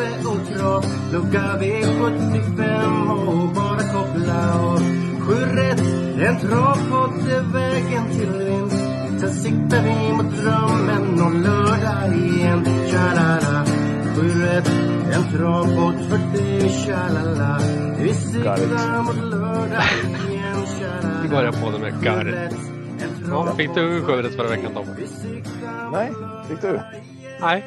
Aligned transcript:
Tobbe 0.00 0.28
och 0.28 0.56
Trav 0.56 0.84
Lucka 1.12 1.58
V75 1.60 3.10
och 3.26 3.48
bara 3.54 3.78
koppla 3.78 4.60
av 4.60 4.78
Sju 5.20 5.34
rätt, 5.34 5.80
en 6.20 6.38
travpodd 6.40 7.28
är 7.30 7.52
vägen 7.52 8.10
till 8.10 8.44
vinst. 8.44 8.84
Sen 9.20 9.32
siktar 9.32 9.82
vi 9.82 10.12
mot 10.12 10.36
drömmen 10.36 11.20
om 11.20 11.42
lördag 11.42 12.16
igen. 12.16 12.64
Tja-la-la. 12.90 13.64
Sju 14.16 14.44
rätt, 14.44 14.70
en 15.12 15.38
travpodd 15.38 15.94
för 16.08 16.38
dig 16.38 16.70
Tja-la-la. 16.70 17.60
Vi 17.98 18.14
siktar 18.14 19.02
mot 19.02 19.16
lördag 19.16 19.82
igen. 20.28 20.66
Tja-la-la. 20.78 21.22
Vi 21.22 21.28
börjar 21.28 21.52
på 21.52 21.70
det 21.70 21.78
med 21.78 22.02
Garret. 22.02 22.54
Ja, 23.28 23.54
fick 23.56 23.74
du 23.74 24.02
sju 24.02 24.12
rätt 24.12 24.36
förra 24.36 24.48
veckan 24.48 24.72
Tobbe? 24.74 24.92
Nej, 25.92 26.12
fick 26.48 26.62
du? 26.62 26.80
Nej, 27.40 27.64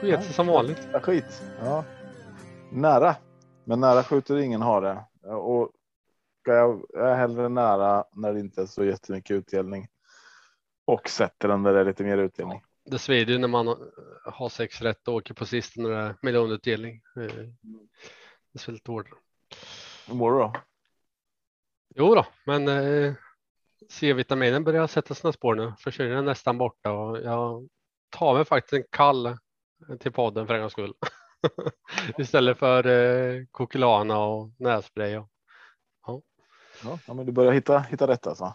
sket 0.00 0.24
sig 0.24 0.32
som 0.34 0.46
vanligt. 0.46 0.88
Skit. 1.02 1.42
Ja. 1.60 1.84
Nära. 2.72 3.16
Men 3.64 3.80
nära 3.80 4.02
skjuter 4.04 4.36
ingen 4.36 4.62
hare. 4.62 5.04
Och 5.22 5.70
jag 6.44 6.82
är 6.94 7.14
hellre 7.14 7.48
nära 7.48 8.04
när 8.12 8.34
det 8.34 8.40
inte 8.40 8.62
är 8.62 8.66
så 8.66 8.84
jättemycket 8.84 9.30
utdelning. 9.30 9.88
Och 10.84 11.08
sätter 11.08 11.48
den 11.48 11.62
där 11.62 11.72
det 11.72 11.80
är 11.80 11.84
lite 11.84 12.04
mer 12.04 12.18
utdelning. 12.18 12.64
Det 12.84 12.98
svider 12.98 13.32
ju 13.32 13.38
när 13.38 13.48
man 13.48 13.76
har 14.24 14.48
sex 14.48 14.82
rätt 14.82 15.08
och 15.08 15.14
åker 15.14 15.34
på 15.34 15.46
sist 15.46 15.76
när 15.76 15.90
det 15.90 15.96
är 15.96 16.14
miljonutdelning. 16.22 17.02
Eh, 17.16 17.22
Det 18.52 18.68
är 18.68 18.72
lite 18.72 18.90
hårdare. 18.90 19.14
Hur 20.06 20.14
mår 20.14 20.32
du 20.32 20.38
då? 20.38 20.52
Jo 21.94 22.14
då, 22.14 22.26
men 22.44 22.68
eh, 22.68 23.12
C-vitaminen 23.90 24.64
börjar 24.64 24.86
sätta 24.86 25.14
sina 25.14 25.32
spår 25.32 25.54
nu. 25.54 25.72
Förkylningen 25.78 26.18
är 26.18 26.22
nästan 26.22 26.58
borta 26.58 26.92
och 26.92 27.18
jag 27.18 27.68
tar 28.10 28.34
mig 28.34 28.44
faktiskt 28.44 28.72
en 28.72 28.84
kall 28.90 29.36
till 30.00 30.12
podden 30.12 30.46
för 30.46 30.54
en 30.54 30.60
gångs 30.60 30.72
skull. 30.72 30.94
Istället 32.18 32.58
för 32.58 32.86
eh, 32.86 33.44
kokilana 33.50 34.18
och 34.18 34.50
nässpray. 34.58 35.16
Och, 35.16 35.30
Ja, 36.84 36.98
ja, 37.06 37.14
men 37.14 37.26
du 37.26 37.32
börjar 37.32 37.52
hitta, 37.52 37.78
hitta 37.78 38.08
rätt 38.08 38.26
alltså. 38.26 38.54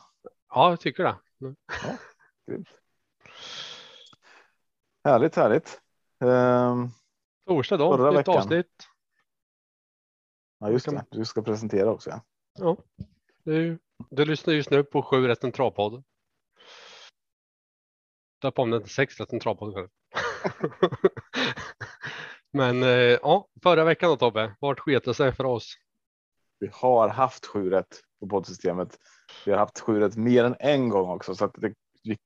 ja, 0.50 0.70
jag 0.70 0.80
tycker 0.80 1.04
det. 1.04 1.16
Grymt. 2.48 2.70
Härligt, 5.04 5.36
härligt. 5.36 5.82
Ehm, 6.20 6.90
Torsdag 7.48 7.78
då, 7.78 7.98
Förra 7.98 8.10
nytt 8.12 8.20
veckan. 8.20 8.38
avsnitt. 8.38 8.88
ja, 10.60 10.70
just 10.72 10.86
det. 10.90 11.06
Du 11.12 11.26
ska 11.26 11.42
presentera 11.42 11.92
också. 11.92 12.10
Ja. 12.10 12.22
Ja, 12.54 12.78
du, 13.44 13.80
du 14.10 14.26
lyssnar 14.26 14.54
just 14.54 14.70
nu 14.72 14.84
på 14.84 15.02
sju 15.04 15.28
rätten 15.28 15.52
travpodd. 15.52 16.04
Döp 18.42 18.60
om 18.60 18.72
den 18.72 18.82
till 18.84 18.94
sex 18.94 19.20
rätten 19.20 19.40
travpodd. 19.40 19.90
Men 22.54 22.84
eh, 22.84 22.90
ja, 23.22 23.48
förra 23.64 23.84
veckan 23.84 24.10
då 24.10 24.18
Tobbe, 24.18 24.56
vart 24.60 24.80
sket 24.80 25.06
det 25.06 25.14
sig 25.14 25.32
för 25.32 25.44
oss? 25.44 25.76
Vi 26.60 26.70
har 26.74 27.10
haft 27.10 27.46
sju 27.46 27.70
rätt 27.70 28.02
på 28.20 28.28
poddsystemet. 28.28 29.00
Vi 29.46 29.52
har 29.52 29.60
haft 29.60 29.80
sju 29.80 30.00
rätt 30.00 30.18
mer 30.18 30.44
än 30.44 30.56
en 30.60 30.90
gång 30.90 31.10
också 31.10 31.36
så 31.36 31.46
att 31.46 31.54
det. 31.54 31.74
Vi, 32.04 32.18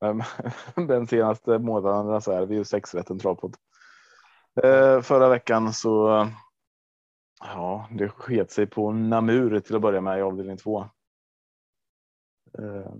den 0.86 1.06
senaste 1.06 1.58
månaden 1.58 2.22
så 2.22 2.32
är 2.32 2.46
vi 2.46 2.54
ju 2.54 2.64
sex 2.64 2.94
rätt 2.94 3.10
en 3.10 3.18
travpodd. 3.18 3.56
Eh, 4.62 5.00
förra 5.00 5.28
veckan 5.28 5.72
så. 5.72 6.28
Ja, 7.40 7.88
det 7.90 8.08
sket 8.08 8.50
sig 8.50 8.66
på 8.66 8.92
Namur 8.92 9.60
till 9.60 9.76
att 9.76 9.82
börja 9.82 10.00
med 10.00 10.18
i 10.18 10.22
avdelning 10.22 10.56
två. 10.56 10.80
Eh, 12.58 12.94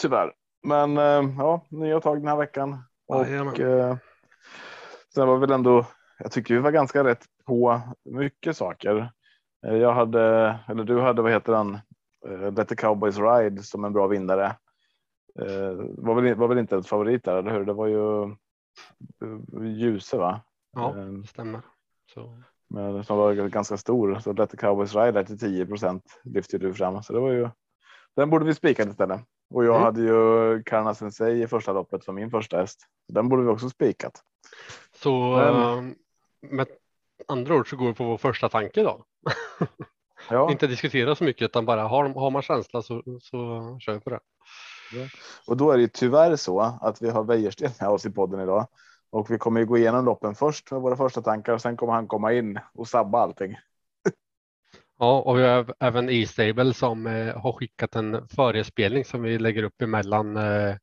tyvärr, 0.00 0.34
men 0.66 0.96
eh, 0.96 1.34
ja, 1.38 1.66
nya 1.68 2.00
tag 2.00 2.18
den 2.18 2.28
här 2.28 2.36
veckan 2.36 2.84
och 3.08 3.60
eh, 3.60 3.96
sen 5.14 5.28
var 5.28 5.38
väl 5.38 5.50
ändå. 5.50 5.86
Jag 6.18 6.32
tycker 6.32 6.54
vi 6.54 6.60
var 6.60 6.70
ganska 6.70 7.04
rätt 7.04 7.24
på 7.46 7.80
mycket 8.04 8.56
saker. 8.56 9.10
Eh, 9.66 9.74
Jag 9.74 9.92
hade, 9.92 10.58
eller 10.68 10.84
du 10.84 11.00
hade, 11.00 11.22
vad 11.22 11.32
heter 11.32 11.52
den? 11.52 11.78
Eh, 12.28 12.52
Let 12.52 12.68
the 12.68 12.76
Cowboys 12.76 13.18
Ride 13.18 13.62
som 13.62 13.84
en 13.84 13.92
bra 13.92 14.06
vinnare. 14.06 14.56
Var 15.96 16.14
väl, 16.14 16.34
var 16.34 16.48
väl 16.48 16.58
inte 16.58 16.76
ett 16.76 16.86
favorit 16.86 17.24
där, 17.24 17.36
eller 17.36 17.50
hur? 17.50 17.64
Det 17.64 17.72
var 17.72 17.86
ju 17.86 18.36
Ljuse, 19.66 20.16
va? 20.16 20.40
Ja, 20.72 20.92
det 20.92 21.26
stämmer. 21.26 21.60
Så, 22.14 22.42
men 22.68 23.04
som 23.04 23.18
var 23.18 23.34
ganska 23.34 23.76
stor. 23.76 24.18
Så 24.18 24.32
Let 24.32 24.50
the 24.50 24.56
Cowboys 24.56 24.94
Ride 24.94 25.12
där 25.12 25.24
till 25.24 25.38
10 25.38 25.66
procent 25.66 26.20
lyfte 26.24 26.58
du 26.58 26.74
fram. 26.74 27.02
Så 27.02 27.12
det 27.12 27.20
var 27.20 27.30
ju. 27.30 27.48
Den 28.16 28.30
borde 28.30 28.44
vi 28.44 28.54
spika 28.54 28.82
istället. 28.82 29.20
Och 29.54 29.64
jag 29.64 29.74
Mm. 29.74 29.82
hade 29.84 30.00
ju 30.02 30.62
Karna 30.62 30.94
Sensei 30.94 31.42
i 31.42 31.46
första 31.46 31.72
loppet 31.72 32.04
för 32.04 32.12
min 32.12 32.30
första 32.30 32.56
häst. 32.58 32.86
Den 33.08 33.28
borde 33.28 33.42
vi 33.42 33.48
också 33.48 33.68
spikat. 33.70 34.22
så 35.02 35.36
Men- 35.36 35.88
eh, 35.88 35.94
med 36.50 36.66
andra 37.28 37.54
ord 37.54 37.70
så 37.70 37.76
går 37.76 37.86
vi 37.86 37.94
på 37.94 38.04
vår 38.04 38.16
första 38.18 38.48
tanke 38.48 38.82
då. 38.82 39.04
Ja, 40.30 40.50
Inte 40.50 40.66
diskutera 40.66 41.14
så 41.14 41.24
mycket 41.24 41.42
utan 41.42 41.66
bara 41.66 41.82
har, 41.82 42.08
har 42.08 42.30
man 42.30 42.42
känsla 42.42 42.82
så, 42.82 43.02
så 43.20 43.38
kör 43.80 43.92
vi 43.92 44.00
på 44.00 44.10
det. 44.10 44.20
och 45.46 45.56
då 45.56 45.70
är 45.70 45.76
det 45.76 45.82
ju 45.82 45.88
tyvärr 45.88 46.36
så 46.36 46.60
att 46.60 47.02
vi 47.02 47.10
har 47.10 47.24
Wäjersten 47.24 47.70
med 47.80 47.88
oss 47.88 48.06
i 48.06 48.10
podden 48.10 48.40
idag. 48.40 48.66
Och 49.10 49.30
vi 49.30 49.38
kommer 49.38 49.60
ju 49.60 49.66
gå 49.66 49.76
igenom 49.78 50.04
loppen 50.04 50.34
först 50.34 50.70
med 50.70 50.80
våra 50.80 50.96
första 50.96 51.22
tankar 51.22 51.52
och 51.52 51.60
sen 51.60 51.76
kommer 51.76 51.92
han 51.92 52.06
komma 52.06 52.32
in 52.32 52.58
och 52.74 52.88
sabba 52.88 53.18
allting. 53.18 53.56
Ja, 54.98 55.20
och 55.20 55.38
vi 55.38 55.42
har 55.42 55.74
även 55.80 56.10
E-stable 56.10 56.74
som 56.74 57.06
eh, 57.06 57.36
har 57.40 57.52
skickat 57.52 57.96
en 57.96 58.28
förespelning 58.28 59.04
som 59.04 59.22
vi 59.22 59.38
lägger 59.38 59.62
upp 59.62 59.82
emellan 59.82 60.36
eh, 60.36 60.74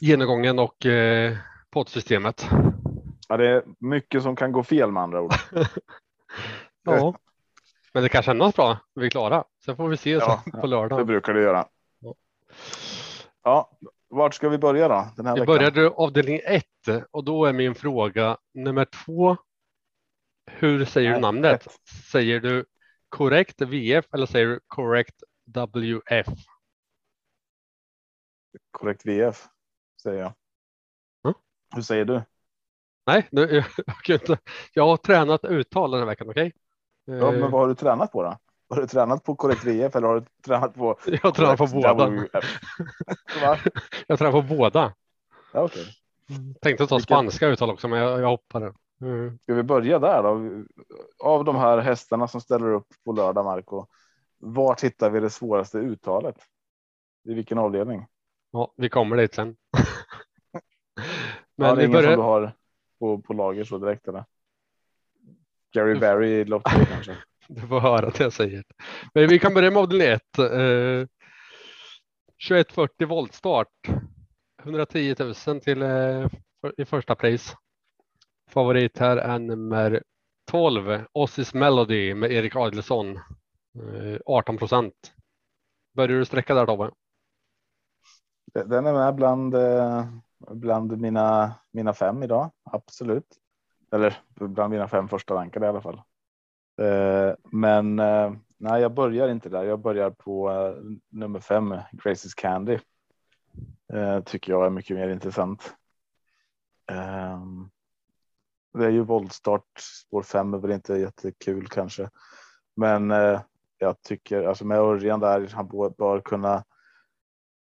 genomgången 0.00 0.58
och 0.58 0.86
eh, 0.86 1.36
poddsystemet. 1.70 2.48
Ja, 3.28 3.36
det 3.36 3.48
är 3.48 3.62
mycket 3.78 4.22
som 4.22 4.36
kan 4.36 4.52
gå 4.52 4.62
fel 4.62 4.92
med 4.92 5.02
andra 5.02 5.20
ord. 5.20 5.32
Ja, 6.84 7.14
men 7.92 8.02
det 8.02 8.08
kan 8.08 8.22
kännas 8.22 8.54
bra. 8.56 8.78
Vi 8.94 9.06
är 9.06 9.10
klara. 9.10 9.44
Sen 9.64 9.76
får 9.76 9.88
vi 9.88 9.96
se 9.96 10.10
Ja, 10.10 10.42
på 10.52 10.60
Det 10.60 10.66
lördag. 10.66 11.06
brukar 11.06 11.34
det 11.34 11.42
göra. 11.42 11.66
Ja. 12.00 12.14
Ja, 13.44 13.70
vart 14.08 14.34
ska 14.34 14.48
vi 14.48 14.58
börja 14.58 14.88
då? 14.88 15.06
Den 15.16 15.26
här 15.26 15.34
Vi 15.34 15.40
veckan? 15.40 15.54
började 15.56 15.88
avdelning 15.90 16.40
1 16.44 16.64
och 17.10 17.24
då 17.24 17.44
är 17.44 17.52
min 17.52 17.74
fråga 17.74 18.36
nummer 18.54 18.84
två. 19.04 19.36
Hur 20.58 20.84
säger 20.84 21.14
du 21.14 21.20
namnet? 21.20 21.66
Säger 22.12 22.40
du 22.40 22.64
korrekt 23.08 23.60
VF 23.62 24.04
eller 24.14 24.26
säger 24.26 24.46
du 24.46 24.60
korrekt 24.66 25.22
WF? 25.46 26.26
Korrekt 28.70 29.06
VF 29.06 29.46
säger 30.02 30.18
jag. 30.20 30.32
Mm. 31.24 31.34
Hur 31.74 31.82
säger 31.82 32.04
du? 32.04 32.22
Nej, 33.06 33.28
nu, 33.32 33.64
jag, 34.06 34.20
inte. 34.20 34.38
jag 34.72 34.86
har 34.86 34.96
tränat 34.96 35.44
uttal 35.44 35.90
den 35.90 36.00
här 36.00 36.06
veckan. 36.06 36.30
Okej? 36.30 36.52
Ja, 37.04 37.14
Eh, 37.14 37.32
men 37.32 37.40
vad 37.50 37.60
har 37.60 37.68
du 37.68 37.74
tränat 37.74 38.12
på 38.12 38.22
då? 38.22 38.38
Har 38.68 38.76
du 38.80 38.86
tränat 38.86 39.24
på 39.24 39.34
korrekt 39.36 39.64
VF 39.64 39.96
eller 39.96 40.08
har 40.08 40.20
du 40.20 40.26
tränat 40.46 40.74
på? 40.74 40.98
Jag 41.22 41.34
tränar 41.34 41.56
på 41.56 41.66
korrekt 41.66 42.32
båda. 42.32 42.48
Jag 44.06 44.18
tränar 44.18 44.32
på 44.32 44.42
båda. 44.42 44.94
Ja, 45.52 45.60
okej. 45.62 45.86
Tänkte 46.62 46.86
ta 46.86 46.96
Vilket- 46.96 47.02
spanska 47.04 47.46
uttal 47.48 47.70
också, 47.70 47.88
men 47.88 47.98
jag, 47.98 48.20
jag 48.20 48.28
hoppade. 48.28 48.74
Mm. 49.00 49.38
Ska 49.38 49.54
vi 49.54 49.62
börja 49.62 49.98
där 49.98 50.22
då? 50.22 50.64
Av 51.18 51.44
de 51.44 51.56
här 51.56 51.78
hästarna 51.78 52.28
som 52.28 52.40
ställer 52.40 52.72
upp 52.72 52.86
på 53.04 53.12
lördag, 53.12 53.44
Marco. 53.44 53.86
Vart 54.38 54.84
hittar 54.84 55.10
vi 55.10 55.20
det 55.20 55.30
svåraste 55.30 55.78
uttalet? 55.78 56.36
I 57.24 57.34
vilken 57.34 57.58
avdelning? 57.58 58.06
Ja, 58.50 58.72
vi 58.76 58.88
kommer 58.88 59.16
dit 59.16 59.34
sen. 59.34 59.56
Men 61.56 61.66
ja, 61.66 61.66
det 61.66 61.70
är 61.70 61.76
vi 61.76 61.84
ingen 61.84 61.92
som 61.92 62.02
börjar. 62.02 62.16
du 62.16 62.22
har 62.22 62.52
på, 62.98 63.22
på 63.22 63.32
lager 63.32 63.64
så 63.64 63.78
direkt 63.78 64.08
eller? 64.08 64.24
Gary 65.72 65.98
Barry 65.98 66.28
i 66.28 66.44
lopp 66.44 66.62
kanske? 66.88 67.16
Du 67.48 67.60
får 67.60 67.80
höra 67.80 68.10
det 68.10 68.20
jag 68.20 68.32
säger. 68.32 68.64
Men 69.14 69.28
vi 69.28 69.38
kan 69.38 69.54
börja 69.54 69.70
med 69.70 69.82
avdelning 69.82 70.08
1. 70.08 70.38
Eh, 70.38 71.06
2140 72.48 73.06
voltstart. 73.06 73.88
110 74.62 75.14
000 75.46 75.60
till 75.60 75.82
eh, 75.82 76.26
i 76.76 76.84
första 76.84 77.14
pris. 77.14 77.56
Favorit 78.50 78.98
här 78.98 79.16
är 79.16 79.38
nummer 79.38 80.02
12. 80.50 81.04
Ossis 81.12 81.54
Melody 81.54 82.14
med 82.14 82.32
Erik 82.32 82.56
Adelsson. 82.56 83.16
Eh, 83.16 84.18
18 84.26 84.56
procent. 84.56 85.14
Börjar 85.96 86.18
du 86.18 86.24
sträcka 86.24 86.54
där 86.54 86.66
Tobbe? 86.66 86.90
Den 88.52 88.86
är 88.86 88.92
med 88.92 89.14
bland, 89.14 89.54
eh, 89.54 90.04
bland 90.50 91.00
mina, 91.00 91.54
mina 91.70 91.92
fem 91.92 92.22
idag. 92.22 92.50
Absolut. 92.64 93.36
Eller 93.92 94.18
bland 94.34 94.70
mina 94.70 94.88
fem 94.88 95.08
första 95.08 95.34
rankade 95.34 95.66
i 95.66 95.68
alla 95.68 95.82
fall. 95.82 96.02
Eh, 96.82 97.34
men 97.44 97.96
nej, 98.58 98.82
jag 98.82 98.94
börjar 98.94 99.28
inte 99.28 99.48
där. 99.48 99.64
Jag 99.64 99.80
börjar 99.80 100.10
på 100.10 100.50
nummer 101.08 101.40
fem, 101.40 101.74
Graces 101.92 102.34
Candy. 102.34 102.78
Tycker 104.24 104.52
jag 104.52 104.66
är 104.66 104.70
mycket 104.70 104.96
mer 104.96 105.08
intressant. 105.08 105.74
Ehm, 106.90 107.70
det 108.72 108.84
är 108.84 108.90
ju 108.90 109.04
våldstart. 109.04 109.68
Spår 109.78 110.22
fem 110.22 110.54
är 110.54 110.58
väl 110.58 110.70
inte 110.70 110.94
jättekul 110.94 111.68
kanske. 111.68 112.10
Men 112.76 113.10
eh, 113.10 113.40
jag 113.78 114.02
tycker 114.02 114.42
alltså 114.42 114.64
med 114.64 114.78
Örjan 114.78 115.20
där, 115.20 115.48
han 115.54 115.68
bör 115.98 116.20
kunna 116.20 116.64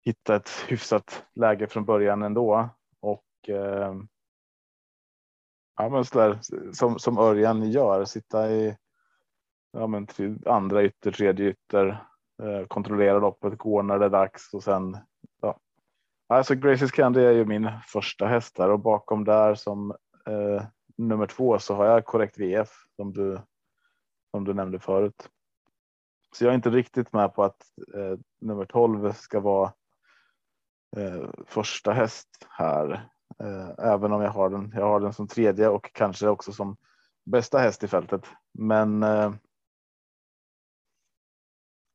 hitta 0.06 0.36
ett 0.36 0.50
hyfsat 0.68 1.26
läge 1.36 1.68
från 1.68 1.86
början 1.86 2.24
ändå. 2.24 2.70
Och 3.00 3.50
eh, 3.50 3.94
ja, 5.76 5.90
men 5.90 6.06
så 6.06 6.20
där, 6.20 6.40
som, 6.74 7.00
som 7.00 7.18
Örjan 7.18 7.72
gör, 7.72 8.06
sitta 8.06 8.52
i 8.52 8.78
ja, 9.72 9.88
men, 9.88 10.08
till 10.08 10.48
andra 10.48 10.84
ytter, 10.84 11.12
tredje 11.12 11.50
ytter, 11.50 11.88
eh, 12.44 12.66
kontrollera 12.68 13.20
loppet, 13.20 13.58
gå 13.58 13.82
när 13.82 14.00
det 14.00 14.06
är 14.06 14.10
dags 14.10 14.54
och 14.54 14.64
sen. 14.64 14.98
Ja. 15.42 15.60
Alltså 16.28 16.56
Graces 16.56 16.92
Candy 16.92 17.22
är 17.22 17.32
ju 17.32 17.46
min 17.46 17.70
första 17.88 18.28
häst 18.28 18.56
där 18.56 18.70
och 18.70 18.80
bakom 18.80 19.24
där 19.24 19.56
som 19.56 19.92
eh, 20.28 20.64
nummer 20.98 21.28
två 21.28 21.60
så 21.60 21.76
har 21.76 21.86
jag 21.86 22.06
korrekt 22.06 22.38
VF 22.40 22.70
som 22.96 23.14
du 23.14 23.40
som 24.32 24.44
du 24.44 24.54
nämnde 24.54 24.80
förut. 24.80 25.30
Så 26.36 26.44
jag 26.44 26.52
är 26.52 26.56
inte 26.56 26.70
riktigt 26.70 27.14
med 27.14 27.34
på 27.34 27.44
att 27.44 27.64
eh, 27.96 28.20
nummer 28.42 28.66
12 28.66 29.14
ska 29.14 29.40
vara 29.40 29.74
eh, 30.98 31.30
första 31.46 31.94
häst 31.94 32.48
här. 32.50 33.10
Eh, 33.40 33.86
även 33.86 34.12
om 34.12 34.22
jag 34.22 34.32
har 34.32 34.50
den. 34.50 34.72
Jag 34.76 34.86
har 34.86 35.00
den 35.00 35.14
som 35.14 35.28
tredje 35.28 35.68
och 35.68 35.94
kanske 35.94 36.28
också 36.28 36.52
som 36.52 36.78
bästa 37.26 37.58
häst 37.58 37.84
i 37.84 37.88
fältet. 37.88 38.26
Men. 38.54 39.04
Eh, 39.04 39.34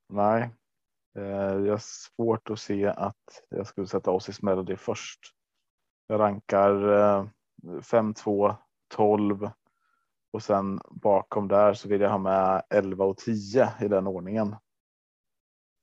nej, 0.09 0.51
eh, 1.17 1.25
jag 1.65 1.73
har 1.73 1.83
svårt 1.83 2.51
att 2.51 2.59
se 2.59 2.87
att 2.87 3.43
jag 3.49 3.67
skulle 3.67 3.87
sätta 3.87 4.11
Ossis 4.11 4.43
Melody 4.43 4.77
först. 4.77 5.21
Jag 6.07 6.21
rankar 6.21 6.89
eh, 6.93 7.27
5, 7.83 8.15
2, 8.15 8.57
12 8.89 9.51
och 10.31 10.43
sen 10.43 10.81
bakom 10.91 11.49
där 11.49 11.75
så 11.75 11.89
vill 11.89 12.01
jag 12.01 12.11
ha 12.11 12.19
med 12.19 12.63
11 12.71 13.05
och 13.05 13.17
10 13.17 13.73
i 13.81 13.89
den 13.89 14.07
ordningen. 14.07 14.57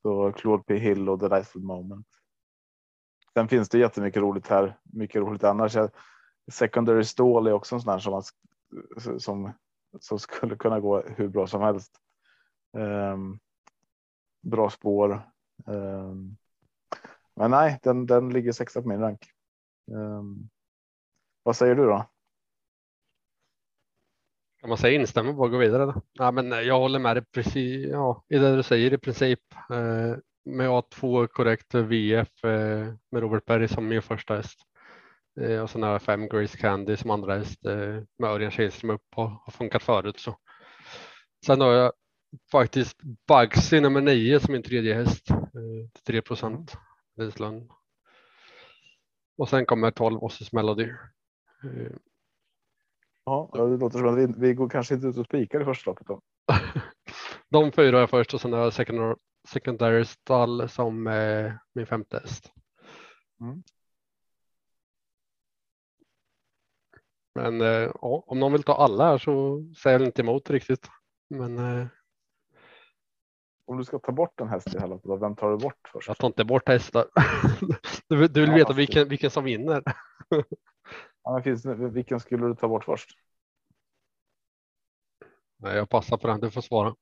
Så 0.01 0.31
Claude 0.31 0.63
P 0.63 0.77
Hill 0.77 1.09
och 1.09 1.19
The 1.19 1.27
Lightful 1.27 1.61
Moment. 1.61 2.07
Sen 3.33 3.47
finns 3.47 3.69
det 3.69 3.77
jättemycket 3.77 4.21
roligt 4.21 4.47
här. 4.47 4.79
Mycket 4.83 5.21
roligt 5.21 5.43
annars. 5.43 5.77
Secondary 6.51 7.03
Stall 7.03 7.47
är 7.47 7.53
också 7.53 7.75
en 7.75 7.81
sån 7.81 7.91
här 7.91 7.99
som, 7.99 8.11
man, 8.13 8.23
som, 9.19 9.51
som 9.99 10.19
skulle 10.19 10.55
kunna 10.55 10.79
gå 10.79 11.01
hur 11.01 11.27
bra 11.27 11.47
som 11.47 11.61
helst. 11.61 11.99
Um, 12.77 13.39
bra 14.41 14.69
spår. 14.69 15.31
Um, 15.65 16.37
men 17.35 17.51
nej, 17.51 17.79
den, 17.83 18.05
den 18.05 18.29
ligger 18.29 18.51
sexa 18.51 18.81
på 18.81 18.87
min 18.87 18.99
rank. 18.99 19.31
Um, 19.91 20.49
vad 21.43 21.55
säger 21.55 21.75
du 21.75 21.85
då? 21.85 22.05
Kan 24.65 24.69
man 24.69 24.77
säga 24.77 24.99
instämma 24.99 25.29
och 25.29 25.51
gå 25.51 25.57
vidare? 25.57 25.85
Då? 25.85 26.01
Ja, 26.13 26.31
men 26.31 26.51
jag 26.51 26.79
håller 26.79 26.99
med 26.99 27.15
dig 27.15 27.23
precis 27.33 27.87
ja, 27.91 28.25
i 28.29 28.37
det 28.37 28.55
du 28.55 28.63
säger 28.63 28.93
i 28.93 28.97
princip. 28.97 29.39
Eh, 29.69 30.17
med 30.45 30.69
att 30.69 30.91
två 30.91 31.27
korrekt 31.27 31.75
VF 31.75 32.43
eh, 32.43 32.93
med 33.11 33.21
Robert 33.21 33.45
Berg 33.45 33.67
som 33.67 33.87
min 33.87 34.01
första 34.01 34.35
häst. 34.35 34.59
Eh, 35.41 35.59
och 35.59 35.69
sen 35.69 35.83
har 35.83 35.91
jag 35.91 36.01
fem 36.01 36.27
Grace 36.27 36.57
Candy 36.57 36.97
som 36.97 37.11
andra 37.11 37.37
häst 37.37 37.65
eh, 37.65 38.01
med 38.19 38.29
Örjan 38.29 38.51
Kihlström 38.51 38.89
upp 38.89 39.05
och 39.15 39.29
har 39.29 39.51
funkat 39.51 39.83
förut. 39.83 40.19
Så. 40.19 40.37
Sen 41.45 41.61
har 41.61 41.71
jag 41.71 41.91
faktiskt 42.51 42.97
Bugsy 43.27 43.79
nummer 43.79 44.01
nio 44.01 44.39
som 44.39 44.51
min 44.51 44.63
tredje 44.63 44.93
häst. 44.93 45.29
Eh, 45.29 46.01
3 46.07 46.21
procent 46.21 46.77
Vislund. 47.15 47.71
Och 49.37 49.49
sen 49.49 49.65
kommer 49.65 49.91
12 49.91 50.23
Ossis 50.23 50.53
Melody. 50.53 50.89
Ja, 53.25 53.49
det 53.53 53.77
låter 53.77 53.99
som 53.99 54.07
att 54.07 54.17
vi, 54.17 54.33
vi 54.37 54.53
går 54.53 54.69
kanske 54.69 54.95
inte 54.95 55.07
ut 55.07 55.17
och 55.17 55.25
spikar 55.25 55.61
i 55.61 55.65
första 55.65 55.91
loppet. 55.91 56.07
Då. 56.07 56.21
De 57.49 57.71
fyra 57.71 58.01
är 58.01 58.07
först 58.07 58.33
och 58.33 58.41
sen 58.41 58.53
har 58.53 58.59
jag 58.59 58.73
secondary, 58.73 59.15
secondary 59.47 60.05
stall 60.05 60.69
som 60.69 61.07
eh, 61.07 61.53
min 61.73 61.85
femte 61.85 62.19
häst. 62.19 62.51
Mm. 63.41 63.63
Men 67.35 67.61
eh, 67.61 67.91
ja, 68.01 68.23
om 68.27 68.39
någon 68.39 68.51
vill 68.51 68.63
ta 68.63 68.75
alla 68.75 69.05
här 69.05 69.17
så 69.17 69.63
säger 69.77 69.99
jag 69.99 70.07
inte 70.07 70.21
emot 70.21 70.49
riktigt. 70.49 70.89
Men. 71.29 71.57
Eh, 71.57 71.87
om 73.67 73.77
du 73.77 73.83
ska 73.83 73.99
ta 73.99 74.11
bort 74.11 74.39
en 74.41 74.47
häst 74.47 74.75
i 74.75 74.79
hela 74.79 74.87
loppet, 74.87 75.21
vem 75.21 75.35
tar 75.35 75.51
du 75.51 75.57
bort 75.57 75.89
först? 75.91 76.07
Jag 76.07 76.17
tar 76.17 76.27
inte 76.27 76.45
bort 76.45 76.67
hästar. 76.67 77.05
du, 78.09 78.27
du 78.27 78.41
vill 78.41 78.49
ja, 78.49 78.55
veta 78.55 78.73
vilken, 78.73 79.09
vilken 79.09 79.31
som 79.31 79.43
vinner. 79.43 79.83
Ja, 81.25 81.41
finns, 81.41 81.65
vilken 81.65 82.19
skulle 82.19 82.47
du 82.47 82.55
ta 82.55 82.67
bort 82.67 82.83
först? 82.83 83.09
Nej, 85.57 85.75
jag 85.75 85.89
passar 85.89 86.17
på 86.17 86.27
den. 86.27 86.39
Du 86.39 86.51
får 86.51 86.61
svara. 86.61 86.95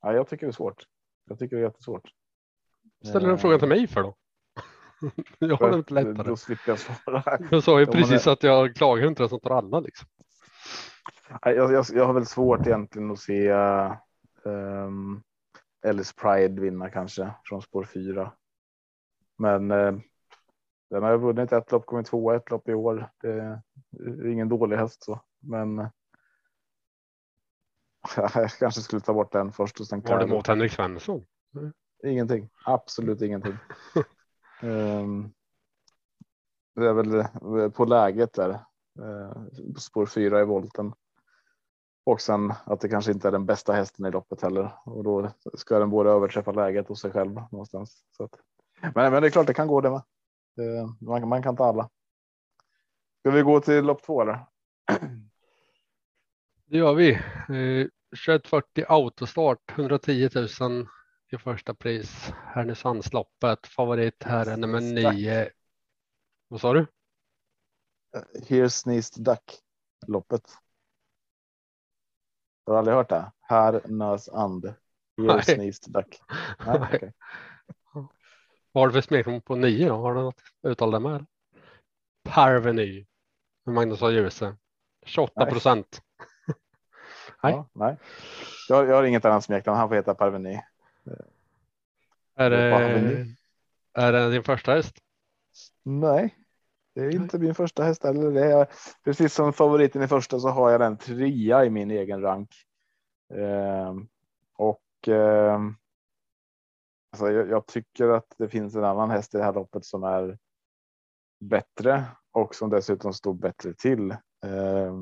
Ja, 0.00 0.12
jag 0.12 0.28
tycker 0.28 0.46
det 0.46 0.50
är 0.50 0.52
svårt. 0.52 0.86
Jag 1.24 1.38
tycker 1.38 1.56
det 1.56 1.62
är 1.62 1.66
jättesvårt. 1.66 2.10
Ställer 3.04 3.26
du 3.26 3.32
en 3.32 3.38
fråga 3.38 3.58
till 3.58 3.68
mig 3.68 3.86
för 3.86 4.02
då? 4.02 4.16
jag 5.38 5.56
har 5.56 5.70
det 5.70 5.76
inte 5.76 5.94
lättare. 5.94 6.28
Då 6.28 6.36
slipper 6.36 6.70
jag 6.70 6.78
svara. 6.78 7.38
Jag 7.50 7.62
sa 7.62 7.80
ju 7.80 7.86
precis 7.86 8.26
att 8.26 8.42
jag 8.42 8.76
klagar 8.76 9.06
inte 9.06 9.28
som 9.28 9.40
tar 9.40 9.50
alla 9.50 9.80
liksom. 9.80 10.08
Jag, 11.42 11.72
jag, 11.72 11.84
jag 11.92 12.06
har 12.06 12.12
väl 12.12 12.26
svårt 12.26 12.66
egentligen 12.66 13.10
att 13.10 13.18
se 13.18 13.52
um, 14.42 15.22
Ellis 15.86 16.12
Pride 16.12 16.60
vinna 16.60 16.90
kanske 16.90 17.34
från 17.44 17.62
spår 17.62 17.84
fyra. 17.84 18.32
Men 19.38 19.70
uh, 19.70 20.00
den 20.90 21.02
har 21.02 21.18
vunnit 21.18 21.52
ett 21.52 21.72
lopp, 21.72 21.86
kommit 21.86 22.06
tvåa 22.06 22.36
ett 22.36 22.50
lopp 22.50 22.68
i 22.68 22.74
år. 22.74 23.10
Det 23.20 23.60
är 23.98 24.26
ingen 24.26 24.48
dålig 24.48 24.76
häst 24.76 25.02
så, 25.02 25.20
men. 25.40 25.76
Jag 28.16 28.50
kanske 28.50 28.80
skulle 28.80 29.00
ta 29.00 29.12
bort 29.12 29.32
den 29.32 29.52
först 29.52 29.80
och 29.80 29.86
sen. 29.86 30.00
Var 30.00 30.18
det 30.18 30.26
mot 30.26 30.46
Henrik 30.46 30.72
Svensson? 30.72 31.26
Ingenting, 32.04 32.50
absolut 32.64 33.22
ingenting. 33.22 33.56
um, 34.62 35.32
det 36.74 36.86
är 36.86 36.92
väl 36.92 37.70
på 37.70 37.84
läget 37.84 38.32
där. 38.32 38.50
Uh, 39.00 39.46
spår 39.78 40.06
fyra 40.06 40.40
i 40.40 40.44
volten. 40.44 40.92
Och 42.04 42.20
sen 42.20 42.52
att 42.64 42.80
det 42.80 42.88
kanske 42.88 43.12
inte 43.12 43.28
är 43.28 43.32
den 43.32 43.46
bästa 43.46 43.72
hästen 43.72 44.06
i 44.06 44.10
loppet 44.10 44.42
heller 44.42 44.72
och 44.84 45.04
då 45.04 45.30
ska 45.54 45.78
den 45.78 45.90
både 45.90 46.10
överträffa 46.10 46.52
läget 46.52 46.90
och 46.90 46.98
sig 46.98 47.10
själv 47.10 47.34
någonstans. 47.34 48.04
Så 48.16 48.24
att, 48.24 48.30
men, 48.94 49.12
men 49.12 49.22
det 49.22 49.28
är 49.28 49.30
klart, 49.30 49.46
det 49.46 49.54
kan 49.54 49.68
gå 49.68 49.80
det 49.80 49.90
med. 49.90 50.02
Man, 51.00 51.28
man 51.28 51.42
kan 51.42 51.56
ta 51.56 51.64
alla. 51.64 51.90
Ska 53.20 53.30
vi 53.30 53.42
gå 53.42 53.60
till 53.60 53.84
lopp 53.84 54.02
två 54.02 54.22
eller? 54.22 54.46
Det 56.64 56.78
gör 56.78 56.94
vi. 56.94 57.12
Eh, 57.12 57.86
2140 58.26 58.84
autostart 58.88 59.78
110 59.78 60.28
000 60.60 60.86
i 61.32 61.38
första 61.38 61.74
pris. 61.74 62.32
Härnösandsloppet. 62.44 63.66
Favorit 63.66 64.22
här 64.22 64.46
är 64.46 64.56
nummer 64.56 64.80
nio. 64.80 65.50
Vad 66.48 66.60
sa 66.60 66.72
du? 66.72 66.86
Here 68.48 68.70
sneezed 68.70 69.24
duck 69.24 69.60
loppet. 70.06 70.42
Har 72.66 72.72
du 72.72 72.78
aldrig 72.78 72.96
hört 72.96 73.08
det? 73.08 73.32
Härnösand. 73.40 74.74
Here 75.16 75.42
sneezed 75.42 75.92
duck. 75.92 76.20
Nej, 76.66 76.80
okay. 76.94 77.12
Vad 78.72 78.82
har 78.82 78.88
du 78.88 78.92
för 78.92 79.00
smeknamn 79.00 79.40
på 79.40 79.56
nio 79.56 79.88
då? 79.88 79.96
Har 79.96 80.14
du 80.14 80.20
något 80.20 80.42
uttal 80.62 80.90
där 80.90 81.00
med? 81.00 81.26
Parveny. 82.24 83.06
Magnus 83.66 84.00
har 84.00 84.10
Djuse. 84.10 84.56
28 85.06 85.46
procent. 85.46 86.02
nej. 87.42 87.52
Ja, 87.52 87.68
nej. 87.72 87.96
Jag, 88.68 88.88
jag, 88.88 88.94
har 88.94 89.02
inget 89.02 89.24
annat 89.24 89.44
smeknamn. 89.44 89.78
Han 89.78 89.88
får 89.88 89.96
heta 89.96 90.14
Parveny. 90.14 90.60
Är 92.34 92.50
det, 92.50 93.26
är 93.94 94.12
det 94.12 94.30
din 94.30 94.44
första 94.44 94.72
häst? 94.72 94.96
Nej, 95.82 96.34
det 96.94 97.00
är 97.00 97.14
inte 97.14 97.38
min 97.38 97.54
första 97.54 97.84
häst 97.84 98.04
eller 98.04 98.30
det 98.30 98.52
är 98.52 98.66
precis 99.04 99.34
som 99.34 99.52
favoriten 99.52 100.02
i 100.02 100.08
första 100.08 100.40
så 100.40 100.48
har 100.48 100.70
jag 100.70 100.80
den 100.80 100.96
trea 100.96 101.64
i 101.64 101.70
min 101.70 101.90
egen 101.90 102.22
rank. 102.22 102.50
Eh, 103.34 103.94
och 104.56 105.08
eh, 105.08 105.60
Alltså 107.18 107.32
jag, 107.32 107.48
jag, 107.48 107.66
tycker 107.66 108.08
att 108.08 108.34
det 108.38 108.48
finns 108.48 108.74
en 108.74 108.84
annan 108.84 109.10
häst 109.10 109.34
i 109.34 109.38
det 109.38 109.44
här 109.44 109.52
loppet 109.52 109.84
som 109.84 110.04
är 110.04 110.38
bättre 111.40 112.04
och 112.32 112.54
som 112.54 112.70
dessutom 112.70 113.12
står 113.12 113.34
bättre 113.34 113.74
till. 113.74 114.10
Eh, 114.44 114.94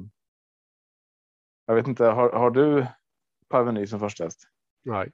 jag 1.66 1.74
vet 1.74 1.88
inte, 1.88 2.04
har, 2.04 2.30
har 2.30 2.50
du 2.50 2.86
Parveny 3.48 3.86
som 3.86 4.00
första 4.00 4.24
häst? 4.24 4.48
Nej. 4.84 5.12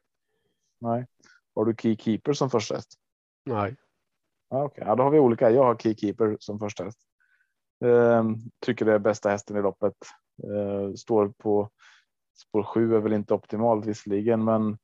Nej, 0.81 1.07
Har 1.55 1.65
du 1.65 1.75
Keykeeper 1.79 2.33
som 2.33 2.51
första 2.51 2.75
häst? 2.75 2.95
Nej, 3.45 3.77
Ja, 4.49 4.65
Okej, 4.65 4.85
ja, 4.87 4.95
då 4.95 5.03
har 5.03 5.11
vi 5.11 5.19
olika. 5.19 5.51
Jag 5.51 5.65
har 5.65 5.77
Keykeeper 5.77 6.37
som 6.41 6.59
första 6.59 6.85
häst. 6.85 6.99
Ehm, 7.85 8.37
tycker 8.61 8.85
det 8.85 8.93
är 8.93 8.99
bästa 8.99 9.31
hästen 9.31 9.57
i 9.57 9.63
loppet. 9.63 9.97
Ehm, 10.45 10.97
står 10.97 11.29
på 11.29 11.71
spår 12.35 12.63
sju 12.63 12.95
är 12.95 13.01
väl 13.01 13.13
inte 13.13 13.35
optimalt 13.35 13.87
visserligen, 13.87 14.45
men 14.45 14.79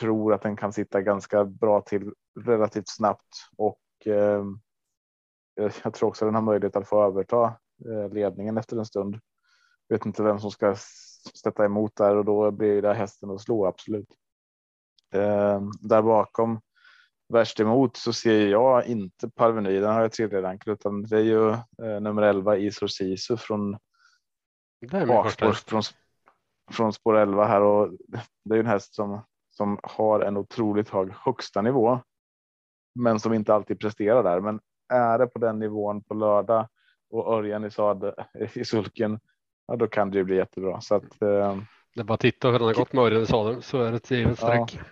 tror 0.00 0.34
att 0.34 0.42
den 0.42 0.56
kan 0.56 0.72
sitta 0.72 1.00
ganska 1.00 1.44
bra 1.44 1.80
till 1.80 2.12
relativt 2.40 2.88
snabbt 2.88 3.48
och 3.56 3.80
ehm, 4.04 4.60
jag 5.84 5.94
tror 5.94 6.08
också 6.08 6.24
den 6.24 6.34
har 6.34 6.42
möjlighet 6.42 6.76
att 6.76 6.88
få 6.88 7.04
överta 7.04 7.44
eh, 7.86 8.12
ledningen 8.12 8.58
efter 8.58 8.76
en 8.76 8.86
stund. 8.86 9.20
Vet 9.88 10.06
inte 10.06 10.22
vem 10.22 10.38
som 10.38 10.50
ska 10.50 10.76
sätta 11.42 11.64
emot 11.64 11.96
där 11.96 12.16
och 12.16 12.24
då 12.24 12.50
blir 12.50 12.82
det 12.82 12.94
hästen 12.94 13.30
att 13.30 13.40
slå 13.40 13.66
absolut. 13.66 14.08
Ehm, 15.14 15.70
där 15.80 16.02
bakom 16.02 16.60
värst 17.32 17.60
emot 17.60 17.96
så 17.96 18.12
ser 18.12 18.48
jag 18.48 18.86
inte 18.86 19.30
Parveny, 19.30 19.80
den 19.80 19.92
har 19.92 20.00
jag 20.00 20.12
tredje 20.12 20.42
rank 20.42 20.66
utan 20.66 21.02
det 21.02 21.16
är 21.16 21.22
ju 21.22 21.50
eh, 21.50 22.00
nummer 22.00 22.22
11 22.22 22.56
Isor 22.56 22.86
Sisu 22.86 23.36
från 23.36 23.78
bakspår 24.90 25.52
från, 25.52 25.82
från 26.72 26.92
spår 26.92 27.16
11 27.16 27.46
här 27.46 27.60
och 27.60 27.92
det 28.44 28.54
är 28.54 28.56
ju 28.56 28.60
en 28.60 28.66
häst 28.66 28.94
som 28.94 29.22
som 29.60 29.78
har 29.82 30.20
en 30.20 30.36
otroligt 30.36 30.88
hög 30.88 31.12
högsta 31.12 31.62
nivå. 31.62 32.00
Men 32.94 33.20
som 33.20 33.32
inte 33.34 33.54
alltid 33.54 33.80
presterar 33.80 34.22
där. 34.22 34.40
Men 34.40 34.60
är 34.92 35.18
det 35.18 35.26
på 35.26 35.38
den 35.38 35.58
nivån 35.58 36.02
på 36.02 36.14
lördag 36.14 36.68
och 37.10 37.34
Örjan 37.34 37.64
i 37.64 37.70
sad 37.70 38.14
i 38.54 38.64
sulken. 38.64 39.20
Ja, 39.66 39.76
då 39.76 39.86
kan 39.86 40.10
det 40.10 40.18
ju 40.18 40.24
bli 40.24 40.36
jättebra 40.36 40.80
så 40.80 40.94
att 40.94 41.22
eh, 41.22 41.58
Det 41.94 42.00
är 42.00 42.04
bara 42.04 42.14
att 42.14 42.20
titta 42.20 42.50
hur 42.50 42.58
den 42.58 42.66
har 42.66 42.74
gått 42.74 42.92
med 42.92 43.04
Örjan 43.04 43.22
i 43.22 43.26
sadeln 43.26 43.62
så 43.62 43.82
är 43.82 43.90
det 43.90 43.96
ett 43.96 44.10
givet 44.10 44.38
Ja. 44.42 44.66
streck. 44.66 44.86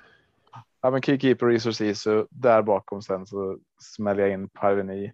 Ja, 0.80 0.90
men 0.90 1.02
Keykeeper 1.02 1.50
Isor 1.50 1.70
Sisu 1.70 2.26
där 2.30 2.62
bakom 2.62 3.02
sen 3.02 3.26
så 3.26 3.58
smäller 3.82 4.22
jag 4.22 4.32
in 4.32 4.48
Parveni. 4.48 5.12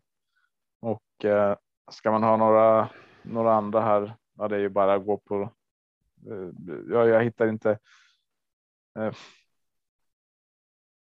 Och 0.81 1.25
eh, 1.25 1.57
ska 1.91 2.11
man 2.11 2.23
ha 2.23 2.37
några, 2.37 2.89
några 3.23 3.55
andra 3.55 3.81
här, 3.81 4.17
ja 4.39 4.49
det 4.49 4.57
är 4.57 4.61
ju 4.61 4.69
bara 4.69 4.95
att 4.95 5.07
gå 5.07 5.17
på. 5.19 5.43
Eh, 6.31 6.49
ja, 6.91 7.07
jag 7.07 7.25
hittar 7.25 7.47
inte. 7.47 7.79
Eh, 8.99 9.13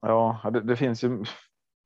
ja, 0.02 0.50
det, 0.54 0.62
det 0.62 0.76
finns 0.76 1.04
ju. 1.04 1.24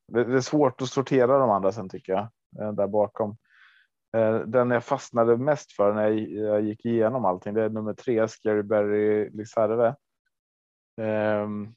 Det, 0.08 0.24
det 0.24 0.36
är 0.36 0.42
svårt 0.42 0.82
att 0.82 0.90
sortera 0.90 1.40
de 1.40 1.50
andra 1.50 1.72
sen 1.72 1.90
tycker 1.90 2.14
jag 2.14 2.28
eh, 2.60 2.74
där 2.74 2.88
bakom. 2.88 3.38
Eh, 4.18 4.40
den 4.40 4.72
jag 4.72 4.84
fastnade 4.84 5.38
mest 5.38 5.72
för 5.72 5.94
när 5.94 6.10
jag, 6.44 6.62
gick 6.62 6.86
igenom 6.86 7.26
allting, 7.26 7.54
det 7.54 7.64
är 7.64 7.70
nummer 7.70 7.94
tre, 7.94 8.28
Scary 8.28 8.64
Berry 8.64 9.30
Liserve. 9.30 9.96
Ehm, 11.02 11.76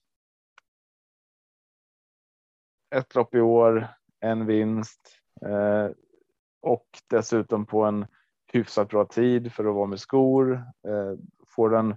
ett 2.95 3.15
lopp 3.15 3.35
i 3.35 3.41
år, 3.41 3.89
en 4.21 4.47
vinst 4.47 5.19
eh, 5.47 5.91
och 6.63 6.87
dessutom 7.11 7.67
på 7.67 7.83
en 7.83 8.07
hyfsat 8.53 8.89
bra 8.89 9.05
tid 9.05 9.53
för 9.53 9.65
att 9.65 9.75
vara 9.75 9.87
med 9.87 10.01
skor. 10.01 10.65
Får 11.47 11.71
den 11.71 11.97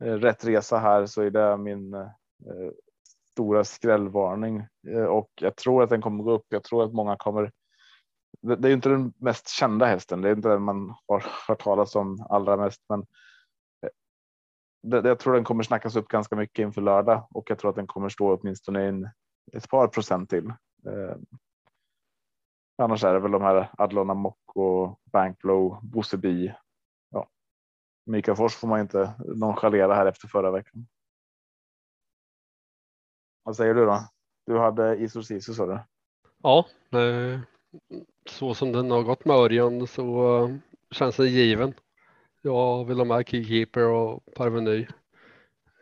rätt 0.00 0.44
resa 0.44 0.78
här 0.78 1.06
så 1.06 1.22
är 1.22 1.30
det 1.30 1.56
min 1.56 1.94
stora 3.38 3.64
skrällvarning 3.64 4.66
eh, 4.88 5.04
och 5.04 5.30
jag 5.40 5.56
tror 5.56 5.82
att 5.82 5.90
den 5.90 6.02
kommer 6.02 6.24
gå 6.24 6.32
upp. 6.32 6.46
Jag 6.48 6.64
tror 6.64 6.84
att 6.84 6.92
många 6.92 7.16
kommer. 7.16 7.52
Det, 8.42 8.68
är 8.68 8.72
inte 8.72 8.88
den 8.88 9.12
mest 9.16 9.48
kända 9.48 9.86
hästen. 9.86 10.20
Det 10.20 10.28
är 10.28 10.36
inte 10.36 10.48
den 10.48 10.62
man 10.62 10.94
har 11.08 11.24
hört 11.48 11.62
talas 11.62 11.94
om 11.94 12.26
allra 12.30 12.56
mest, 12.56 12.82
men 12.88 13.00
eh, 13.00 13.90
det, 14.82 15.08
jag 15.08 15.18
tror 15.18 15.34
den 15.34 15.44
kommer 15.44 15.62
snackas 15.62 15.96
upp 15.96 16.08
ganska 16.08 16.36
mycket 16.36 16.62
inför 16.62 16.82
lördag 16.82 17.26
och 17.30 17.50
jag 17.50 17.58
tror 17.58 17.70
att 17.70 17.76
den 17.76 17.86
kommer 17.86 18.08
stå 18.08 18.36
åtminstone 18.36 18.88
in 18.88 19.10
ett 19.52 19.68
par 19.68 19.88
procent 19.88 20.30
till. 20.30 20.46
Eh, 20.86 21.16
annars 22.82 23.04
är 23.04 23.12
det 23.12 23.20
väl 23.20 23.30
de 23.30 23.42
här 23.42 23.70
Adlona 23.78 24.14
Mock 24.14 24.38
Banklow, 25.12 25.80
Banklow, 25.82 26.20
Bi. 26.20 26.54
Ja. 27.10 27.28
Mikael 28.06 28.36
Fors 28.36 28.54
får 28.54 28.68
man 28.68 28.80
inte 28.80 29.14
nonchalera 29.18 29.94
här 29.94 30.06
efter 30.06 30.28
förra 30.28 30.50
veckan. 30.50 30.86
Vad 33.48 33.56
säger 33.56 33.74
du 33.74 33.86
då? 33.86 34.08
Du 34.46 34.58
hade 34.58 35.08
Sisu 35.08 35.54
sa 35.54 35.66
du? 35.66 35.78
Ja, 36.42 36.66
eh, 36.92 37.40
så 38.26 38.54
som 38.54 38.72
den 38.72 38.90
har 38.90 39.02
gått 39.02 39.24
med 39.24 39.36
Örjan 39.36 39.86
så 39.86 40.38
eh, 40.44 40.54
känns 40.90 41.16
det 41.16 41.28
given. 41.28 41.74
Jag 42.42 42.84
vill 42.84 42.98
ha 42.98 43.04
med 43.04 43.28
Keykeeper 43.28 43.86
och 43.86 44.34
Parveny. 44.34 44.86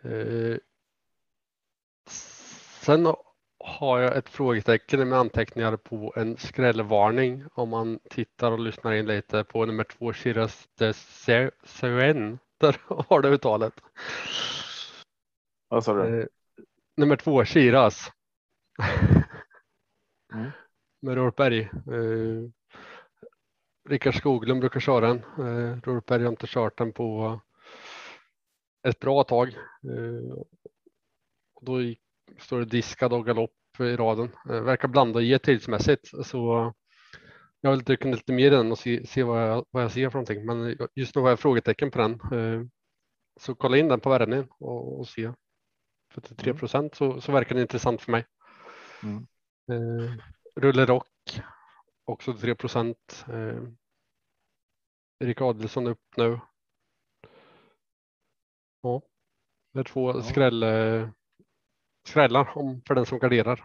Eh, 0.02 0.56
sen 2.80 3.06
har 3.58 3.98
jag 3.98 4.16
ett 4.16 4.28
frågetecken 4.28 5.08
med 5.08 5.18
anteckningar 5.18 5.76
på 5.76 6.12
en 6.16 6.36
skrällvarning 6.36 7.44
om 7.54 7.68
man 7.68 7.98
tittar 8.10 8.52
och 8.52 8.60
lyssnar 8.60 8.92
in 8.92 9.06
lite 9.06 9.44
på 9.44 9.66
nummer 9.66 9.84
två 9.84 10.12
Shiraz 10.12 10.68
de 10.78 10.92
Seren. 11.64 12.38
Där 12.58 12.80
har 12.86 13.20
du 13.20 13.28
uttalet. 13.28 13.74
Vad 15.68 15.84
sa 15.84 15.94
du? 15.94 16.28
Nummer 16.96 17.16
två 17.16 17.44
Shiraz. 17.44 18.12
Mm. 20.34 20.50
Med 21.02 21.14
Rorberg. 21.14 21.60
Eh, 21.62 22.50
Rickard 23.88 24.14
Skoglund 24.14 24.60
brukar 24.60 24.80
köra 24.80 25.08
den. 25.08 25.18
Eh, 25.18 25.80
Rorberg 25.82 26.22
har 26.22 26.30
inte 26.30 26.46
kört 26.46 26.78
den 26.78 26.92
på 26.92 27.40
ett 28.88 28.98
bra 28.98 29.24
tag. 29.24 29.48
Eh, 29.92 30.38
och 31.54 31.64
då 31.64 31.82
gick, 31.82 32.00
står 32.38 32.58
det 32.58 32.64
diskad 32.64 33.12
och 33.12 33.26
galopp 33.26 33.50
i 33.78 33.96
raden. 33.96 34.30
Eh, 34.50 34.60
verkar 34.60 34.88
blanda 34.88 35.20
ge 35.20 35.38
tidsmässigt. 35.38 36.26
Så 36.26 36.72
jag 37.60 37.70
vill 37.70 37.84
dyka 37.84 38.08
lite 38.08 38.32
mer 38.32 38.46
i 38.46 38.50
den 38.50 38.72
och 38.72 38.78
se, 38.78 39.06
se 39.06 39.22
vad, 39.22 39.42
jag, 39.42 39.64
vad 39.70 39.82
jag 39.82 39.92
ser 39.92 40.10
för 40.10 40.18
någonting. 40.18 40.46
Men 40.46 40.78
just 40.94 41.14
nu 41.16 41.22
har 41.22 41.28
jag 41.28 41.40
frågetecken 41.40 41.90
på 41.90 41.98
den. 41.98 42.12
Eh, 42.12 42.66
så 43.40 43.54
kolla 43.54 43.76
in 43.76 43.88
den 43.88 44.00
på 44.00 44.10
värmningen 44.10 44.48
och, 44.58 44.98
och 45.00 45.08
se. 45.08 45.32
För 46.16 46.20
33 46.20 46.54
procent 46.54 46.94
så, 46.94 47.20
så 47.20 47.32
verkar 47.32 47.54
det 47.54 47.60
intressant 47.60 48.02
för 48.02 48.12
mig. 48.12 48.26
Mm. 49.02 49.26
Eh, 49.72 50.12
Rulle 50.56 50.86
Rock 50.86 51.40
också 52.04 52.34
3 52.34 52.54
procent. 52.54 53.24
Eh, 53.28 53.62
Erik 55.18 55.40
Adelsson 55.40 55.86
upp 55.86 56.16
nu. 56.16 56.40
Ja, 58.82 59.02
det 59.72 59.80
är 59.80 59.84
två 59.84 60.12
Ja. 60.12 60.22
skräll, 60.22 60.64
skrällar 62.08 62.58
om, 62.58 62.82
för 62.86 62.94
den 62.94 63.06
som 63.06 63.18
garderar. 63.18 63.64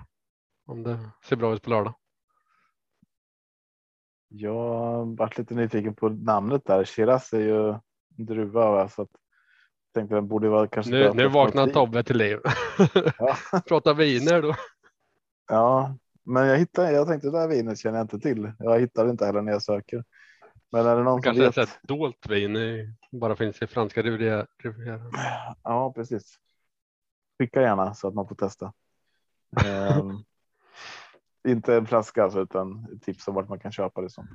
Om 0.66 0.84
det 0.84 1.10
ser 1.24 1.36
bra 1.36 1.54
ut 1.54 1.64
på 1.64 1.70
lördag. 1.70 1.94
Jag 4.28 5.06
varit 5.18 5.38
lite 5.38 5.54
nyfiken 5.54 5.96
på 5.96 6.10
namnet 6.10 6.66
där. 6.66 6.86
Shiraz 6.86 7.34
är 7.34 7.40
ju 7.40 7.76
druva 8.08 8.72
va? 8.72 8.90
så 8.90 9.02
att 9.02 9.21
tänkte 9.94 10.16
den 10.16 10.28
borde 10.28 10.50
vara 10.50 10.68
kanske. 10.68 10.92
Nu, 10.92 11.12
nu 11.14 11.28
vaknar 11.28 11.68
Tobbe 11.68 12.04
till 12.04 12.18
liv. 12.18 12.40
Ja. 13.18 13.38
Prata 13.68 13.94
viner 13.94 14.42
då. 14.42 14.56
Ja, 15.48 15.96
men 16.24 16.48
jag 16.48 16.58
hittade. 16.58 16.92
Jag 16.92 17.08
tänkte 17.08 17.28
det 17.28 17.40
där 17.40 17.48
vinet 17.48 17.80
känner 17.80 17.98
jag 17.98 18.04
inte 18.04 18.20
till. 18.20 18.52
Jag 18.60 18.80
hittar 18.80 19.10
inte 19.10 19.26
heller 19.26 19.42
när 19.42 19.52
jag 19.52 19.64
söker. 19.64 20.04
Men 20.72 20.86
är 20.88 20.96
det 20.96 21.04
någon 21.04 21.14
som 21.14 21.22
Kanske 21.22 21.44
vet? 21.46 21.58
ett 21.58 21.80
dolt 21.84 22.28
vin 22.30 22.58
bara 23.12 23.36
finns 23.36 23.62
i 23.62 23.68
franska 23.68 24.02
riviera- 24.02 24.46
rivieran. 24.64 25.12
Ja, 25.64 25.94
precis. 25.94 26.36
Skicka 27.40 27.62
gärna 27.62 27.94
så 27.94 28.08
att 28.08 28.14
man 28.14 28.28
får 28.28 28.36
testa. 28.36 28.74
Ehm, 29.66 30.24
inte 31.48 31.76
en 31.76 31.86
flaska 31.86 32.24
alltså, 32.24 32.42
utan 32.42 33.00
tips 33.02 33.28
om 33.28 33.36
vart 33.36 33.50
man 33.50 33.60
kan 33.60 33.72
köpa 33.72 34.02
det. 34.02 34.10
Sånt. 34.10 34.30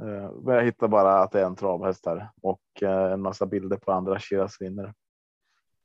Ehm, 0.00 0.34
men 0.44 0.54
jag 0.54 0.64
hittar 0.64 0.88
bara 0.88 1.18
att 1.22 1.32
det 1.32 1.40
är 1.40 1.46
en 1.46 1.56
travhäst 1.56 2.06
här 2.06 2.30
och 2.42 2.82
eh, 2.82 3.12
en 3.12 3.20
massa 3.22 3.46
bilder 3.46 3.76
på 3.76 3.92
andra 3.92 4.18
Shiraz 4.20 4.60
vinner. 4.60 4.94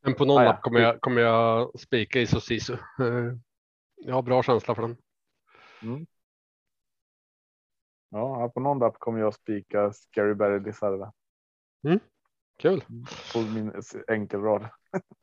Men 0.01 0.13
på 0.13 0.25
någon 0.25 0.41
Ah, 0.41 0.43
ja. 0.45 0.57
kommer 0.61 0.79
jag, 0.79 1.01
kommer 1.01 1.21
jag 1.21 1.79
spika 1.79 2.19
i 2.19 2.27
Sisu. 2.27 2.73
Eh, 2.73 2.79
Jag 3.95 4.15
har 4.15 4.21
bra 4.21 4.43
känsla 4.43 4.75
för 4.75 4.81
den. 4.81 4.97
Mm. 5.81 6.05
Ja, 8.09 8.49
på 8.49 8.59
någon 8.59 8.79
lapp 8.79 8.99
kommer 8.99 9.19
jag 9.19 9.33
spika 9.33 9.93
Scary 9.93 10.33
Berry 10.33 10.59
Lizarda 10.59 11.13
Kul. 12.59 12.83
på 13.33 13.39
min 13.41 13.71
enkelrad. 14.07 14.67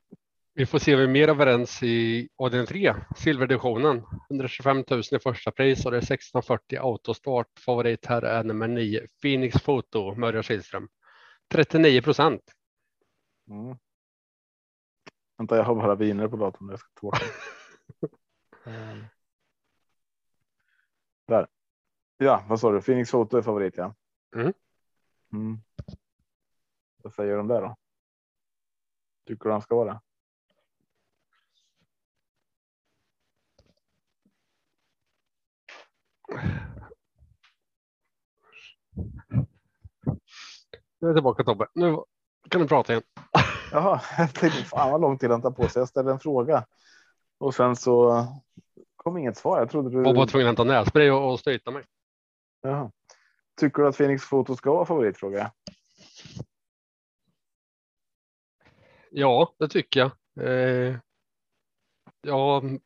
Vi 0.61 0.67
får 0.67 0.79
se 0.79 0.95
om 0.95 0.99
vi 0.99 1.05
är 1.05 1.09
mer 1.09 1.29
överens 1.29 1.83
i 1.83 2.29
avdelning 2.37 2.67
3, 2.67 2.95
silverdivisionen. 3.17 4.05
125 4.31 4.85
000 4.91 5.03
i 5.13 5.19
första 5.19 5.51
pris 5.51 5.85
och 5.85 5.91
det 5.91 5.97
är 5.97 6.03
1640 6.03 6.79
autostart. 6.79 7.59
Favorit 7.59 8.07
här 8.07 8.23
är 8.23 8.45
nummer 8.45 8.69
9, 8.69 9.07
Phoenix 9.23 9.63
Foto, 9.63 10.15
Mörja 10.15 10.43
Kihlström. 10.43 10.89
39 11.53 12.03
procent. 12.03 12.43
Mm. 13.51 13.77
Vänta, 15.39 15.57
jag 15.57 15.65
har 15.65 15.75
bara 15.75 15.95
viner 15.95 16.29
på 16.29 16.37
datorn. 16.37 16.69
Jag 16.69 16.79
ska 16.79 16.89
ta 16.95 17.01
bort. 17.01 17.21
Där. 21.27 21.47
Ja, 22.17 22.45
vad 22.49 22.61
sa 22.61 22.73
du? 22.73 22.81
Phoenix 22.81 23.11
Foto 23.11 23.37
är 23.37 23.43
favorit, 23.43 23.75
ja. 23.77 23.95
Mm. 24.35 24.53
Mm. 25.33 25.59
Vad 27.03 27.13
säger 27.13 27.37
de 27.37 27.49
där 27.49 27.63
då? 27.63 27.77
Tycker 29.27 29.45
du 29.45 29.53
han 29.53 29.63
ska 29.63 29.77
vara 29.77 29.93
det? 29.93 30.01
Nu 41.01 41.07
är 41.07 41.09
jag 41.09 41.17
tillbaka 41.17 41.45
Tobbe. 41.45 41.67
Nu 41.75 41.97
kan 42.49 42.61
du 42.61 42.69
prata 42.69 42.93
igen. 42.93 43.03
Jaha, 43.73 44.01
jag 44.19 44.35
tänkte 44.35 44.65
fan 44.65 44.91
vad 44.93 45.01
lång 45.01 45.19
tid 45.19 45.31
han 45.31 45.43
tar 45.43 45.51
på 45.51 45.69
sig. 45.69 45.81
Jag 45.81 45.89
ställde 45.89 46.13
en 46.13 46.21
fråga 46.21 46.67
och 47.39 47.55
sen 47.55 47.77
så 47.77 48.27
kom 48.97 49.19
inget 49.19 49.37
svar. 49.37 49.59
Jag 49.59 49.71
trodde 49.71 49.91
du. 49.91 50.09
Jag 50.09 50.15
var 50.15 50.27
tvungen 50.27 50.49
att 50.49 50.59
hämta 50.59 50.65
nässpray 50.65 51.11
och, 51.11 51.33
och 51.33 51.41
stöta 51.41 51.71
mig. 51.71 51.85
Jaha. 52.63 52.91
Tycker 53.61 53.83
du 53.83 53.89
att 53.89 53.97
Phoenix 53.97 54.25
Foto 54.25 54.57
ska 54.57 54.73
vara 54.73 54.87
favoritfråga? 54.87 55.53
Ja, 59.11 59.55
det 59.59 59.69
tycker 59.69 60.01
jag. 60.01 60.11
Eh, 60.49 60.97
jag 62.23 62.79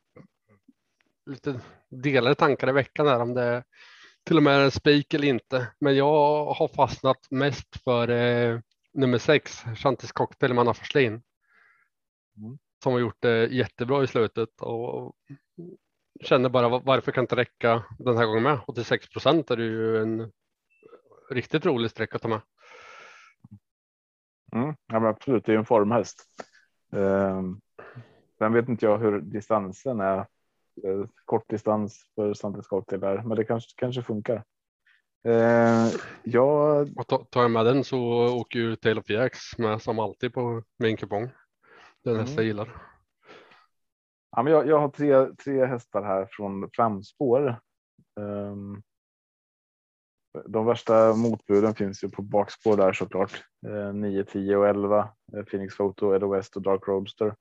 lite 1.26 1.60
delade 1.88 2.34
tankar 2.34 2.68
i 2.68 2.72
veckan 2.72 3.06
här 3.06 3.20
om 3.20 3.34
det 3.34 3.64
till 4.24 4.36
och 4.36 4.42
med 4.42 4.54
är 4.54 4.64
en 4.64 4.70
spik 4.70 5.14
eller 5.14 5.28
inte. 5.28 5.72
Men 5.80 5.96
jag 5.96 6.44
har 6.54 6.68
fastnat 6.68 7.30
mest 7.30 7.82
för 7.84 8.08
eh, 8.08 8.60
nummer 8.92 9.18
sex, 9.18 9.64
Chantis 9.76 10.12
Cocktail 10.12 10.54
med 10.54 10.60
Anna 10.62 10.74
Forslin. 10.74 11.12
Mm. 12.36 12.58
Som 12.82 12.92
har 12.92 13.00
gjort 13.00 13.20
det 13.20 13.46
jättebra 13.46 14.04
i 14.04 14.06
slutet 14.06 14.60
och 14.60 15.14
känner 16.20 16.48
bara 16.48 16.68
varför 16.68 17.12
kan 17.12 17.24
inte 17.24 17.36
räcka 17.36 17.84
den 17.98 18.16
här 18.16 18.26
gången 18.26 18.42
med? 18.42 18.60
86 18.66 19.08
procent 19.08 19.50
är 19.50 19.56
det 19.56 19.64
ju 19.64 20.02
en 20.02 20.32
riktigt 21.30 21.66
rolig 21.66 21.90
sträcka 21.90 22.16
att 22.16 22.22
ta 22.22 22.28
med. 22.28 22.40
Mm, 24.52 24.74
ja, 24.86 25.08
absolut, 25.08 25.44
det 25.44 25.52
är 25.52 25.58
en 25.58 25.64
formhäst. 25.64 26.24
Um, 26.90 27.60
sen 28.38 28.52
vet 28.52 28.68
inte 28.68 28.86
jag 28.86 28.98
hur 28.98 29.20
distansen 29.20 30.00
är. 30.00 30.26
Uh, 30.84 31.06
kort 31.24 31.48
distans 31.48 32.10
för 32.14 32.34
Santis 32.34 32.66
Cocktail 32.66 33.00
där, 33.00 33.22
men 33.22 33.36
det 33.36 33.44
kanske 33.44 33.70
kanske 33.76 34.02
funkar. 34.02 34.44
Uh, 35.28 35.88
jag... 36.22 36.88
Och 36.98 37.30
tar 37.30 37.42
jag 37.42 37.50
med 37.50 37.66
den 37.66 37.84
så 37.84 37.98
åker 38.40 38.58
ju 38.58 38.76
Tail 38.76 38.98
of 38.98 39.10
Jacks 39.10 39.58
med 39.58 39.82
som 39.82 39.98
alltid 39.98 40.34
på 40.34 40.62
min 40.78 40.96
kupong. 40.96 41.30
Den 42.04 42.16
häst 42.16 42.36
jag 42.36 42.44
gillar. 42.44 42.68
Ja, 44.36 44.42
men 44.42 44.52
jag, 44.52 44.66
jag 44.66 44.78
har 44.78 44.88
tre, 44.88 45.26
tre 45.44 45.66
hästar 45.66 46.02
här 46.02 46.28
från 46.30 46.70
framspår. 46.72 47.60
Um, 48.20 48.82
de 50.46 50.66
värsta 50.66 51.14
motbuden 51.14 51.74
finns 51.74 52.04
ju 52.04 52.08
på 52.08 52.22
bakspår 52.22 52.76
där 52.76 52.92
såklart. 52.92 53.44
Eh, 53.66 53.94
9, 53.94 54.24
10 54.24 54.56
och 54.56 54.68
11. 54.68 55.08
Eh, 55.36 55.42
Phoenix 55.44 55.76
Photo, 55.76 56.14
Edo 56.14 56.32
West 56.32 56.56
och 56.56 56.62
Dark 56.62 56.88
Roadster. 56.88 57.34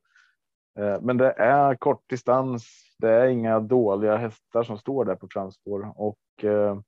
Eh, 0.79 1.01
men 1.01 1.17
det 1.17 1.31
är 1.31 1.75
kort 1.75 2.09
distans. 2.09 2.65
Det 2.97 3.09
är 3.09 3.25
inga 3.25 3.59
dåliga 3.59 4.17
hästar 4.17 4.63
som 4.63 4.77
står 4.77 5.05
där 5.05 5.15
på 5.15 5.27
framspår 5.31 5.93
och 5.95 6.43
eh, 6.43 6.79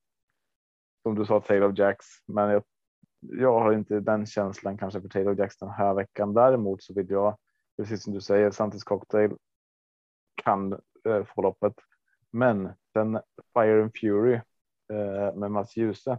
som 1.03 1.15
du 1.15 1.25
sa 1.25 1.41
Taylor 1.41 1.79
Jacks. 1.79 2.05
Men 2.25 2.49
jag, 2.49 2.63
jag 3.19 3.59
har 3.59 3.73
inte 3.73 3.99
den 3.99 4.25
känslan 4.25 4.77
kanske 4.77 5.01
för 5.01 5.09
Taylor 5.09 5.39
Jacks 5.39 5.57
den 5.57 5.69
här 5.69 5.93
veckan. 5.93 6.33
Däremot 6.33 6.83
så 6.83 6.93
vill 6.93 7.09
jag, 7.09 7.37
precis 7.77 8.03
som 8.03 8.13
du 8.13 8.21
säger, 8.21 8.51
Santis 8.51 8.83
Cocktail 8.83 9.37
kan 10.43 10.73
eh, 11.07 11.23
få 11.25 11.41
loppet. 11.41 11.73
Men 12.31 12.69
den 12.93 13.19
Fire 13.53 13.81
and 13.81 13.91
Fury 14.01 14.33
eh, 14.93 15.35
med 15.35 15.51
Mats 15.51 15.77
Djuse 15.77 16.11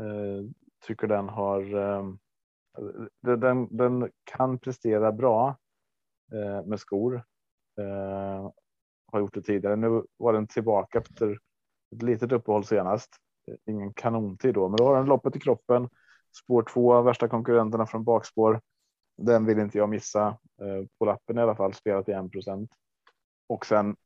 eh, 0.00 0.44
tycker 0.86 1.06
den 1.06 1.28
har. 1.28 1.74
Eh, 1.74 2.04
den, 3.20 3.76
den 3.76 4.10
kan 4.24 4.58
prestera 4.58 5.12
bra 5.12 5.56
Eh, 6.32 6.64
med 6.64 6.80
skor. 6.80 7.14
Eh, 7.78 8.50
har 9.06 9.20
gjort 9.20 9.34
det 9.34 9.42
tidigare. 9.42 9.76
Nu 9.76 10.04
var 10.16 10.32
den 10.32 10.46
tillbaka 10.46 10.98
efter 10.98 11.38
ett 11.94 12.02
litet 12.02 12.32
uppehåll 12.32 12.64
senast. 12.64 13.10
Ingen 13.66 13.92
kanontid 13.92 14.54
då, 14.54 14.68
men 14.68 14.76
då 14.76 14.84
har 14.84 14.96
den 14.96 15.06
loppet 15.06 15.36
i 15.36 15.40
kroppen. 15.40 15.88
Spår 16.42 16.62
två, 16.62 17.02
värsta 17.02 17.28
konkurrenterna 17.28 17.86
från 17.86 18.04
bakspår. 18.04 18.60
Den 19.16 19.46
vill 19.46 19.58
inte 19.58 19.78
jag 19.78 19.88
missa 19.88 20.26
eh, 20.60 20.86
på 20.98 21.04
lappen 21.04 21.38
i 21.38 21.40
alla 21.40 21.56
fall. 21.56 21.74
Spelat 21.74 22.08
i 22.08 22.12
1% 22.12 22.68
och 23.46 23.66
sen 23.66 23.96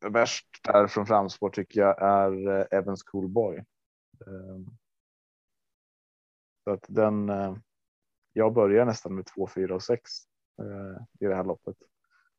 värst 0.00 0.46
där 0.64 0.86
från 0.86 1.06
framspår 1.06 1.50
tycker 1.50 1.80
jag 1.80 2.02
är 2.02 2.58
eh, 2.58 2.78
Evans 2.78 3.02
Coolboy. 3.02 3.56
Eh, 4.26 4.58
så 6.64 6.70
att 6.70 6.84
den. 6.88 7.28
Eh, 7.28 7.56
jag 8.32 8.54
börjar 8.54 8.84
nästan 8.84 9.14
med 9.14 9.26
2, 9.26 9.48
4 9.54 9.74
och 9.74 9.82
6 9.82 10.10
i 11.20 11.24
det 11.24 11.34
här 11.34 11.44
loppet 11.44 11.76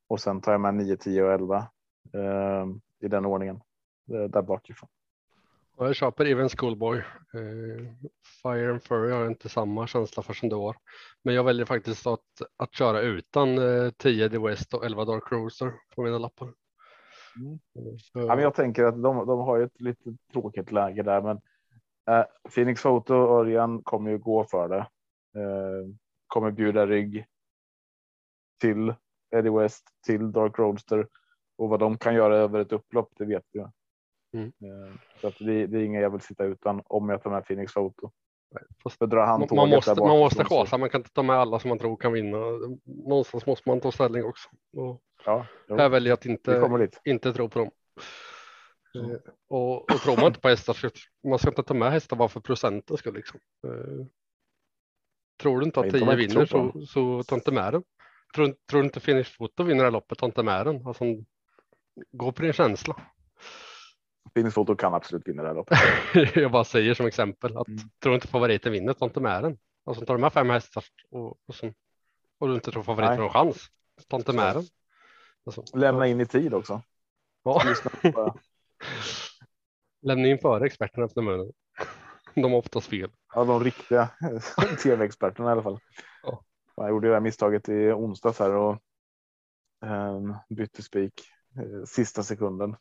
och 0.08 0.20
sen 0.20 0.42
tar 0.42 0.52
jag 0.52 0.62
med 0.62 0.76
9, 0.76 0.98
10 0.98 1.24
och 1.24 1.32
11 1.34 1.68
ehm, 2.14 2.82
i 3.00 3.08
den 3.08 3.26
ordningen 3.26 3.62
där 4.06 4.42
bakifrån. 4.42 4.90
Och 5.80 5.88
jag 5.88 5.96
köper 5.96 6.26
Evans 6.26 6.56
Schoolboy. 6.56 6.98
Eh, 6.98 7.86
Fire 8.44 8.72
and 8.72 8.84
Furry 8.84 9.12
har 9.12 9.28
inte 9.28 9.50
samma 9.50 9.88
känsla 9.88 10.24
för 10.24 10.34
som 10.34 10.50
du 10.50 10.56
har. 10.56 10.76
Men 11.24 11.36
jag 11.36 11.44
väljer 11.44 11.66
faktiskt 11.66 12.08
att, 12.08 12.42
att 12.58 12.74
köra 12.74 13.02
utan 13.02 13.58
eh, 13.58 13.92
10 13.98 14.30
The 14.30 14.38
West 14.38 14.74
och 14.74 14.86
11 14.86 15.06
Dark 15.06 15.32
Roaster 15.32 15.74
på 15.96 16.04
mina 16.04 16.18
lappar. 16.18 16.46
Mm. 17.36 17.60
Så... 17.98 18.20
Ja, 18.20 18.36
men 18.36 18.40
jag 18.40 18.56
tänker 18.56 18.84
att 18.84 19.04
de, 19.04 19.28
de 19.28 19.40
har 19.40 19.58
ju 19.58 19.64
ett 19.64 19.82
lite 19.82 20.16
tråkigt 20.34 20.72
läge 20.72 21.04
där, 21.04 21.22
men 21.22 21.42
eh, 22.10 22.26
Phoenix 22.56 22.82
Photo 22.82 23.14
och 23.14 23.40
Örjan 23.40 23.84
kommer 23.84 24.12
ju 24.12 24.18
gå 24.18 24.44
för 24.44 24.70
det. 24.70 24.88
Eh, 25.40 25.88
kommer 26.28 26.52
bjuda 26.52 26.86
rygg 26.86 27.26
till 28.60 28.94
Eddie 29.36 29.50
West, 29.50 29.88
till 30.06 30.32
Dark 30.32 30.60
Roadster 30.60 31.08
och 31.58 31.70
vad 31.70 31.80
de 31.80 31.98
kan 31.98 32.16
göra 32.16 32.38
över 32.38 32.60
ett 32.60 32.72
upplopp, 32.72 33.14
det 33.18 33.26
vet 33.26 33.46
jag. 33.52 33.72
Mm. 34.34 34.48
Eh, 34.48 34.94
så 35.22 35.28
att 35.28 35.40
det, 35.40 35.68
det, 35.68 35.78
är 35.78 35.84
inga 35.84 36.02
jag 36.02 36.10
vill 36.10 36.22
sitta 36.22 36.44
utan 36.44 36.82
om 36.86 37.10
jag 37.10 37.24
tar 37.24 37.32
med 37.32 37.46
Phoenix 37.46 37.74
Photo. 37.74 38.12
Fast 38.84 39.00
drar 39.00 39.26
han 39.26 39.48
man, 39.52 39.70
måste, 39.70 39.96
man 39.96 40.20
måste 40.20 40.46
chasa, 40.46 40.78
man 40.78 40.90
kan 40.90 41.02
inte 41.02 41.14
ta 41.14 41.24
med 41.24 41.36
alla 41.36 41.60
som 41.60 41.70
man 41.70 41.80
tror 41.80 41.98
kan 41.98 42.14
vinna. 42.14 42.38
Någonstans 42.86 43.46
måste 43.46 43.70
man 43.70 43.82
ta 43.82 43.92
ställning 43.92 44.24
också. 44.24 44.50
Och 44.78 45.02
ja, 45.26 45.46
här 45.70 45.90
väljer 45.90 46.10
jag 46.10 46.18
att 46.18 46.26
inte, 46.26 46.90
inte 47.06 47.34
tro 47.34 47.50
på 47.50 47.60
dem. 47.60 47.72
Mm. 48.96 49.20
Och, 49.48 49.92
och 49.92 50.00
tror 50.00 50.16
man 50.16 50.26
inte 50.26 50.40
på 50.40 50.48
hästar, 50.48 50.74
så 50.74 50.90
man 51.28 51.40
ska 51.40 51.50
inte 51.50 51.64
ta 51.64 51.74
med 51.74 51.92
hästar 51.92 52.18
bara 52.18 52.30
för 52.30 52.40
procenten 52.40 52.98
skull. 52.98 53.14
Liksom. 53.14 53.40
Eh, 53.68 54.06
tror 55.42 55.60
du 55.60 55.66
inte 55.66 55.80
att 55.80 55.92
10 55.92 56.16
vinner 56.16 56.46
så, 56.46 56.86
så 56.86 57.24
ta 57.24 57.36
inte 57.36 57.52
med 57.52 57.74
den. 57.74 57.84
Tror, 58.36 58.56
tror 58.70 58.82
du 58.82 58.86
inte 58.86 59.00
Finish 59.00 59.38
Foto 59.38 59.64
vinner 59.64 59.80
det 59.80 59.86
här 59.86 59.92
loppet, 59.92 60.18
ta 60.18 60.26
inte 60.26 60.44
med 60.44 60.66
den. 60.66 60.88
Alltså, 60.88 61.04
gå 62.12 62.32
på 62.32 62.42
din 62.42 62.54
känsla. 62.54 62.96
Phoenix 64.34 64.56
Foto 64.56 64.76
kan 64.76 64.94
absolut 64.94 65.28
vinna 65.28 65.42
det 65.42 65.48
här 65.48 65.56
loppet. 65.56 65.78
jag 66.36 66.52
bara 66.52 66.64
säger 66.64 66.94
som 66.94 67.06
exempel 67.06 67.58
att 67.58 67.68
mm. 67.68 67.80
tror 68.04 68.16
inte 68.16 68.28
favoriten 68.28 68.72
vinner, 68.72 68.94
ta 68.94 69.06
inte 69.06 69.20
med 69.20 69.44
den. 69.44 69.58
Och 69.84 69.96
så 69.96 70.06
tar 70.06 70.16
du 70.16 70.22
med 70.22 70.34
fem 70.34 70.50
hästar 70.50 70.84
och, 71.12 71.38
och, 71.48 71.56
så, 71.56 71.74
och 72.40 72.48
du 72.48 72.56
inte 72.56 72.72
tror 72.72 72.84
favoriten 72.84 73.18
har 73.18 73.24
en 73.24 73.30
chans, 73.30 73.68
ta 74.08 74.18
inte 74.18 74.34
med 74.34 74.56
den. 74.56 74.64
Alltså, 75.46 75.78
Lämna 75.78 76.08
in 76.08 76.22
i 76.22 76.26
tid 76.26 76.54
också. 76.54 76.82
Ja. 77.44 77.64
Lämna 80.02 80.28
in 80.28 80.38
före 80.38 80.66
experterna 80.66 81.06
efter 81.06 81.22
munnen. 81.22 81.52
De 82.36 82.52
har 82.52 82.60
oftast 82.60 82.88
fel. 82.88 83.12
Ja, 83.36 83.46
de 83.46 83.64
riktiga 83.64 84.10
tv-experterna 84.84 85.50
i 85.50 85.52
alla 85.52 85.64
fall. 85.64 85.80
Ja. 86.24 86.44
Jag 86.80 86.90
gjorde 86.90 87.08
det 87.08 87.14
här 87.14 87.22
misstaget 87.22 87.70
i 87.70 87.92
onsdags 87.92 88.40
här 88.40 88.52
och 88.52 88.78
um, 89.86 90.36
bytte 90.50 90.84
spik 90.84 91.14
uh, 91.60 91.84
sista 91.86 92.24
sekunden. 92.24 92.76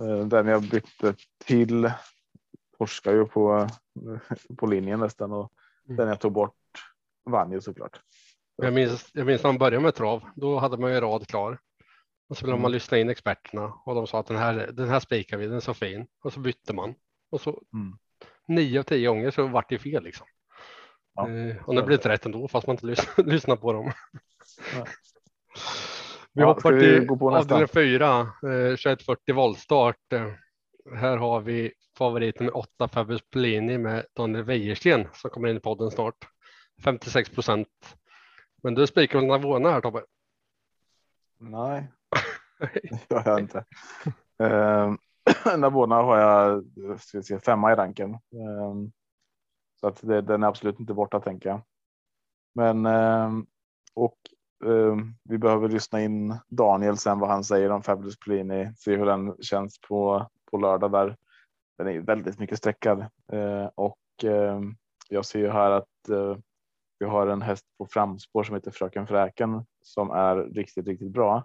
Uh, 0.00 0.26
den 0.26 0.46
jag 0.46 0.62
bytte 0.62 1.14
till 1.44 1.92
torskar 2.78 3.12
ju 3.12 3.24
på, 3.24 3.68
på 4.56 4.66
linjen 4.66 5.00
nästan 5.00 5.32
och 5.32 5.52
mm. 5.86 5.96
den 5.96 6.08
jag 6.08 6.20
tog 6.20 6.32
bort 6.32 6.54
vann 7.24 7.52
ju 7.52 7.60
såklart. 7.60 8.00
Jag 8.56 8.74
minns, 8.74 9.10
jag 9.12 9.26
minns 9.26 9.42
när 9.42 9.50
man 9.50 9.58
började 9.58 9.82
med 9.84 9.94
trav, 9.94 10.24
då 10.36 10.58
hade 10.58 10.78
man 10.78 10.92
ju 10.92 11.00
rad 11.00 11.26
klar. 11.26 11.58
Och 12.28 12.36
så 12.36 12.46
ville 12.46 12.54
mm. 12.54 12.62
man 12.62 12.72
lyssna 12.72 12.98
in 12.98 13.10
experterna 13.10 13.72
och 13.84 13.94
de 13.94 14.06
sa 14.06 14.20
att 14.20 14.26
den 14.26 14.36
här, 14.36 14.70
den 14.72 14.88
här 14.88 15.00
spikar 15.00 15.36
vi, 15.36 15.46
den 15.46 15.56
är 15.56 15.60
så 15.60 15.74
fin. 15.74 16.06
Och 16.22 16.32
så 16.32 16.40
bytte 16.40 16.72
man. 16.72 16.94
Och 17.30 17.40
så 17.40 17.62
mm. 17.72 17.98
nio 18.48 18.78
av 18.78 18.82
tio 18.82 19.08
gånger 19.08 19.30
så 19.30 19.46
vart 19.46 19.68
det 19.68 19.78
fel 19.78 20.04
liksom. 20.04 20.26
Ja, 21.14 21.30
eh, 21.30 21.56
och 21.64 21.74
det 21.74 21.82
blev 21.82 21.98
inte 21.98 22.08
rätt 22.08 22.26
ändå 22.26 22.48
fast 22.48 22.66
man 22.66 22.74
inte 22.74 22.86
lys 22.86 23.08
lyssnar 23.16 23.56
på 23.56 23.72
dem. 23.72 23.92
Ja. 24.76 24.86
Vi 26.32 26.42
ja, 26.42 26.46
hoppar 26.46 26.78
till 26.78 27.10
avdelning 27.10 27.68
fyra, 27.68 28.20
eh, 28.20 28.76
2140 28.76 29.34
voltstart. 29.34 30.12
Eh, 30.12 30.32
här 30.94 31.16
har 31.16 31.40
vi 31.40 31.72
favoriten 31.98 32.46
med 32.46 32.54
8 32.54 32.88
Fabus 32.88 33.22
Plini 33.30 33.78
med 33.78 34.06
Daniel 34.16 34.44
Wäjersten 34.44 35.08
som 35.12 35.30
kommer 35.30 35.48
in 35.48 35.56
i 35.56 35.60
podden 35.60 35.90
snart. 35.90 36.28
56 36.84 37.30
procent. 37.30 37.96
Men 38.62 38.74
du 38.74 38.86
spikar 38.86 39.18
väl 39.18 39.28
Navona 39.28 39.70
här 39.70 39.80
Tobbe? 39.80 40.04
Nej, 41.38 41.88
det 43.08 43.14
gör 43.14 43.22
jag 43.24 43.40
inte. 43.40 43.64
Navona 45.58 45.94
har 45.94 46.18
jag 46.18 46.64
ska 47.00 47.22
se, 47.22 47.40
femma 47.40 47.72
i 47.72 47.74
ranken. 47.74 48.10
Uh, 48.10 48.88
så 49.84 49.88
att 49.88 50.00
det, 50.02 50.20
den 50.20 50.42
är 50.42 50.46
absolut 50.46 50.80
inte 50.80 50.94
borta 50.94 51.20
tänker 51.20 51.48
jag. 51.48 51.60
Men 52.54 52.86
ehm, 52.86 53.46
och 53.94 54.18
ehm, 54.64 55.14
vi 55.24 55.38
behöver 55.38 55.68
lyssna 55.68 56.02
in 56.02 56.36
Daniel 56.48 56.96
sen 56.96 57.18
vad 57.18 57.30
han 57.30 57.44
säger 57.44 57.70
om 57.70 57.82
Fabulous 57.82 58.18
Plini, 58.18 58.72
se 58.76 58.96
hur 58.96 59.06
den 59.06 59.36
känns 59.40 59.80
på 59.88 60.26
på 60.50 60.58
lördag 60.58 60.92
där. 60.92 61.16
den 61.78 61.88
är 61.88 62.00
väldigt 62.00 62.38
mycket 62.38 62.58
sträckad 62.58 63.00
eh, 63.32 63.66
och 63.74 64.24
eh, 64.24 64.60
jag 65.08 65.24
ser 65.24 65.38
ju 65.38 65.50
här 65.50 65.70
att 65.70 66.08
eh, 66.10 66.36
vi 66.98 67.06
har 67.06 67.26
en 67.26 67.42
häst 67.42 67.64
på 67.78 67.86
framspår 67.86 68.42
som 68.42 68.54
heter 68.54 68.70
Fröken 68.70 69.06
Fräken 69.06 69.66
som 69.82 70.10
är 70.10 70.36
riktigt, 70.36 70.86
riktigt 70.86 71.12
bra 71.12 71.44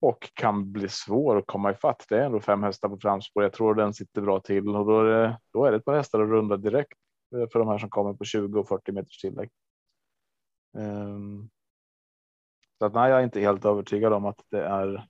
och 0.00 0.30
kan 0.34 0.72
bli 0.72 0.88
svår 0.88 1.38
att 1.38 1.46
komma 1.46 1.70
ifatt. 1.70 2.06
Det 2.08 2.18
är 2.18 2.24
ändå 2.24 2.40
fem 2.40 2.62
hästar 2.62 2.88
på 2.88 2.98
framspår. 2.98 3.42
Jag 3.42 3.52
tror 3.52 3.74
den 3.74 3.94
sitter 3.94 4.22
bra 4.22 4.40
till 4.40 4.76
och 4.76 4.86
då 4.86 5.00
är 5.00 5.04
det, 5.04 5.38
då 5.52 5.64
är 5.64 5.70
det 5.70 5.76
ett 5.76 5.84
par 5.84 5.94
hästar 5.94 6.20
att 6.20 6.28
runda 6.28 6.56
direkt 6.56 6.98
Eh, 7.34 7.48
för 7.52 7.58
de 7.58 7.68
här 7.68 7.78
som 7.78 7.90
kommer 7.90 8.14
på 8.14 8.24
20 8.24 8.60
och 8.60 8.68
40 8.68 8.92
meters 8.92 9.18
tillägg. 9.18 9.50
Ehm, 10.78 11.50
så 12.78 12.86
att 12.86 12.94
nej, 12.94 13.10
jag 13.10 13.20
är 13.20 13.24
inte 13.24 13.40
helt 13.40 13.64
övertygad 13.64 14.12
om 14.12 14.26
att 14.26 14.40
det 14.50 14.64
är 14.64 15.08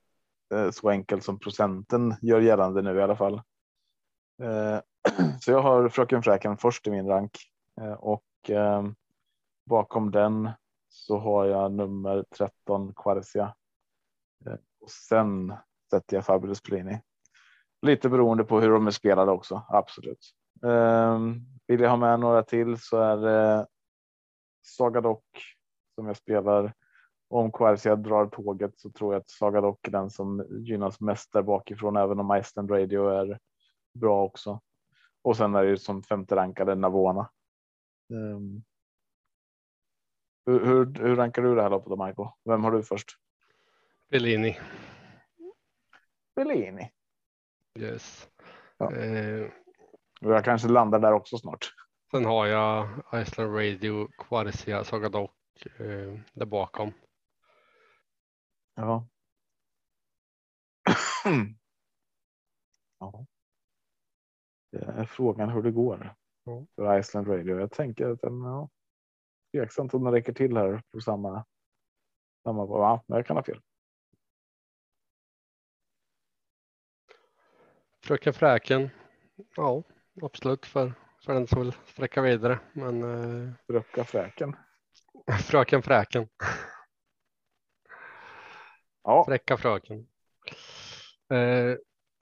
eh, 0.53 0.71
så 0.71 0.89
enkelt 0.89 1.23
som 1.23 1.39
procenten 1.39 2.15
gör 2.21 2.41
gällande 2.41 2.81
nu 2.81 2.95
i 2.95 3.01
alla 3.01 3.15
fall. 3.15 3.41
Eh, 4.41 4.79
så 5.41 5.51
jag 5.51 5.61
har 5.61 5.89
Fröken 5.89 6.23
Fräken 6.23 6.57
först 6.57 6.87
i 6.87 6.91
min 6.91 7.07
rank 7.07 7.37
och 7.97 8.23
ehm, 8.49 8.95
bakom 9.65 10.11
den 10.11 10.49
så 10.89 11.17
har 11.17 11.45
jag 11.45 11.71
nummer 11.71 12.25
13 12.37 12.93
Quarcia 12.95 13.55
och 14.83 14.91
sen 14.91 15.53
sätter 15.89 16.17
jag 16.17 16.25
Fabulous 16.25 16.61
Plini. 16.61 17.01
Lite 17.81 18.09
beroende 18.09 18.43
på 18.43 18.59
hur 18.59 18.69
de 18.69 18.87
är 18.87 18.91
spelade 18.91 19.31
också, 19.31 19.65
absolut. 19.69 20.33
Um, 20.63 21.45
vill 21.67 21.79
jag 21.79 21.89
ha 21.89 21.97
med 21.97 22.19
några 22.19 22.43
till 22.43 22.77
så 22.77 22.97
är 22.97 23.17
det 23.17 23.67
Saga 24.61 25.01
Dock 25.01 25.25
som 25.95 26.07
jag 26.07 26.17
spelar. 26.17 26.73
Om 27.27 27.51
Quercia 27.51 27.95
drar 27.95 28.27
tåget 28.27 28.79
så 28.79 28.91
tror 28.91 29.13
jag 29.13 29.19
att 29.19 29.29
Saga 29.29 29.61
Dock 29.61 29.87
är 29.87 29.91
den 29.91 30.09
som 30.09 30.45
gynnas 30.49 30.99
mest 30.99 31.33
där 31.33 31.41
bakifrån, 31.41 31.97
även 31.97 32.19
om 32.19 32.37
Iceland 32.37 32.71
Radio 32.71 33.07
är 33.07 33.39
bra 33.93 34.23
också. 34.23 34.61
Och 35.21 35.37
sen 35.37 35.55
är 35.55 35.63
det 35.63 35.69
ju 35.69 35.77
som 35.77 36.03
femte 36.03 36.35
rankade 36.35 36.75
Navona. 36.75 37.29
Um, 38.09 38.63
hur, 40.45 40.65
hur, 40.65 40.93
hur 40.99 41.15
rankar 41.15 41.41
du 41.41 41.55
det 41.55 41.61
här 41.61 41.69
loppet 41.69 41.89
då, 41.89 42.05
Michael? 42.05 42.29
Vem 42.45 42.63
har 42.63 42.71
du 42.71 42.83
först? 42.83 43.09
Bellini. 44.09 44.59
Bellini. 46.35 46.91
Yes. 47.79 48.29
Ja. 48.77 48.95
Eh, 48.95 49.51
Jag 50.23 50.45
kanske 50.45 50.67
landar 50.67 50.99
där 50.99 51.11
också 51.13 51.37
snart. 51.37 51.73
sen 52.11 52.25
har 52.25 52.45
jag 52.47 52.87
Iceland 53.13 53.55
Radio, 53.55 54.07
Quarcia, 54.17 54.83
Sagadok 54.83 55.31
eh, 55.79 56.19
där 56.33 56.45
bakom. 56.45 56.91
Ja. 58.75 59.07
ja. 62.99 63.25
Det 64.71 64.77
är 64.85 65.05
frågan 65.05 65.49
hur 65.49 65.61
det 65.61 65.71
går 65.71 66.15
Ja. 66.43 66.65
för 66.75 66.99
Iceland 66.99 67.27
Radio. 67.27 67.59
Jag 67.59 67.71
tänker 67.71 68.09
att 68.09 68.21
den, 68.21 68.41
ja, 68.41 68.69
tveksamt 69.51 69.93
om 69.93 70.03
den 70.03 70.13
räcker 70.13 70.33
till 70.33 70.57
här 70.57 70.81
på 70.91 71.01
samma. 71.01 71.45
samma 72.43 72.65
ja, 72.65 73.03
men 73.07 73.15
jag 73.15 73.25
kan 73.25 73.37
ha 73.37 73.43
fel. 73.43 73.61
Fröken 78.01 78.33
Fräken. 78.33 78.89
Ja, 79.55 79.83
absolut 80.21 80.65
för, 80.65 80.93
för 81.25 81.33
den 81.33 81.47
som 81.47 81.59
vill 81.59 81.73
sträcka 81.85 82.21
vidare. 82.21 82.59
Men 82.73 83.03
eh, 83.03 83.53
Röcka 83.67 84.03
fräken. 84.03 84.55
Fröken 85.39 85.81
Fräken, 85.81 86.27
Ja, 89.03 89.25
fräcka 89.27 89.57
fröken. 89.57 90.07
Eh, 91.33 91.75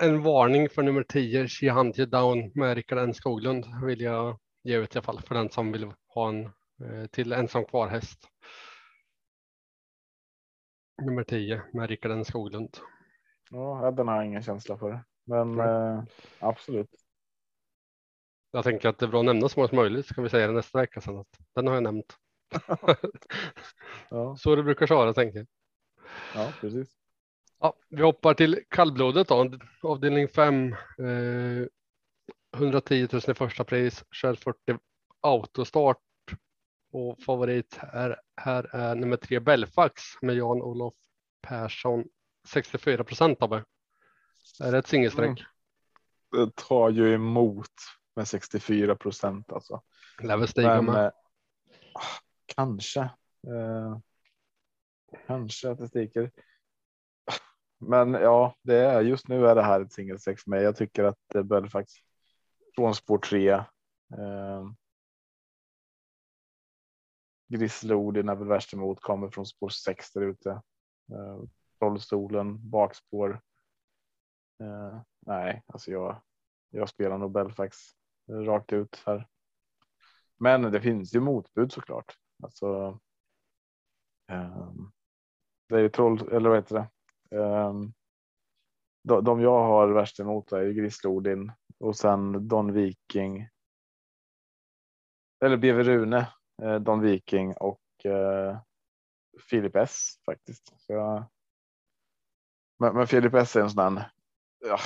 en 0.04 0.24
varning 0.24 0.70
för 0.70 0.84
nummer 0.84 1.04
10, 1.04 1.48
She 1.48 1.72
Hunt 1.72 2.00
You 2.00 2.10
Down 2.10 2.52
med 2.56 2.76
Rickard 2.76 2.98
N 2.98 3.14
Skoglund 3.14 3.66
vill 3.86 4.02
jag 4.02 4.40
ge 4.64 4.78
ut 4.78 4.96
i 4.96 4.98
alla 4.98 5.04
fall 5.04 5.22
för 5.22 5.36
den 5.36 5.50
som 5.50 5.72
vill 5.72 5.94
ha 6.08 6.30
en 6.30 6.46
eh, 6.46 7.06
till 7.12 7.34
ensam 7.34 7.66
kvar 7.66 7.88
häst. 7.88 8.28
Nummer 11.02 11.24
10 11.24 11.62
med 11.74 11.90
Rickard 11.90 12.12
N 12.12 12.26
Skoglund. 12.26 12.78
ja, 13.50 13.92
den 13.92 14.08
har 14.08 14.16
jag 14.16 14.26
ingen 14.26 14.44
känsla 14.44 14.78
för, 14.78 15.04
men 15.24 15.60
eh, 15.60 16.04
absolut. 16.40 16.90
Jag 18.52 18.64
tänker 18.64 18.90
att 18.90 18.98
det 18.98 19.06
är 19.06 19.10
bra 19.10 19.20
att 19.20 19.26
nämna 19.26 19.50
så 19.50 19.60
många 19.60 19.68
som 19.68 19.76
möjligt. 19.76 20.06
Ska 20.06 20.22
vi 20.22 20.30
säga 20.30 20.48
det 20.48 20.54
nästa 20.54 20.80
vecka 20.80 21.02
sen 21.02 21.18
att 21.18 21.40
den 21.56 21.68
har 21.68 21.74
jag 21.74 21.84
nämnt. 21.84 22.18
Ja, 24.10 24.36
så 24.40 24.56
det 24.56 24.64
brukar 24.64 24.88
köra 24.88 25.14
tänker 25.14 25.38
jag. 25.38 25.48
ja, 26.36 26.54
precis. 26.62 26.90
Ja, 27.60 27.74
vi 27.90 28.02
hoppar 28.02 28.34
till 28.34 28.64
kallblodet 28.70 29.28
då, 29.28 29.58
avdelning 29.82 30.28
5. 30.28 30.74
Eh, 30.74 31.68
110 32.56 33.08
000 33.12 33.22
i 33.28 33.34
första 33.34 33.64
pris, 33.64 34.04
2140 34.22 34.78
autostart 35.22 35.98
och 36.92 37.24
favorit 37.24 37.78
här, 37.80 38.22
här 38.36 38.76
är 38.76 38.96
nummer 38.96 39.18
tre 39.18 39.40
Belfax 39.40 40.04
med 40.22 40.36
Jan-Olof 40.36 40.94
Persson 41.42 42.06
64 42.48 43.04
procent 43.04 43.42
av 43.42 43.50
det. 43.50 43.64
Är 44.60 44.72
det 44.72 44.78
ett 44.78 44.88
singelsträck? 44.88 45.28
Mm. 46.34 46.48
Det 46.48 46.56
tar 46.56 46.90
ju 46.90 47.14
emot 47.14 47.68
med 48.16 48.28
64 48.28 48.96
procent 48.96 49.52
alltså. 49.52 49.82
Lär 50.22 50.38
väl 50.38 50.48
stiga 50.48 50.82
med. 50.82 51.06
eh, 51.06 51.12
kanske. 52.46 53.02
Eh, 53.48 53.98
kanske 55.28 55.70
att 55.72 55.78
det 55.78 55.88
sticker. 55.88 56.32
Men 57.80 58.14
ja, 58.14 58.56
det 58.62 58.78
är 58.78 59.02
just 59.02 59.28
nu 59.28 59.48
är 59.48 59.56
det 59.56 59.64
här 59.64 59.82
ett 59.82 59.94
för 60.42 60.50
mig. 60.50 60.64
Jag 60.64 60.76
tycker 60.76 61.04
att 61.04 61.20
det 61.28 61.44
bör 61.44 61.68
faktiskt 61.68 62.06
från 62.76 62.96
spår 62.96 63.18
3. 63.18 63.50
Eh, 63.50 63.66
Grizzlodin 67.48 68.30
är 68.30 68.36
väl 68.36 68.48
värst 68.48 68.74
emot, 68.74 69.02
kommer 69.02 69.30
från 69.30 69.46
spår 69.46 69.70
6 69.70 70.12
där 70.12 70.22
ute. 70.22 70.50
Eh, 71.12 71.44
Trollstolen, 71.80 72.70
bakspår. 72.70 73.42
Eh, 74.60 75.02
nej, 75.20 75.64
alltså 75.68 75.92
jag, 75.92 76.22
jag 76.70 76.90
spelar 76.90 77.18
nog 77.18 77.32
Belfax 77.32 77.78
rakt 78.30 78.74
ut 78.74 79.04
här. 79.06 79.28
Men 80.38 80.62
det 80.62 80.82
finns 80.82 81.16
ju 81.16 81.20
motbud 81.20 81.72
såklart. 81.72 82.18
Alltså. 82.44 83.00
ehm, 84.28 84.92
det 85.70 85.76
är 85.76 85.80
ju 85.80 85.90
troll 85.90 86.30
eller 86.32 86.50
vad 86.50 86.58
heter 86.58 86.76
det? 86.76 86.88
Um, 87.38 87.94
de, 89.04 89.24
de 89.24 89.42
jag 89.42 89.64
har 89.64 89.88
värst 89.88 90.20
emot 90.20 90.52
är 90.52 90.62
ju 90.62 90.74
Grislodin 90.74 91.52
och 91.80 91.96
sen 91.96 92.48
Don 92.48 92.74
Viking. 92.74 93.48
Eller 95.44 95.58
BV 95.58 95.84
Rune, 95.84 96.34
eh, 96.62 96.76
Don 96.76 97.02
Viking 97.02 97.54
och 97.54 98.06
eh, 98.06 98.60
Filip 99.50 99.76
S 99.76 100.14
faktiskt. 100.26 100.74
Så 100.78 100.94
jag, 100.94 101.26
men, 102.80 102.96
men 102.96 103.08
Filip 103.08 103.34
S 103.34 103.56
är 103.56 103.62
en 103.62 103.70
sån 103.70 103.96
där. 103.96 104.12
Ja, 104.60 104.78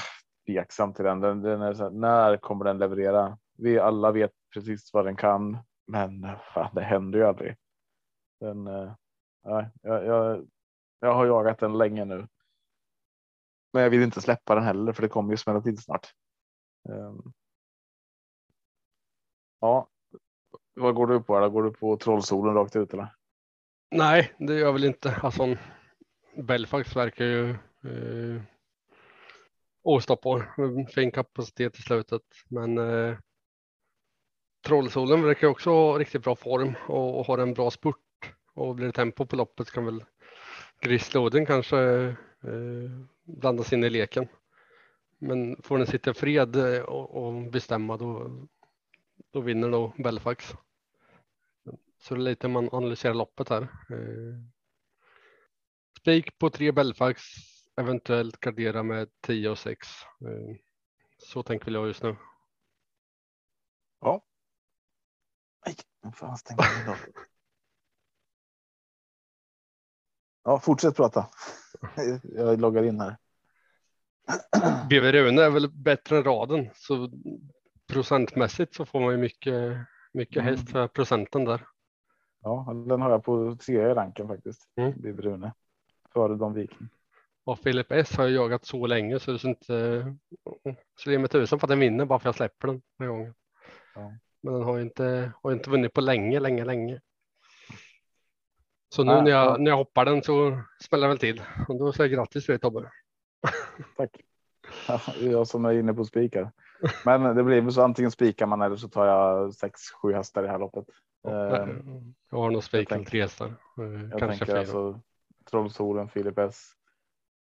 tveksam 0.45 0.93
till 0.93 1.05
den. 1.05 1.19
den, 1.19 1.41
den 1.41 1.61
är 1.61 1.73
så 1.73 1.83
här, 1.83 1.89
när 1.89 2.37
kommer 2.37 2.65
den 2.65 2.77
leverera? 2.77 3.37
Vi 3.57 3.79
alla 3.79 4.11
vet 4.11 4.31
precis 4.53 4.93
vad 4.93 5.05
den 5.05 5.15
kan, 5.15 5.57
men 5.87 6.27
fan, 6.53 6.75
det 6.75 6.83
händer 6.83 7.19
ju 7.19 7.25
aldrig. 7.25 7.55
Den, 8.39 8.67
eh, 8.67 8.93
ja, 9.43 9.69
jag, 9.81 10.05
jag, 10.05 10.47
jag 10.99 11.13
har 11.13 11.25
jagat 11.25 11.59
den 11.59 11.77
länge 11.77 12.05
nu. 12.05 12.27
Men 13.73 13.83
jag 13.83 13.89
vill 13.89 14.03
inte 14.03 14.21
släppa 14.21 14.55
den 14.55 14.63
heller, 14.63 14.93
för 14.93 15.01
det 15.01 15.07
kommer 15.07 15.33
ju 15.33 15.37
smälla 15.37 15.61
till 15.61 15.77
snart. 15.77 16.13
Um, 16.89 17.33
ja, 19.59 19.87
vad 20.73 20.95
går 20.95 21.07
du 21.07 21.21
på? 21.21 21.37
Eller? 21.37 21.49
Går 21.49 21.63
du 21.63 21.71
på 21.71 21.97
trollsolen 21.97 22.55
rakt 22.55 22.75
ut 22.75 22.93
eller? 22.93 23.15
Nej, 23.91 24.33
det 24.37 24.53
gör 24.53 24.65
jag 24.65 24.73
väl 24.73 24.83
inte. 24.83 25.15
Alltså, 25.23 25.57
Belfax 26.37 26.95
verkar 26.95 27.25
ju 27.25 27.49
eh, 27.49 28.41
ostoppbar. 29.85 30.55
Fin 30.95 31.11
kapacitet 31.11 31.79
i 31.79 31.81
slutet, 31.81 32.21
men 32.49 32.77
eh, 32.77 33.17
Trollsolen 34.65 35.23
verkar 35.23 35.47
också 35.47 35.69
ha 35.69 35.99
riktigt 35.99 36.23
bra 36.23 36.35
form 36.35 36.73
och, 36.87 37.19
och 37.19 37.25
har 37.25 37.37
en 37.37 37.53
bra 37.53 37.71
spurt 37.71 37.95
och 38.53 38.75
blir 38.75 38.85
det 38.85 38.91
tempo 38.91 39.25
på 39.25 39.35
loppet 39.35 39.71
kan 39.71 39.85
väl 39.85 40.03
Grisslåden 40.81 41.45
kanske 41.45 41.79
eh, 42.43 42.91
blandas 43.23 43.73
in 43.73 43.83
i 43.83 43.89
leken. 43.89 44.27
Men 45.17 45.61
får 45.61 45.77
den 45.77 45.87
sitta 45.87 46.11
i 46.11 46.13
fred 46.13 46.55
eh, 46.55 46.81
och, 46.81 47.25
och 47.25 47.51
bestämma 47.51 47.97
då, 47.97 48.31
då 49.31 49.41
vinner 49.41 49.69
nog 49.69 50.03
Belfax. 50.03 50.53
Så 51.99 52.15
det 52.15 52.21
är 52.21 52.23
lite 52.23 52.47
man 52.47 52.69
analyserar 52.71 53.13
loppet 53.13 53.49
här. 53.49 53.61
Eh, 53.61 54.35
Spik 55.99 56.37
på 56.37 56.49
tre 56.49 56.71
Belfax, 56.71 57.21
eventuellt 57.77 58.39
gardera 58.39 58.83
med 58.83 59.09
10 59.21 59.49
och 59.49 59.57
6. 59.57 59.87
Eh, 60.21 60.55
så 61.17 61.43
tänker 61.43 61.71
jag 61.71 61.87
just 61.87 62.03
nu. 62.03 62.15
Nej, 65.65 65.75
vad 66.01 66.15
fan 66.15 66.37
stänger 66.37 66.63
jag 66.63 66.85
datorn? 66.85 67.13
Ja, 70.43 70.59
fortsätt 70.59 70.95
prata. 70.95 71.29
Jag 72.23 72.59
loggar 72.61 72.83
in 72.83 72.99
här. 72.99 73.17
BV 74.89 75.11
Rune 75.11 75.41
är 75.41 75.49
väl 75.49 75.69
bättre 75.71 76.17
än 76.17 76.23
raden 76.23 76.69
så 76.75 77.09
procentmässigt 77.87 78.75
så 78.75 78.85
får 78.85 78.99
man 78.99 79.11
ju 79.11 79.17
mycket, 79.17 79.77
mycket 80.13 80.37
Mm. 80.41 80.45
häst 80.45 80.69
för 80.71 80.87
procenten 80.87 81.45
där. 81.45 81.67
Ja, 82.41 82.73
den 82.87 83.01
har 83.01 83.09
jag 83.11 83.23
på 83.23 83.55
trea 83.55 83.91
i 83.91 83.93
ranken 83.93 84.27
faktiskt. 84.27 84.69
Mm. 84.75 85.01
Bibi 85.01 85.21
Rune. 85.21 85.53
Före 86.13 86.35
Don 86.35 86.53
Viking. 86.53 86.89
Och 87.45 87.59
Filip 87.59 87.91
S 87.91 88.15
har 88.17 88.23
jag 88.23 88.33
jagat 88.33 88.65
så 88.65 88.87
länge 88.87 89.19
så 89.19 89.31
det 89.31 89.43
är 89.43 89.47
inte 89.47 90.15
så 90.99 91.09
det 91.09 91.15
är 91.15 91.19
med 91.19 91.31
tusen 91.31 91.59
för 91.59 91.67
att 91.67 91.69
den 91.69 91.79
vinner 91.79 92.05
bara 92.05 92.19
för 92.19 92.29
att 92.29 92.35
jag 92.39 92.49
släpper 92.49 92.67
den 92.67 92.81
den 92.99 93.07
gången. 93.07 93.33
Ja. 93.95 94.13
Men 94.41 94.53
den 94.53 94.63
har 94.63 94.75
ju 94.77 94.81
inte, 94.81 95.31
har 95.43 95.51
inte 95.51 95.69
vunnit 95.69 95.93
på 95.93 96.01
länge, 96.01 96.39
länge, 96.39 96.65
länge. 96.65 97.01
Så 98.89 99.03
nu 99.03 99.11
Ja, 99.11 99.21
när, 99.21 99.31
ja. 99.31 99.45
jag, 99.45 99.61
när 99.61 99.71
jag 99.71 99.77
hoppar 99.77 100.05
den 100.05 100.23
så 100.23 100.61
smäller 100.83 101.07
väl 101.07 101.17
till 101.17 101.41
och 101.67 101.79
då 101.79 101.93
säger 101.93 102.09
jag 102.09 102.17
grattis 102.17 102.45
till 102.45 102.51
dig 102.53 102.59
Tobbe. 102.59 102.91
Tack. 103.97 104.21
Ja, 104.87 105.01
jag 105.19 105.47
som 105.47 105.65
är 105.65 105.73
inne 105.73 105.93
på 105.93 106.05
spikar. 106.05 106.51
Men 107.05 107.35
det 107.35 107.43
blir 107.43 107.61
väl 107.61 107.71
så 107.73 107.81
antingen 107.81 108.11
spikar 108.11 108.45
man 108.45 108.61
eller 108.61 108.75
så 108.75 108.87
tar 108.87 109.05
jag 109.05 109.53
sex, 109.53 109.81
sju 110.01 110.13
hästar 110.13 110.43
i 110.43 110.45
det 110.45 110.51
här 110.51 110.59
loppet. 110.59 110.85
Eh, 111.27 111.67
Jag 112.31 112.37
har 112.37 112.51
nog 112.51 112.63
spikat 112.63 113.05
tre 113.07 113.21
hästar. 113.21 113.47
eh, 113.47 114.09
Jag 114.11 114.19
tänker 114.19 114.55
alltså 114.55 114.99
Trollsolen, 115.49 116.09
Filip 116.09 116.37
S, 116.37 116.71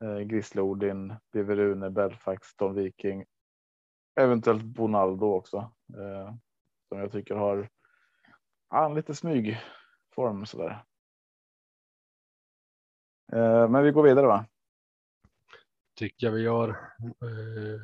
Eh, 0.03 0.19
Grisle 0.19 0.63
Odin, 0.63 1.15
Biverune, 1.33 1.91
Belfax, 1.91 2.57
Don 2.57 2.75
Viking. 2.75 3.25
Eventuellt 4.21 4.63
Bonaldo 4.63 5.27
också. 5.27 5.57
Eh, 5.95 6.35
som 6.89 6.99
jag 6.99 7.13
tycker 7.13 7.35
har 7.35 7.69
ja, 8.71 8.87
en 8.87 8.95
lite 8.95 9.15
smygform 9.15 10.47
sådär. 10.47 10.85
Eh, 13.33 13.69
men 13.69 13.83
vi 13.83 13.91
går 13.91 14.03
vidare 14.03 14.27
va? 14.27 14.47
tycker 15.99 16.27
jag 16.27 16.33
vi 16.33 16.43
gör. 16.43 16.69
Eh, 16.69 17.81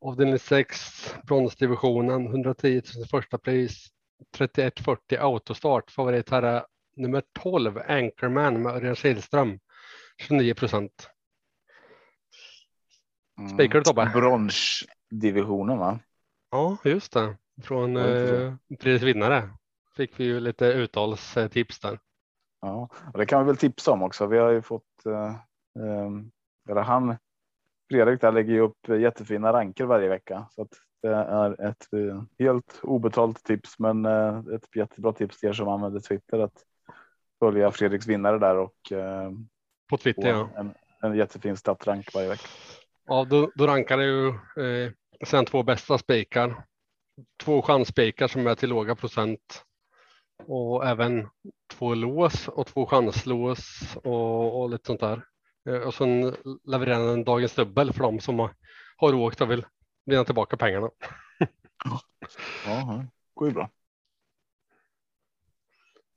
avdelning 0.00 0.38
6, 0.38 0.78
bronsdivisionen, 1.26 2.26
110 2.26 2.82
000 2.96 3.06
första 3.06 3.38
pris, 3.38 3.86
3140 4.36 5.18
autostart. 5.18 5.90
Favorit 5.90 6.30
här 6.30 6.42
är 6.42 6.66
nummer 6.96 7.22
12, 7.32 7.78
Anchorman 7.78 8.62
med 8.62 8.72
Örjan 8.72 8.94
Kihlström, 8.94 9.58
29 10.18 10.54
procent. 10.54 11.10
Mm. 13.38 13.48
Spikar 13.48 13.78
du, 13.78 13.84
Tobbe? 13.84 14.10
Bronsdivisionen 14.14 15.78
va? 15.78 15.98
Ja, 16.50 16.76
just 16.84 17.12
det. 17.12 17.36
Från 17.62 17.96
eh, 17.96 18.54
vinnare 18.84 19.50
fick 19.96 20.20
vi 20.20 20.24
ju 20.24 20.40
lite 20.40 20.66
uttalstips 20.66 21.80
där. 21.80 21.98
Ja, 22.60 22.88
och 23.12 23.18
det 23.18 23.26
kan 23.26 23.40
vi 23.40 23.46
väl 23.46 23.56
tipsa 23.56 23.92
om 23.92 24.02
också. 24.02 24.26
Vi 24.26 24.38
har 24.38 24.50
ju 24.50 24.62
fått, 24.62 25.06
eh, 25.06 25.34
eh, 25.84 26.10
eller 26.70 26.82
han, 26.82 27.16
Fredrik 27.90 28.20
där 28.20 28.32
lägger 28.32 28.52
ju 28.52 28.60
upp 28.60 28.88
jättefina 28.88 29.52
ranker 29.52 29.84
varje 29.84 30.08
vecka. 30.08 30.48
Så 30.50 30.62
att 30.62 30.72
det 31.02 31.14
är 31.14 31.68
ett 31.68 31.92
eh, 31.92 32.22
helt 32.38 32.80
obetalt 32.82 33.44
tips, 33.44 33.78
men 33.78 34.06
eh, 34.06 34.38
ett 34.38 34.76
jättebra 34.76 35.12
tips 35.12 35.40
till 35.40 35.48
er 35.48 35.52
som 35.52 35.68
använder 35.68 36.00
Twitter 36.00 36.38
att 36.38 36.64
följa 37.38 37.70
Fredriks 37.70 38.06
vinnare 38.06 38.38
där 38.38 38.56
och 38.56 38.92
eh, 38.92 39.30
På 39.88 39.96
Twitter 39.96 40.28
ja. 40.28 40.50
en, 40.56 40.74
en 41.02 41.16
jättefin 41.16 41.56
statrank 41.56 42.14
varje 42.14 42.28
vecka. 42.28 42.48
Ja, 43.06 43.24
då, 43.24 43.50
då 43.54 43.66
rankar 43.66 43.96
det 43.96 44.04
ju 44.04 44.28
eh, 44.28 44.92
sen 45.26 45.44
två 45.44 45.62
bästa 45.62 45.98
spikar. 45.98 46.64
Två 47.44 47.62
chansspikar 47.62 48.28
som 48.28 48.46
är 48.46 48.54
till 48.54 48.68
låga 48.68 48.94
procent 48.94 49.64
och 50.46 50.86
även 50.86 51.28
två 51.72 51.94
lås 51.94 52.48
och 52.48 52.66
två 52.66 52.86
chanslås 52.86 53.96
och, 53.96 54.60
och 54.60 54.70
lite 54.70 54.86
sånt 54.86 55.00
där. 55.00 55.24
Eh, 55.68 55.80
och 55.80 55.94
sen 55.94 56.36
levererar 56.64 57.06
den 57.06 57.24
dagens 57.24 57.54
dubbel 57.54 57.92
för 57.92 58.02
de 58.02 58.20
som 58.20 58.38
har, 58.38 58.54
har 58.96 59.14
åkt 59.14 59.40
och 59.40 59.50
vill 59.50 59.66
vinna 60.04 60.24
tillbaka 60.24 60.56
pengarna. 60.56 60.90
Ja, 62.66 63.04
går 63.34 63.48
ju 63.48 63.54
bra. 63.54 63.70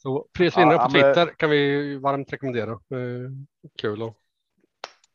Så 0.02 0.28
prisvinnare 0.34 0.74
Ja, 0.76 0.86
på 0.86 0.92
men- 0.92 1.02
Twitter 1.02 1.34
kan 1.38 1.50
vi 1.50 1.96
varmt 1.98 2.34
rekommendera. 2.34 2.72
Eh, 2.72 3.32
kul 3.82 4.02
och 4.02 4.16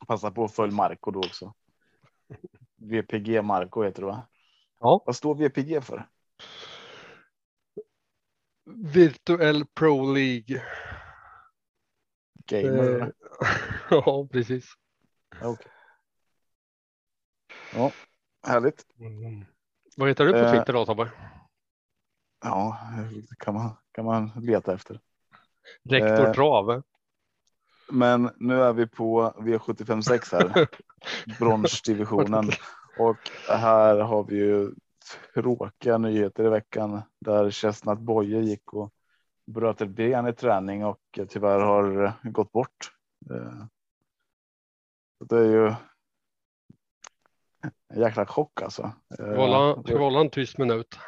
Passa 0.06 0.30
på 0.30 0.44
att 0.44 0.52
följa 0.54 0.74
Marco 0.76 1.10
då 1.10 1.18
också. 1.18 1.54
VPG 2.76 3.42
Marco 3.42 3.82
heter 3.82 4.02
det 4.02 4.06
va? 4.06 4.28
Ja. 4.80 5.02
Vad 5.06 5.16
står 5.16 5.34
VPG 5.34 5.80
för? 5.80 6.08
Virtuell 8.92 9.64
Pro 9.66 10.12
League. 10.14 10.62
Gamer? 12.46 13.00
Eh, 13.00 13.08
ja, 13.90 14.28
precis. 14.32 14.64
Okej. 15.42 15.66
Ja, 17.74 17.92
härligt. 18.46 18.86
Mm. 18.98 19.44
Vad 19.96 20.08
heter 20.08 20.24
du 20.24 20.32
på 20.32 20.38
Eh, 20.38 20.52
Twitter 20.52 20.72
då 20.72 20.86
Tobbe? 20.86 21.10
Ja, 22.44 22.78
det 23.30 23.37
kan 23.38 23.54
man, 23.54 23.70
kan 23.92 24.04
man 24.04 24.30
leta 24.37 24.74
efter. 24.74 25.00
Rektor 25.85 26.24
eh. 26.26 26.33
Men 27.88 28.30
nu 28.37 28.62
är 28.62 28.72
vi 28.72 28.87
på 28.87 29.33
V756 29.38 30.33
här, 30.33 30.68
bronsdivisionen. 31.38 32.50
Och 32.98 33.16
här 33.48 33.96
har 33.98 34.24
vi 34.24 34.37
ju 34.37 34.70
tråkiga 35.35 35.98
nyheter 35.98 36.44
i 36.44 36.48
veckan 36.48 37.02
där 37.20 37.50
Chestnut 37.50 37.98
Boye 37.98 38.40
gick 38.40 38.72
och 38.72 38.92
bröt 39.46 39.80
ett 39.80 39.88
ben 39.88 40.26
i 40.28 40.33
träning 40.33 40.85
och 40.85 41.00
tyvärr 41.28 41.61
har 41.61 42.12
gått 42.22 42.52
bort. 42.52 42.90
Eh, 43.30 43.64
Det 45.28 45.37
är 45.38 45.44
ju 45.44 45.66
en 47.94 48.00
jäkla 48.00 48.26
chock 48.26 48.62
alltså. 48.62 48.92
Eh, 49.18 49.26
hålla- 49.26 49.74
hålla 49.98 50.20
en 50.20 50.30
tyst 50.30 50.59
minut? 50.59 50.98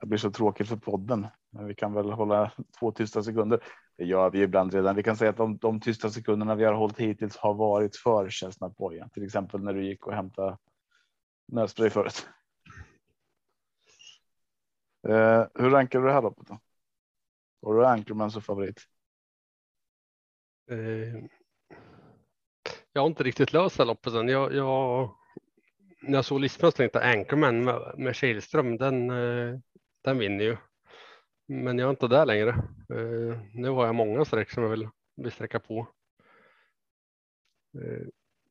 Det 0.00 0.06
blir 0.06 0.18
så 0.18 0.30
tråkigt 0.30 0.68
för 0.68 0.76
podden, 0.76 1.26
men 1.50 1.66
vi 1.66 1.74
kan 1.74 1.92
väl 1.92 2.10
hålla 2.10 2.52
två 2.78 2.92
tysta 2.92 3.22
sekunder. 3.22 3.64
Det 3.96 4.04
gör 4.04 4.30
vi 4.30 4.42
ibland 4.42 4.74
redan. 4.74 4.96
Vi 4.96 5.02
kan 5.02 5.16
säga 5.16 5.30
att 5.30 5.36
de, 5.36 5.56
de 5.56 5.80
tysta 5.80 6.10
sekunderna 6.10 6.54
vi 6.54 6.64
har 6.64 6.72
hållit 6.72 6.98
hittills 6.98 7.36
har 7.36 7.54
varit 7.54 7.96
för 7.96 8.30
Chestnut 8.30 8.72
Till 9.12 9.24
exempel 9.24 9.62
när 9.62 9.74
du 9.74 9.84
gick 9.84 10.06
och 10.06 10.14
hämtade 10.14 10.58
nötspray 11.48 11.90
förut. 11.90 12.28
Eh, 15.08 15.46
hur 15.54 15.70
rankar 15.70 16.00
du 16.00 16.06
det 16.06 16.12
här 16.12 16.22
loppet 16.22 16.48
då? 16.48 16.58
Har 17.62 17.74
du 17.74 17.86
Anchorman 17.86 18.30
som 18.30 18.42
favorit? 18.42 18.80
Eh, 20.70 21.24
jag 22.92 23.02
har 23.02 23.06
inte 23.06 23.22
riktigt 23.22 23.52
löst 23.52 23.76
det 23.76 23.84
loppet 23.84 24.14
än. 24.14 24.28
Jag, 24.28 24.54
jag, 24.54 25.10
när 26.02 26.18
jag 26.18 26.24
såg 26.24 26.40
listan 26.40 26.72
så 26.72 26.76
tänkte 26.76 26.98
jag 26.98 27.18
Anchorman 27.18 27.64
med, 27.64 27.94
med 27.98 28.14
Kihlström, 28.14 28.76
den, 28.76 29.10
eh, 29.10 29.58
den 30.02 30.18
vinner 30.18 30.44
ju. 30.44 30.56
Men 31.46 31.78
jag 31.78 31.86
är 31.86 31.90
inte 31.90 32.08
där 32.08 32.26
längre. 32.26 32.50
Eh, 32.94 33.40
nu 33.54 33.68
har 33.68 33.86
jag 33.86 33.94
många 33.94 34.24
streck 34.24 34.50
som 34.50 34.62
jag 34.62 34.70
vill, 34.70 34.88
vill 35.16 35.32
sträcka 35.32 35.60
på. 35.60 35.88
Eh, 37.74 38.06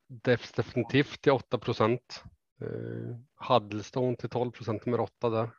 Defs 0.08 0.52
definitivt 0.52 1.22
till 1.22 1.32
8 1.32 1.58
procent. 1.58 2.24
Eh, 2.62 3.16
Huddlestone 3.48 4.16
till 4.16 4.30
12 4.30 4.52
procent 4.52 4.86
nummer 4.86 5.00
8 5.00 5.30
där. 5.30 5.52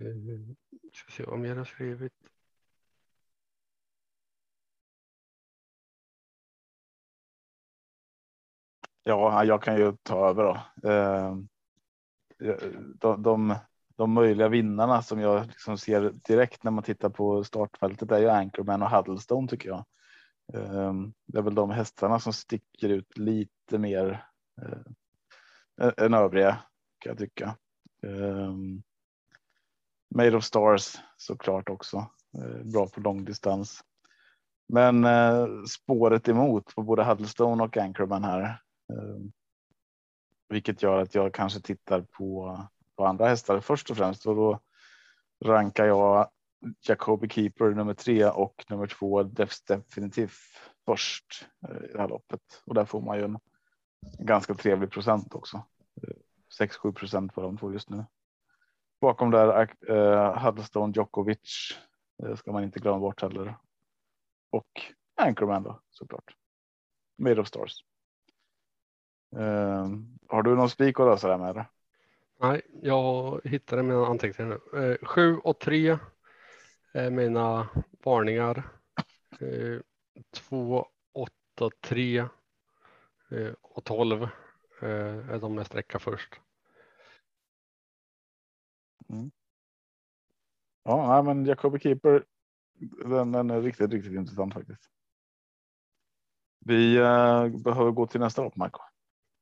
Eh, 0.00 0.54
ska 0.92 1.12
se 1.12 1.24
vad 1.24 1.38
mer 1.38 1.48
jag 1.48 1.56
har 1.56 1.64
skrivit. 1.64 2.12
Ja, 9.02 9.44
jag 9.44 9.62
kan 9.62 9.76
ju 9.76 9.92
ta 10.02 10.28
över 10.28 10.44
då. 10.44 10.88
Eh, 10.90 11.36
de, 13.00 13.22
de, 13.22 13.54
de 13.96 14.12
möjliga 14.12 14.48
vinnarna 14.48 15.02
som 15.02 15.20
jag 15.20 15.46
liksom 15.46 15.78
ser 15.78 16.12
direkt 16.28 16.64
när 16.64 16.70
man 16.70 16.84
tittar 16.84 17.10
på 17.10 17.44
startfältet 17.44 18.10
är 18.10 18.18
ju 18.18 18.28
Anchorman 18.28 18.82
och 18.82 18.90
Huddlestone 18.90 19.48
tycker 19.48 19.68
jag. 19.68 19.84
Ehm, 20.54 21.12
det 21.26 21.38
är 21.38 21.42
väl 21.42 21.54
de 21.54 21.70
hästarna 21.70 22.20
som 22.20 22.32
sticker 22.32 22.88
ut 22.88 23.18
lite 23.18 23.78
mer 23.78 24.26
eh, 24.62 25.92
än 25.96 26.14
övriga 26.14 26.52
kan 26.98 27.10
jag 27.10 27.18
tycka. 27.18 27.56
Ehm, 28.06 28.82
Made 30.14 30.36
of 30.36 30.44
Stars 30.44 30.96
såklart 31.16 31.68
också. 31.68 31.96
Eh, 32.38 32.64
bra 32.72 32.86
på 32.86 33.00
långdistans. 33.00 33.80
Men 34.68 35.04
eh, 35.04 35.46
spåret 35.68 36.28
emot 36.28 36.74
på 36.74 36.82
både 36.82 37.04
Huddlestone 37.04 37.62
och 37.62 37.76
Anchorman 37.76 38.24
här. 38.24 38.62
Ehm, 38.92 39.32
vilket 40.50 40.82
gör 40.82 40.98
att 40.98 41.14
jag 41.14 41.34
kanske 41.34 41.60
tittar 41.60 42.00
på, 42.00 42.60
på 42.96 43.06
andra 43.06 43.28
hästar 43.28 43.60
först 43.60 43.90
och 43.90 43.96
främst. 43.96 44.26
Och 44.26 44.36
då 44.36 44.60
rankar 45.44 45.86
jag 45.86 46.30
Jacobi 46.80 47.28
Keeper 47.28 47.70
nummer 47.70 47.94
tre 47.94 48.24
och 48.26 48.64
nummer 48.68 48.86
två 48.86 49.22
Defs 49.22 49.62
Definitiv 49.62 50.32
först 50.86 51.46
eh, 51.68 51.90
i 51.90 51.92
det 51.92 52.00
här 52.00 52.08
loppet. 52.08 52.62
Och 52.64 52.74
där 52.74 52.84
får 52.84 53.00
man 53.00 53.18
ju 53.18 53.24
en 53.24 53.38
ganska 54.18 54.54
trevlig 54.54 54.90
procent 54.90 55.34
också. 55.34 55.62
Eh, 56.02 56.16
6-7 56.60 56.92
procent 56.92 57.34
på 57.34 57.42
de 57.42 57.58
två 57.58 57.72
just 57.72 57.90
nu. 57.90 58.04
Bakom 59.00 59.30
där 59.30 59.68
eh, 59.88 60.44
Huddlestone 60.44 60.92
Djokovic 60.96 61.78
eh, 62.22 62.36
ska 62.36 62.52
man 62.52 62.64
inte 62.64 62.80
glömma 62.80 62.98
bort 62.98 63.22
heller. 63.22 63.58
Och 64.50 64.82
Anchorman 65.16 65.62
då 65.62 65.80
såklart. 65.90 66.34
Made 67.18 67.40
of 67.40 67.48
Stars. 67.48 67.84
Uh, 69.36 69.88
har 70.28 70.42
du 70.42 70.56
någon 70.56 70.70
spik 70.70 71.00
att 71.00 71.06
lösa 71.06 71.28
det 71.28 71.38
med? 71.38 71.64
Nej, 72.40 72.62
jag 72.82 73.40
hittade 73.44 73.82
mina 73.82 74.06
anteckningar 74.06 74.60
nu. 74.72 74.98
7 75.02 75.36
och 75.36 75.58
3 75.58 75.98
är 76.92 77.10
mina 77.10 77.68
varningar. 78.04 78.68
2, 80.34 80.86
8, 81.12 81.70
3 81.80 82.24
och 83.60 83.84
12 83.84 84.28
är 84.80 85.38
de 85.38 85.54
med 85.54 85.66
sträcka 85.66 85.98
först. 85.98 86.40
Mm. 89.08 89.30
Ja, 90.82 91.22
men 91.22 91.46
Jacobi 91.46 91.78
Keeper. 91.78 92.24
Den, 93.04 93.32
den, 93.32 93.50
är 93.50 93.62
riktigt, 93.62 93.90
riktigt 93.90 94.12
intressant 94.12 94.54
faktiskt. 94.54 94.90
Vi 96.58 96.96
behöver 97.64 97.90
gå 97.90 98.06
till 98.06 98.20
nästa 98.20 98.42
lopp, 98.42 98.56
Marco. 98.56 98.89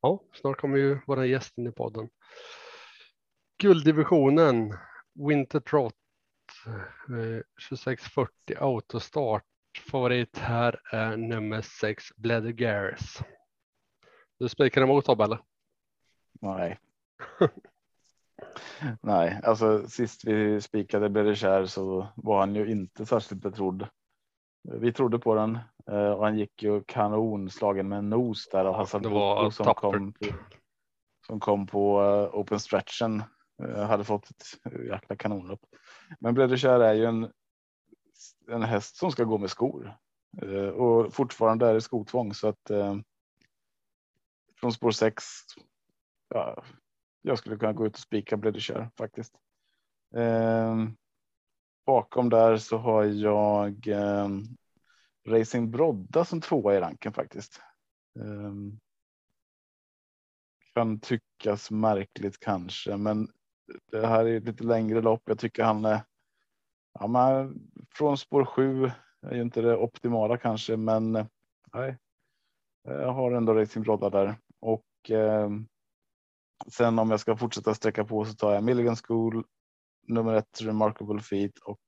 Ja, 0.01 0.23
snart 0.33 0.61
kommer 0.61 0.77
ju 0.77 0.99
våra 1.07 1.27
gäst 1.27 1.59
in 1.59 1.67
i 1.67 1.73
podden. 1.73 2.09
Gulddivisionen 3.59 4.75
Winter 5.29 5.61
Trot 5.61 5.95
eh, 6.67 7.43
2640 7.69 8.57
autostart. 8.59 9.45
Favorit 9.91 10.39
här 10.39 10.81
är 10.93 11.17
nummer 11.17 11.63
6 11.63 12.05
Bledder 12.17 12.51
Garris. 12.51 13.23
Du 14.39 14.49
spikar 14.49 14.83
emot 14.83 15.05
Tobbe 15.05 15.25
eller? 15.25 15.41
Nej. 16.41 16.79
Nej, 19.01 19.41
alltså 19.43 19.89
sist 19.89 20.25
vi 20.25 20.61
spikade 20.61 21.09
Bledder 21.09 21.67
så 21.67 22.09
var 22.17 22.41
han 22.41 22.55
ju 22.55 22.71
inte 22.71 23.07
särskilt 23.07 23.43
betrodd. 23.43 23.87
Vi 24.63 24.93
trodde 24.93 25.19
på 25.19 25.35
den 25.35 25.59
eh, 25.87 26.11
och 26.11 26.25
han 26.25 26.39
gick 26.39 26.63
ju 26.63 26.83
kanonslagen 26.87 27.89
med 27.89 28.05
nos 28.05 28.49
där 28.49 28.65
och 28.65 28.75
Hassan 28.75 29.03
det 29.03 29.09
var 29.09 29.51
som 29.51 29.75
kom, 29.75 30.13
på, 30.13 30.27
som 31.27 31.41
kom 31.41 31.67
på 31.67 32.03
uh, 32.03 32.35
open 32.35 32.61
stretchen 32.61 33.23
uh, 33.63 33.83
hade 33.83 34.05
fått 34.05 34.31
ett 34.31 34.45
jäkla 34.89 35.17
kanonlopp. 35.17 35.61
Men 36.21 36.35
Bledder 36.35 36.81
är 36.81 36.95
ju 36.95 37.05
en, 37.05 37.33
en 38.51 38.63
häst 38.63 38.97
som 38.97 39.11
ska 39.11 39.25
gå 39.25 39.39
med 39.39 39.51
skor 39.51 39.97
och 40.75 41.15
fortfarande 41.15 41.67
är 41.67 41.75
det 41.75 41.81
skotvång 41.81 42.35
så 42.35 42.49
att 42.49 42.71
från 44.61 44.73
spår 44.73 44.91
6. 44.91 45.25
Ja, 46.29 46.65
jag 47.23 47.39
skulle 47.39 47.57
kunna 47.57 47.73
gå 47.73 47.87
ut 47.87 47.95
och 47.95 48.01
spika 48.01 48.37
Bledder 48.37 48.91
faktiskt 48.99 49.35
bakom 51.89 52.29
där 52.29 52.57
så 52.57 52.77
har 52.79 53.05
jag 53.05 53.87
ehm, 53.87 54.43
Racing 55.29 55.71
Brodda 55.71 56.25
som 56.25 56.41
tvåa 56.41 56.75
i 56.75 56.81
ranken 56.81 57.13
faktiskt. 57.13 57.61
Eh, 58.21 58.53
kan 60.75 61.01
tyckas 61.01 61.71
märkligt 61.71 62.41
kanske, 62.41 62.97
men 62.97 63.29
det 63.93 64.07
här 64.07 64.25
är 64.25 64.37
ett 64.37 64.45
lite 64.45 64.65
längre 64.65 65.01
lopp. 65.01 65.23
Jag 65.25 65.39
tycker 65.39 65.65
han 65.65 65.85
är 65.85 66.01
ja, 66.99 67.07
men 67.07 67.55
från 67.91 68.19
spår 68.19 68.45
sju 68.45 68.91
är 69.23 69.35
ju 69.35 69.43
inte 69.43 69.61
det 69.61 69.77
optimala 69.77 70.37
kanske, 70.37 70.77
men 70.77 71.13
nej, 71.75 71.99
jag 72.83 73.13
har 73.13 73.33
ändå 73.33 73.55
Racing 73.55 73.85
Brodda 73.85 74.11
där 74.11 74.37
och 74.61 75.11
eh, 75.11 75.51
sen 76.67 76.99
om 76.99 77.11
jag 77.11 77.21
ska 77.21 77.37
fortsätta 77.37 77.75
sträcka 77.75 78.05
på 78.05 78.25
så 78.25 78.35
tar 78.35 78.55
jag 78.55 78.65
Milligan 78.65 78.97
School 78.97 79.45
nummer 80.09 80.35
ett 80.35 80.63
Remarkable 80.63 81.21
Feet 81.21 81.59
och 81.59 81.81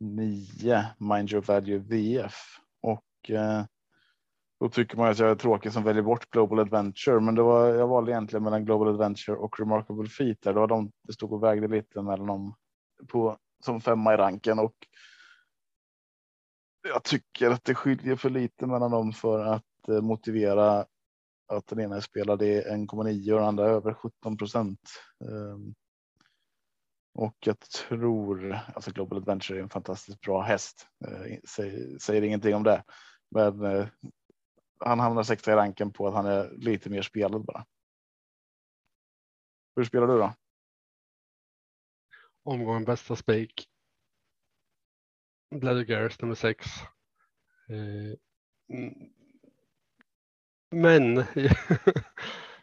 nio 0.00 0.84
Mind 0.98 1.32
Your 1.32 1.42
Value 1.42 1.78
VF 1.78 2.34
och 2.82 3.30
eh, 3.30 3.64
då 4.60 4.68
tycker 4.68 4.96
man 4.96 5.10
att 5.10 5.18
jag 5.18 5.30
är 5.30 5.34
tråkig 5.34 5.72
som 5.72 5.84
väljer 5.84 6.02
bort 6.02 6.30
Global 6.30 6.58
Adventure, 6.58 7.20
men 7.20 7.34
det 7.34 7.42
var 7.42 7.66
jag 7.66 7.88
valde 7.88 8.12
egentligen 8.12 8.42
mellan 8.44 8.64
Global 8.64 8.88
Adventure 8.88 9.36
och 9.36 9.60
Remarkable 9.60 10.08
feet. 10.08 10.42
Där. 10.42 10.52
Det 10.52 10.60
var 10.60 10.66
de 10.66 10.92
det 11.02 11.12
stod 11.12 11.32
och 11.32 11.42
vägde 11.42 11.68
lite 11.68 12.02
mellan 12.02 12.26
dem 12.26 12.54
på 13.08 13.38
som 13.64 13.80
femma 13.80 14.14
i 14.14 14.16
ranken 14.16 14.58
och. 14.58 14.74
Jag 16.88 17.04
tycker 17.04 17.50
att 17.50 17.64
det 17.64 17.74
skiljer 17.74 18.16
för 18.16 18.30
lite 18.30 18.66
mellan 18.66 18.90
dem 18.90 19.12
för 19.12 19.44
att 19.44 19.88
eh, 19.88 20.00
motivera 20.00 20.86
att 21.48 21.66
den 21.66 21.80
ena 21.80 21.96
är 21.96 22.00
spelad 22.00 22.42
i 22.42 22.62
1,9 22.62 23.32
och 23.32 23.38
den 23.38 23.48
andra 23.48 23.64
över 23.64 23.94
17 23.94 24.36
procent. 24.36 24.80
Um, 25.24 25.74
och 27.14 27.36
jag 27.40 27.60
tror 27.60 28.52
alltså 28.74 28.90
Global 28.90 29.18
Adventure 29.18 29.58
är 29.58 29.62
en 29.62 29.68
fantastiskt 29.68 30.20
bra 30.20 30.42
häst. 30.42 30.88
Eh, 31.04 31.38
säger, 31.44 31.98
säger 31.98 32.22
ingenting 32.22 32.54
om 32.54 32.62
det, 32.62 32.84
men 33.30 33.64
eh, 33.64 33.86
han 34.78 35.00
hamnar 35.00 35.22
sexa 35.22 35.52
i 35.52 35.56
ranken 35.56 35.92
på 35.92 36.08
att 36.08 36.14
han 36.14 36.26
är 36.26 36.50
lite 36.50 36.90
mer 36.90 37.02
spelad 37.02 37.44
bara. 37.44 37.66
Hur 39.76 39.84
spelar 39.84 40.06
du 40.06 40.18
då? 40.18 40.34
Omgången 42.42 42.84
bästa 42.84 43.16
spik. 43.16 43.68
Bladder 45.50 45.82
Garris 45.82 46.20
nummer 46.20 46.34
sex. 46.34 46.66
Eh, 47.68 48.18
mm. 48.76 49.12
Men, 50.70 51.14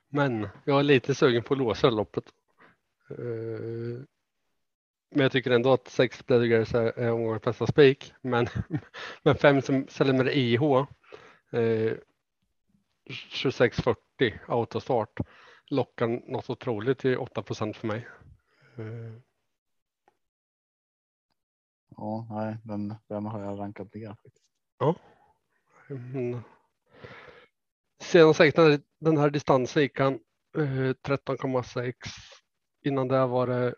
men 0.07 0.47
jag 0.65 0.79
är 0.79 0.83
lite 0.83 1.15
sugen 1.15 1.43
på 1.43 1.53
att 1.53 1.57
låsa 1.57 1.89
loppet. 1.89 2.23
Men 5.09 5.21
jag 5.21 5.31
tycker 5.31 5.51
ändå 5.51 5.73
att 5.73 5.87
sex 5.87 6.25
Bledgers 6.25 6.73
är, 6.73 7.11
omgångens 7.11 7.41
bästa 7.43 7.67
spik. 7.67 8.13
Men, 8.21 8.47
men 9.23 9.35
fem 9.35 9.61
som 9.61 9.87
säljer 9.87 10.13
med 10.13 10.37
IH. 10.37 10.63
Eh, 11.51 11.93
2640 13.09 14.39
autostart 14.47 15.19
lockar 15.69 16.07
något 16.07 16.49
otroligt 16.49 16.99
till 16.99 17.17
8% 17.17 17.73
för 17.73 17.87
mig. 17.87 18.07
Eh. 18.77 19.21
Ja, 21.89 22.27
nej, 22.29 22.57
den, 22.63 22.95
den 23.07 23.25
har 23.25 23.41
jag 23.41 23.59
rankat 23.59 23.93
ner 23.93 24.07
faktiskt. 24.07 24.45
Ja. 24.79 24.95
Mm. 25.89 26.41
Sedan 28.01 28.33
sagt 28.33 28.55
den 28.55 28.71
här, 28.71 28.81
den 28.99 29.17
här 29.17 29.29
distansen 29.29 29.81
gick 29.81 29.99
han 29.99 30.13
eh, 30.57 30.61
13,6. 30.61 31.93
Innan 32.83 33.07
det 33.07 33.25
var 33.25 33.47
det 33.47 33.75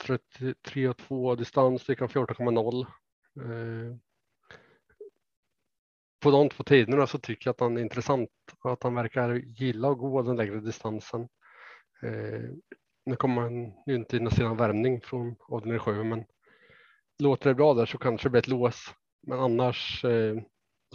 33 0.00 0.88
och 0.88 0.96
2 0.96 1.34
distans 1.34 1.82
fick 1.82 2.00
han 2.00 2.08
14,0. 2.08 2.86
Eh, 3.40 3.96
på 6.20 6.30
de 6.30 6.48
två 6.48 6.64
tiderna 6.64 7.06
så 7.06 7.18
tycker 7.18 7.48
jag 7.48 7.52
att 7.52 7.60
han 7.60 7.76
är 7.76 7.80
intressant 7.80 8.30
att 8.64 8.82
han 8.82 8.94
verkar 8.94 9.34
gilla 9.34 9.90
att 9.90 9.98
gå 9.98 10.22
den 10.22 10.36
längre 10.36 10.60
distansen. 10.60 11.28
Eh, 12.02 12.50
nu 13.06 13.16
kommer 13.16 13.42
han 13.42 13.72
ju 13.86 13.94
inte 13.94 14.16
in 14.16 14.30
sina 14.30 14.54
värmning 14.54 15.00
från 15.00 15.36
avdelning 15.48 15.78
7 15.78 16.04
men 16.04 16.24
låter 17.18 17.50
det 17.50 17.54
bra 17.54 17.74
där 17.74 17.86
så 17.86 17.98
kanske 17.98 18.26
det 18.26 18.30
blir 18.30 18.40
ett 18.40 18.48
lås. 18.48 18.94
Men 19.26 19.38
annars 19.38 20.04
eh, 20.04 20.36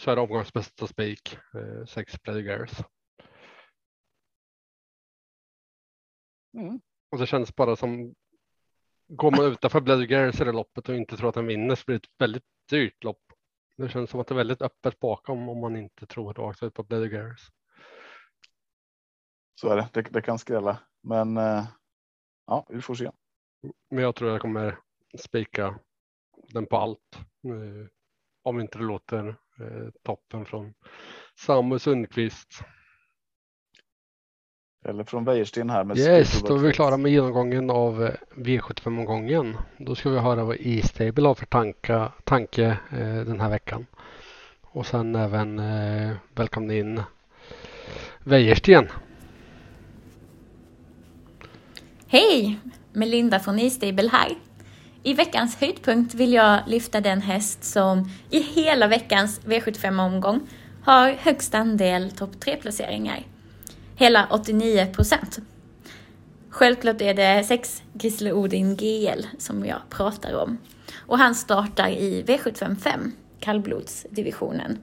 så 0.01 0.11
är 0.11 0.15
det 0.15 0.21
omgångens 0.21 0.53
bästa 0.53 0.87
spik, 0.87 1.37
eh, 1.53 1.85
6 1.85 2.19
Players. 2.19 2.71
Mm. 6.53 6.79
Och 7.11 7.17
det 7.19 7.27
känns 7.27 7.55
bara 7.55 7.75
som 7.75 8.15
går 9.09 9.31
man 9.31 9.45
utanför 9.45 9.81
Bloody 9.81 10.03
i 10.03 10.31
det 10.31 10.51
loppet 10.51 10.89
och 10.89 10.95
inte 10.95 11.17
tror 11.17 11.29
att 11.29 11.35
han 11.35 11.47
vinner 11.47 11.75
så 11.75 11.83
blir 11.85 11.99
det 11.99 12.05
ett 12.05 12.21
väldigt 12.21 12.43
dyrt 12.69 13.03
lopp. 13.03 13.21
Det 13.77 13.89
känns 13.89 14.09
som 14.09 14.19
att 14.19 14.27
det 14.27 14.33
är 14.33 14.37
väldigt 14.37 14.61
öppet 14.61 14.99
bakom 14.99 15.49
om 15.49 15.59
man 15.59 15.75
inte 15.75 16.05
tror 16.05 16.33
rakt 16.33 16.63
ut 16.63 16.73
på 16.73 16.83
Bloody 16.83 17.19
Så 19.55 19.69
är 19.69 19.75
det. 19.75 19.89
det. 19.93 20.01
det. 20.01 20.21
kan 20.21 20.39
skrälla, 20.39 20.79
men 21.03 21.37
eh, 21.37 21.67
ja, 22.47 22.65
vi 22.69 22.81
får 22.81 22.95
se. 22.95 23.11
Men 23.89 24.03
jag 24.03 24.15
tror 24.15 24.31
jag 24.31 24.41
kommer 24.41 24.79
spika 25.17 25.79
den 26.47 26.65
på 26.65 26.77
allt. 26.77 27.15
Eh, 27.45 27.87
om 28.43 28.59
inte 28.59 28.77
det 28.77 28.83
låter 28.83 29.27
eh, 29.59 29.89
toppen 30.03 30.45
från 30.45 30.73
Samu 31.45 31.79
Sundqvist. 31.79 32.63
Eller 34.85 35.03
från 35.03 35.25
Wäjersten 35.25 35.69
här. 35.69 35.83
Med 35.83 35.97
yes, 35.97 36.41
då 36.41 36.55
är 36.55 36.59
vi 36.59 36.73
klara 36.73 36.97
med 36.97 37.11
genomgången 37.11 37.69
av 37.69 38.03
eh, 38.03 38.13
V75-omgången. 38.35 39.57
Då 39.77 39.95
ska 39.95 40.09
vi 40.09 40.19
höra 40.19 40.43
vad 40.43 40.57
E-stable 40.59 41.27
har 41.27 41.35
för 41.35 41.45
tanka, 41.45 42.11
tanke 42.23 42.65
eh, 42.91 43.25
den 43.25 43.39
här 43.39 43.49
veckan. 43.49 43.85
Och 44.61 44.85
sen 44.85 45.15
även 45.15 45.59
eh, 45.59 46.15
välkomna 46.35 46.73
in 46.73 47.01
Wäjersten. 48.23 48.87
Hej! 52.07 52.59
Melinda 52.93 53.39
från 53.39 53.59
E-stable 53.59 54.09
här. 54.11 54.29
I 55.03 55.13
veckans 55.13 55.55
höjdpunkt 55.55 56.13
vill 56.13 56.33
jag 56.33 56.59
lyfta 56.67 57.01
den 57.01 57.21
häst 57.21 57.63
som 57.63 58.09
i 58.29 58.39
hela 58.41 58.87
veckans 58.87 59.41
V75-omgång 59.41 60.39
har 60.83 61.11
högst 61.11 61.55
andel 61.55 62.11
topp 62.11 62.31
3-placeringar 62.39 63.23
hela 63.99 64.27
89 64.29 64.85
procent. 64.93 65.39
Självklart 66.49 67.01
är 67.01 67.13
det 67.13 67.43
sex 67.43 67.83
Gisle 67.93 68.33
Odin 68.33 68.75
GL 68.75 69.25
som 69.37 69.65
jag 69.65 69.81
pratar 69.89 70.33
om. 70.33 70.57
Och 70.97 71.17
han 71.17 71.35
startar 71.35 71.89
i 71.89 72.23
V755, 72.27 73.11
kallblodsdivisionen. 73.39 74.77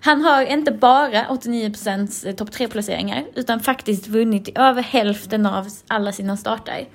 Han 0.00 0.20
har 0.20 0.42
inte 0.42 0.72
bara 0.72 1.24
89% 1.24 2.26
eh, 2.26 2.34
topp 2.34 2.52
3 2.52 2.68
placeringar 2.68 3.24
utan 3.34 3.60
faktiskt 3.60 4.06
vunnit 4.06 4.48
i 4.48 4.52
över 4.54 4.82
hälften 4.82 5.46
av 5.46 5.68
alla 5.88 6.12
sina 6.12 6.36
starter. 6.36 6.88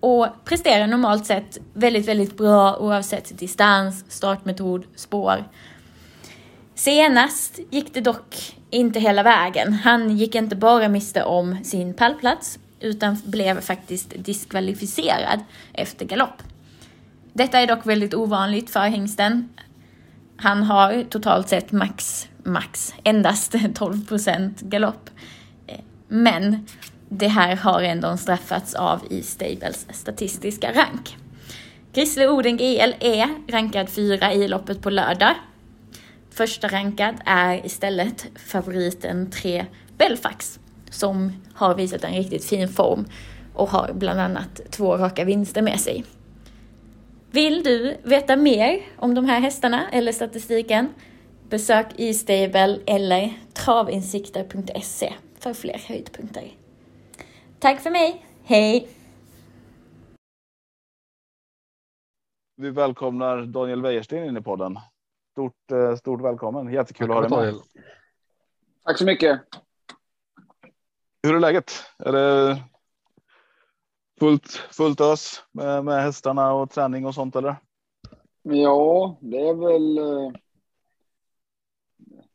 Och 0.00 0.26
presterar 0.44 0.86
normalt 0.86 1.26
sett 1.26 1.58
väldigt, 1.72 2.08
väldigt 2.08 2.36
bra 2.36 2.76
oavsett 2.76 3.38
distans, 3.38 4.04
startmetod, 4.08 4.84
spår. 4.96 5.44
Senast 6.74 7.60
gick 7.70 7.94
det 7.94 8.00
dock 8.00 8.56
inte 8.74 9.00
hela 9.00 9.22
vägen. 9.22 9.72
Han 9.72 10.16
gick 10.16 10.34
inte 10.34 10.56
bara 10.56 10.88
miste 10.88 11.24
om 11.24 11.64
sin 11.64 11.94
pallplats 11.94 12.58
utan 12.80 13.16
blev 13.24 13.60
faktiskt 13.60 14.12
diskvalificerad 14.16 15.40
efter 15.72 16.04
galopp. 16.04 16.42
Detta 17.32 17.60
är 17.60 17.66
dock 17.66 17.86
väldigt 17.86 18.14
ovanligt 18.14 18.70
för 18.70 18.86
hingsten. 18.86 19.48
Han 20.36 20.62
har 20.62 21.04
totalt 21.10 21.48
sett 21.48 21.72
max, 21.72 22.28
max, 22.42 22.94
endast 23.04 23.54
12 23.74 24.06
procent 24.06 24.60
galopp. 24.60 25.10
Men 26.08 26.66
det 27.08 27.28
här 27.28 27.56
har 27.56 27.82
ändå 27.82 28.16
straffats 28.16 28.74
av 28.74 29.00
i 29.10 29.22
Stables 29.22 29.86
statistiska 29.90 30.72
rank. 30.72 31.16
Grisle 31.92 32.28
Oden 32.28 32.56
GL 32.56 32.92
är 33.00 33.52
rankad 33.52 33.88
fyra 33.88 34.32
i 34.32 34.48
loppet 34.48 34.82
på 34.82 34.90
lördag. 34.90 35.34
Första 36.36 36.68
rankad 36.68 37.14
är 37.24 37.66
istället 37.66 38.26
favoriten 38.36 39.30
3 39.30 39.66
Belfax 39.98 40.60
som 40.90 41.32
har 41.54 41.74
visat 41.74 42.04
en 42.04 42.14
riktigt 42.14 42.44
fin 42.44 42.68
form 42.68 43.04
och 43.54 43.68
har 43.68 43.92
bland 43.92 44.20
annat 44.20 44.60
två 44.70 44.96
raka 44.96 45.24
vinster 45.24 45.62
med 45.62 45.80
sig. 45.80 46.04
Vill 47.30 47.62
du 47.62 47.96
veta 48.02 48.36
mer 48.36 48.80
om 48.96 49.14
de 49.14 49.24
här 49.24 49.40
hästarna 49.40 49.90
eller 49.92 50.12
statistiken? 50.12 50.88
Besök 51.48 51.86
e-stable 51.96 52.78
eller 52.86 53.32
travinsikter.se 53.52 55.12
för 55.38 55.54
fler 55.54 55.78
höjdpunkter. 55.88 56.44
Tack 57.58 57.80
för 57.80 57.90
mig, 57.90 58.24
hej! 58.44 58.88
Vi 62.56 62.70
välkomnar 62.70 63.42
Daniel 63.42 63.82
Wäjersten 63.82 64.24
in 64.24 64.36
i 64.36 64.40
podden. 64.40 64.78
Stort, 65.34 65.70
eh, 65.72 65.94
stort 65.96 66.20
välkommen. 66.20 66.72
Jättekul 66.72 67.08
Tack 67.08 67.16
att 67.24 67.30
ha 67.30 67.38
dig 67.38 67.46
med. 67.46 67.54
Daniel. 67.54 67.62
Tack 68.84 68.98
så 68.98 69.04
mycket. 69.04 69.40
Hur 71.22 71.34
är 71.34 71.40
läget? 71.40 71.72
Är 71.98 72.12
det 72.12 72.62
fullt, 74.20 74.48
fullt 74.52 75.00
ös 75.00 75.44
med, 75.52 75.84
med 75.84 76.02
hästarna 76.02 76.52
och 76.52 76.70
träning 76.70 77.06
och 77.06 77.14
sånt 77.14 77.36
eller? 77.36 77.56
Ja, 78.42 79.18
det 79.20 79.48
är 79.48 79.54
väl. 79.54 79.98
eh, 79.98 80.32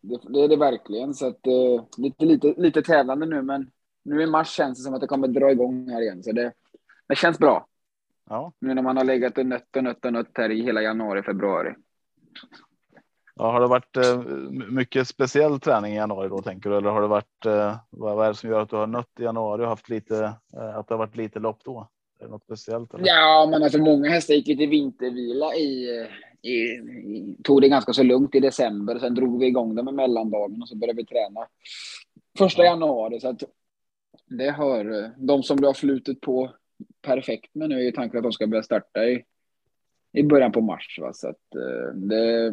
Det, 0.02 0.20
det 0.30 0.40
är 0.44 0.48
det 0.48 0.56
verkligen 0.58 1.14
så 1.14 1.28
att 1.28 1.48
eh, 1.48 1.86
lite, 1.98 2.26
lite, 2.26 2.54
lite 2.58 2.82
tävlande 2.82 3.26
nu, 3.26 3.42
men 3.42 3.72
nu 4.04 4.22
i 4.22 4.28
mars 4.28 4.50
känns 4.50 4.78
det 4.80 4.84
som 4.84 4.94
att 4.94 5.02
det 5.02 5.08
kommer 5.08 5.28
dra 5.28 5.52
igång 5.52 5.90
här 5.90 6.02
igen, 6.02 6.24
så 6.24 6.32
det, 6.32 6.54
det 7.08 7.16
känns 7.16 7.40
bra. 7.40 7.68
Ja. 8.30 8.54
Nu 8.60 8.74
när 8.74 8.82
man 8.82 8.98
har 8.98 9.04
legat 9.04 9.38
och 9.38 9.46
nött 9.46 9.76
och 9.76 9.84
nött 9.84 10.06
och 10.06 10.14
nött 10.14 10.32
här 10.34 10.50
i 10.52 10.62
hela 10.62 10.82
januari, 10.82 11.24
februari. 11.24 11.76
Ja. 13.40 13.52
Har 13.52 13.62
det 13.62 13.68
varit 13.68 13.98
eh, 13.98 14.22
mycket 14.72 15.08
speciell 15.08 15.60
träning 15.60 15.94
i 15.94 15.96
januari 15.96 16.30
då 16.30 16.42
tänker 16.42 16.70
du? 16.70 16.78
Eller 16.78 16.90
har 16.90 17.02
det 17.02 17.08
varit 17.08 17.46
eh, 17.46 17.76
vad, 17.90 18.26
är 18.26 18.30
det 18.30 18.36
som 18.36 18.50
gör 18.50 18.62
att 18.62 18.70
du 18.70 18.76
har 18.76 18.88
nött 18.88 19.20
i 19.20 19.24
januari 19.24 19.64
och 19.64 19.68
haft 19.68 19.90
lite, 19.90 20.34
eh, 20.54 20.78
att 20.78 20.88
det 20.88 20.94
har 20.94 21.00
varit 21.00 21.18
lite 21.18 21.40
lopp 21.40 21.60
då? 21.64 21.88
Är 22.20 22.26
det 22.26 22.32
något 22.32 22.44
speciellt? 22.44 22.94
Eller? 22.94 23.08
Ja, 23.08 23.48
men 23.52 23.64
alltså 23.64 23.80
många 23.80 24.10
hästar 24.10 24.34
gick 24.34 24.48
lite 24.48 24.66
vintervila 24.66 25.56
i, 25.56 25.88
i, 26.42 26.52
i 26.52 27.38
tog 27.44 27.62
det 27.62 27.70
ganska 27.70 27.94
så 27.94 28.04
lugnt 28.04 28.36
i 28.36 28.40
december. 28.40 29.00
Sen 29.00 29.16
drog 29.16 29.40
vi 29.40 29.48
igång 29.48 29.76
dem 29.76 29.86
med 29.86 29.94
mellandagen 29.94 30.62
och 30.62 30.68
så 30.68 30.76
började 30.76 30.98
vi 30.98 31.06
träna 31.06 31.48
första 32.38 32.64
januari. 32.64 33.20
Så 33.20 33.30
att 33.30 33.44
det 34.28 34.50
har 34.50 35.12
de 35.18 35.44
som 35.44 35.62
du 35.62 35.68
har 35.68 35.74
flutit 35.74 36.22
på 36.22 36.52
perfekt 37.02 37.56
med 37.56 37.70
nu 37.70 37.76
är 37.76 37.84
ju 37.84 37.92
tanken 37.92 38.18
att 38.18 38.24
de 38.24 38.32
ska 38.32 38.48
börja 38.48 38.64
starta 38.64 39.06
i, 39.06 39.24
i 40.12 40.24
början 40.24 40.52
på 40.52 40.62
mars. 40.62 41.00
Va? 41.02 41.14
Så 41.14 41.28
att, 41.28 41.56
eh, 41.56 41.94
det, 41.96 42.52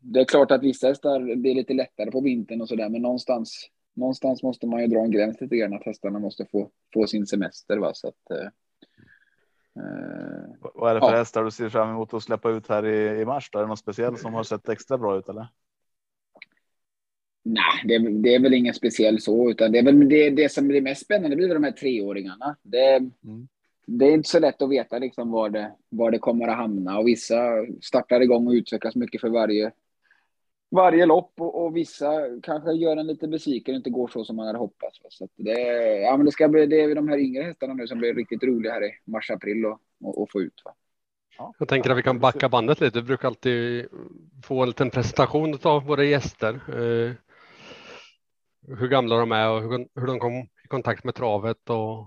det 0.00 0.20
är 0.20 0.24
klart 0.24 0.50
att 0.50 0.62
vissa 0.62 0.86
hästar 0.88 1.20
är 1.30 1.54
lite 1.54 1.74
lättare 1.74 2.10
på 2.10 2.20
vintern 2.20 2.60
och 2.60 2.68
så 2.68 2.76
där, 2.76 2.88
men 2.88 3.02
någonstans, 3.02 3.66
någonstans 3.94 4.42
måste 4.42 4.66
man 4.66 4.80
ju 4.80 4.86
dra 4.86 5.00
en 5.00 5.10
gräns 5.10 5.40
lite 5.40 5.56
grann 5.56 5.74
att 5.74 5.84
hästarna 5.84 6.18
måste 6.18 6.46
få, 6.46 6.70
få 6.94 7.06
sin 7.06 7.26
semester. 7.26 7.76
Va? 7.78 7.90
Så 7.94 8.08
att, 8.08 8.30
eh, 8.30 8.48
Vad- 10.74 10.90
är 10.90 10.94
det 10.94 11.00
för 11.00 11.10
Ja. 11.12 11.16
hästar 11.16 11.44
du 11.44 11.50
ser 11.50 11.68
fram 11.68 11.90
emot 11.90 12.14
att 12.14 12.22
släppa 12.22 12.50
ut 12.50 12.68
här 12.68 12.86
i, 12.86 13.20
i 13.20 13.24
mars? 13.24 13.48
Då? 13.52 13.58
Är 13.58 13.62
det 13.62 13.68
något 13.68 13.78
speciellt 13.78 14.18
som 14.18 14.34
har 14.34 14.42
sett 14.44 14.68
extra 14.68 14.98
bra 14.98 15.18
ut 15.18 15.28
eller? 15.28 15.46
Nej, 17.42 17.62
det, 17.84 17.94
är- 17.94 18.22
det 18.22 18.34
är 18.34 18.40
väl 18.40 18.54
ingen 18.54 18.74
speciell 18.74 19.20
så, 19.20 19.50
utan 19.50 19.72
det 19.72 19.78
är 19.78 19.82
väl 19.82 20.08
det, 20.08 20.30
det 20.30 20.52
som 20.52 20.68
blir 20.68 20.80
mest 20.80 21.04
spännande 21.04 21.36
blir 21.36 21.54
de 21.54 21.64
här 21.64 21.72
treåringarna. 21.72 22.56
Det, 22.62 22.96
Mm. 23.24 23.48
Det 23.86 24.04
är 24.04 24.12
inte 24.12 24.28
så 24.28 24.38
lätt 24.38 24.62
att 24.62 24.70
veta 24.70 24.98
liksom 24.98 25.30
var, 25.30 25.50
det, 25.50 25.72
var 25.88 26.10
det 26.10 26.18
kommer 26.18 26.48
att 26.48 26.56
hamna 26.56 26.98
och 26.98 27.06
vissa 27.06 27.66
startar 27.80 28.20
igång 28.20 28.46
och 28.46 28.52
utvecklas 28.52 28.96
mycket 28.96 29.20
för 29.20 29.28
varje, 29.28 29.72
varje 30.70 31.06
lopp 31.06 31.32
och, 31.38 31.64
och 31.64 31.76
vissa 31.76 32.12
kanske 32.42 32.72
gör 32.72 32.96
en 32.96 33.06
lite 33.06 33.28
besviken 33.28 33.74
och 33.74 33.76
inte 33.76 33.90
går 33.90 34.08
så 34.08 34.24
som 34.24 34.36
man 34.36 34.46
hade 34.46 34.58
hoppats. 34.58 34.98
Så 35.08 35.24
att 35.24 35.30
det, 35.36 35.60
ja, 36.00 36.16
men 36.16 36.26
det, 36.26 36.32
ska 36.32 36.48
bli, 36.48 36.66
det 36.66 36.80
är 36.80 36.94
de 36.94 37.08
här 37.08 37.18
yngre 37.18 37.42
hästarna 37.42 37.74
nu 37.74 37.86
som 37.86 37.98
blir 37.98 38.14
riktigt 38.14 38.42
roliga 38.42 38.72
här 38.72 38.84
i 38.84 38.90
mars-april 39.04 39.66
och, 39.66 39.80
och, 40.04 40.22
och 40.22 40.30
få 40.30 40.40
ut. 40.40 40.62
Va? 40.64 40.74
Jag 41.58 41.68
tänker 41.68 41.90
att 41.90 41.98
vi 41.98 42.02
kan 42.02 42.20
backa 42.20 42.48
bandet 42.48 42.80
lite. 42.80 43.00
Vi 43.00 43.06
brukar 43.06 43.28
alltid 43.28 43.86
få 44.44 44.62
en 44.62 44.68
liten 44.68 44.90
presentation 44.90 45.58
av 45.62 45.84
våra 45.84 46.04
gäster. 46.04 46.54
Eh, 46.54 47.12
hur 48.78 48.88
gamla 48.88 49.16
de 49.16 49.32
är 49.32 49.50
och 49.50 49.62
hur, 49.62 50.00
hur 50.00 50.06
de 50.06 50.18
kom 50.18 50.32
i 50.64 50.68
kontakt 50.68 51.04
med 51.04 51.14
travet 51.14 51.70
och 51.70 52.06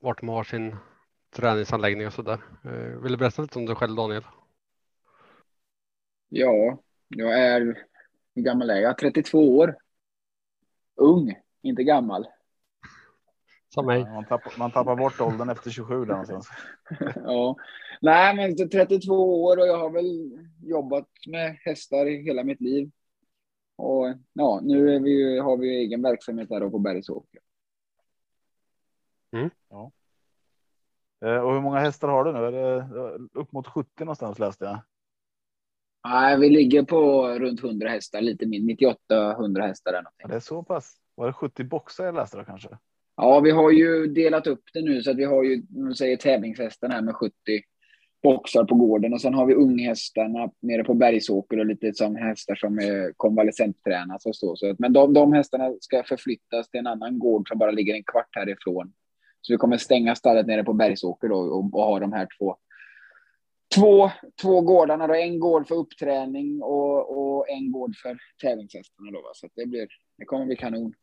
vart 0.00 0.20
de 0.20 0.28
har 0.28 0.44
sin 0.44 0.76
träningsanläggning 1.34 2.06
och 2.06 2.12
så 2.12 2.22
där. 2.22 2.40
Eh, 2.64 3.00
vill 3.02 3.12
du 3.12 3.18
berätta 3.18 3.42
lite 3.42 3.58
om 3.58 3.66
dig 3.66 3.76
själv 3.76 3.96
Daniel? 3.96 4.24
Ja, 6.28 6.78
jag 7.08 7.40
är, 7.40 7.86
hur 8.34 8.42
gammal 8.42 8.70
är 8.70 8.80
jag? 8.80 8.98
32 8.98 9.58
år. 9.58 9.76
Ung, 10.94 11.34
inte 11.62 11.84
gammal. 11.84 12.26
Som 13.68 13.86
mig. 13.86 14.04
Man 14.04 14.24
tappar, 14.24 14.58
man 14.58 14.70
tappar 14.70 14.96
bort 14.96 15.20
åldern 15.20 15.50
efter 15.50 15.70
27 15.70 16.04
där 16.04 16.06
någonstans. 16.06 16.48
ja. 17.14 17.56
Nej, 18.00 18.36
men 18.36 18.58
så 18.58 18.68
32 18.68 19.44
år 19.44 19.56
och 19.56 19.66
jag 19.66 19.78
har 19.78 19.90
väl 19.90 20.30
jobbat 20.62 21.08
med 21.26 21.58
hästar 21.64 22.06
i 22.06 22.22
hela 22.22 22.44
mitt 22.44 22.60
liv. 22.60 22.90
Och 23.76 24.14
ja, 24.32 24.60
nu 24.62 24.94
är 24.94 25.00
vi, 25.00 25.38
har 25.38 25.56
vi 25.56 25.68
egen 25.68 26.02
verksamhet 26.02 26.48
där 26.48 26.60
då 26.60 26.70
på 26.70 26.78
Bergsåker. 26.78 27.40
Eh, 29.70 29.88
Och 31.20 31.54
hur 31.54 31.60
många 31.60 31.78
hästar 31.78 32.08
har 32.08 32.24
du 32.24 32.32
nu? 32.32 32.38
Är 32.38 32.52
det 32.52 32.76
eh, 32.76 33.40
upp 33.40 33.52
mot 33.52 33.66
70 33.66 33.88
någonstans 33.98 34.38
läste 34.38 34.64
jag. 34.64 34.78
Nej, 36.08 36.38
vi 36.38 36.50
ligger 36.50 36.82
på 36.82 37.28
runt 37.28 37.64
100 37.64 37.88
hästar, 37.88 38.20
lite 38.20 38.46
min 38.46 38.70
98-100 39.10 39.66
hästar 39.66 39.90
eller 39.90 40.02
någonting. 40.02 40.28
det 40.28 40.34
är 40.34 40.40
så 40.40 40.62
pass. 40.62 40.96
Var 41.14 41.26
det 41.26 41.32
70 41.32 41.64
boxar 41.64 42.04
jag 42.04 42.14
läste 42.14 42.36
då 42.36 42.44
kanske? 42.44 42.68
Ja, 43.16 43.40
vi 43.40 43.50
har 43.50 43.70
ju 43.70 44.06
delat 44.06 44.46
upp 44.46 44.62
det 44.72 44.82
nu 44.82 45.02
så 45.02 45.10
att 45.10 45.16
vi 45.16 45.24
har 45.24 45.42
ju, 45.42 45.62
vi 45.88 45.94
säger 45.94 46.16
tävlingshästen 46.16 46.90
här 46.90 47.02
med 47.02 47.14
70 47.14 47.34
boxar 48.22 48.64
på 48.64 48.74
gården 48.74 49.12
och 49.12 49.20
sen 49.20 49.34
har 49.34 49.46
vi 49.46 49.54
unghästarna 49.54 50.50
nere 50.60 50.84
på 50.84 50.94
Bergsåker 50.94 51.58
och 51.58 51.66
lite 51.66 51.94
som 51.94 52.16
hästar 52.16 52.54
som 52.54 52.78
är 52.78 53.12
konvalescenttränas 53.16 54.26
och 54.26 54.36
så. 54.36 54.74
men 54.78 54.92
de, 54.92 55.14
de 55.14 55.32
hästarna 55.32 55.72
ska 55.80 56.02
förflyttas 56.02 56.70
till 56.70 56.80
en 56.80 56.86
annan 56.86 57.18
gård 57.18 57.48
som 57.48 57.58
bara 57.58 57.70
ligger 57.70 57.94
en 57.94 58.04
kvart 58.04 58.28
härifrån. 58.30 58.92
Så 59.46 59.52
vi 59.52 59.56
kommer 59.56 59.76
stänga 59.76 60.14
stallet 60.14 60.46
nere 60.46 60.64
på 60.64 60.72
Bergsåker 60.72 61.28
då 61.28 61.36
och, 61.36 61.74
och 61.74 61.84
ha 61.84 61.98
de 62.00 62.12
här 62.12 62.28
två 62.38 62.56
Två, 63.74 64.10
två 64.42 64.60
gårdarna 64.60 65.06
då, 65.06 65.14
en 65.14 65.40
gård 65.40 65.68
för 65.68 65.74
uppträning 65.74 66.62
och, 66.62 67.18
och 67.18 67.48
en 67.48 67.72
gård 67.72 67.96
för 67.96 68.18
tävlingshästarna 68.42 69.10
då. 69.10 69.22
Va? 69.22 69.30
Så 69.34 69.48
det 69.54 69.66
blir, 69.66 69.88
det 70.18 70.24
kommer 70.24 70.46
bli 70.46 70.56
kanon. 70.56 70.94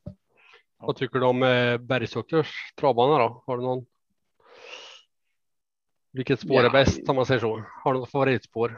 Vad 0.77 0.95
tycker 0.95 1.19
du 1.19 1.25
om 1.25 1.43
eh, 1.43 1.77
Bergsåkers 1.77 2.73
travbana 2.79 3.17
då? 3.17 3.43
Har 3.45 3.57
du 3.57 3.63
någon? 3.63 3.85
Vilket 6.11 6.39
spår 6.39 6.59
är 6.59 6.63
Ja. 6.63 6.69
bäst 6.69 7.09
om 7.09 7.15
man 7.15 7.25
säger 7.25 7.39
så? 7.39 7.63
Har 7.83 7.93
du 7.93 7.99
något 7.99 8.11
favoritspår? 8.11 8.77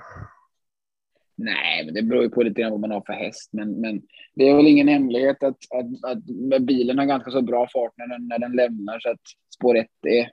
Nej, 1.35 1.85
men 1.85 1.93
det 1.93 2.03
beror 2.03 2.23
ju 2.23 2.29
på 2.29 2.43
lite 2.43 2.61
grann 2.61 2.71
vad 2.71 2.79
man 2.79 2.91
har 2.91 3.01
för 3.01 3.13
häst. 3.13 3.49
Men, 3.53 3.81
men 3.81 4.01
det 4.35 4.49
är 4.49 4.55
väl 4.55 4.67
ingen 4.67 4.87
hemlighet 4.87 5.43
att, 5.43 5.57
att, 5.71 6.11
att 6.11 6.23
bilen 6.63 6.97
har 6.97 7.05
ganska 7.05 7.31
så 7.31 7.41
bra 7.41 7.67
fart 7.73 7.93
när 7.97 8.07
den, 8.07 8.27
när 8.27 8.39
den 8.39 8.51
lämnar. 8.51 8.99
Så 8.99 9.09
att 9.09 9.21
spår 9.55 9.77
ett 9.77 10.05
är, 10.07 10.31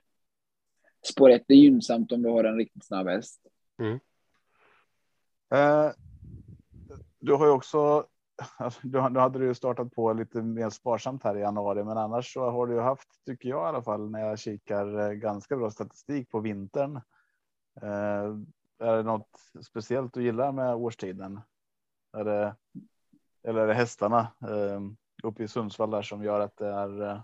spår 1.03 1.29
ett 1.29 1.45
är 1.47 1.55
gynnsamt 1.55 2.11
om 2.11 2.21
du 2.21 2.29
har 2.29 2.43
en 2.43 2.57
riktigt 2.57 2.85
snabb 2.85 3.07
häst. 3.07 3.41
Mm. 3.79 3.99
Eh, 5.53 5.91
du 7.19 7.33
har 7.33 7.45
ju 7.45 7.51
också. 7.51 8.05
Alltså, 8.57 8.79
du, 8.83 9.09
nu 9.09 9.19
hade 9.19 9.39
du 9.39 9.45
ju 9.45 9.53
startat 9.53 9.91
på 9.91 10.13
lite 10.13 10.41
mer 10.41 10.69
sparsamt 10.69 11.23
här 11.23 11.37
i 11.37 11.41
januari, 11.41 11.83
men 11.83 11.97
annars 11.97 12.33
så 12.33 12.49
har 12.49 12.67
du 12.67 12.73
ju 12.73 12.79
haft, 12.79 13.07
tycker 13.25 13.49
jag 13.49 13.65
i 13.65 13.67
alla 13.67 13.83
fall, 13.83 14.11
när 14.11 14.19
jag 14.19 14.39
kikar 14.39 14.99
eh, 14.99 15.11
ganska 15.11 15.57
bra 15.57 15.71
statistik 15.71 16.29
på 16.29 16.39
vintern. 16.39 16.95
Eh, 17.81 18.35
är 18.81 18.97
det 18.97 19.03
något 19.03 19.29
speciellt 19.63 20.13
du 20.13 20.23
gillar 20.23 20.51
med 20.51 20.75
årstiden? 20.75 21.39
Är 22.17 22.23
det 22.23 22.55
eller 23.43 23.61
är 23.61 23.67
det 23.67 23.73
hästarna 23.73 24.19
eh, 24.41 24.81
uppe 25.23 25.43
i 25.43 25.47
Sundsvall 25.47 25.91
där 25.91 26.01
som 26.01 26.23
gör 26.23 26.39
att 26.39 26.57
det 26.57 26.67
är. 26.67 27.01
Eh, 27.01 27.19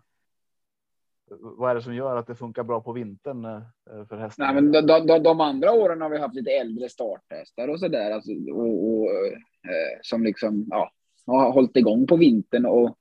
vad 1.39 1.71
är 1.71 1.75
det 1.75 1.81
som 1.81 1.95
gör 1.95 2.15
att 2.15 2.27
det 2.27 2.35
funkar 2.35 2.63
bra 2.63 2.81
på 2.81 2.91
vintern 2.91 3.45
eh, 3.45 4.05
för 4.09 4.17
hästarna? 4.17 4.51
Nej, 4.51 4.61
men 4.61 4.87
de, 4.87 5.07
de, 5.07 5.23
de, 5.23 5.41
andra 5.41 5.71
åren 5.71 6.01
har 6.01 6.09
vi 6.09 6.17
haft 6.17 6.35
lite 6.35 6.51
äldre 6.51 6.89
starthästar 6.89 7.67
och 7.67 7.79
så 7.79 7.87
där 7.87 8.11
alltså, 8.11 8.31
och, 8.53 8.89
och 8.89 9.11
eh, 9.11 9.99
som 10.01 10.23
liksom 10.23 10.65
ja, 10.69 10.91
har 11.25 11.51
hållit 11.51 11.75
igång 11.75 12.07
på 12.07 12.15
vintern 12.17 12.65
och 12.65 12.97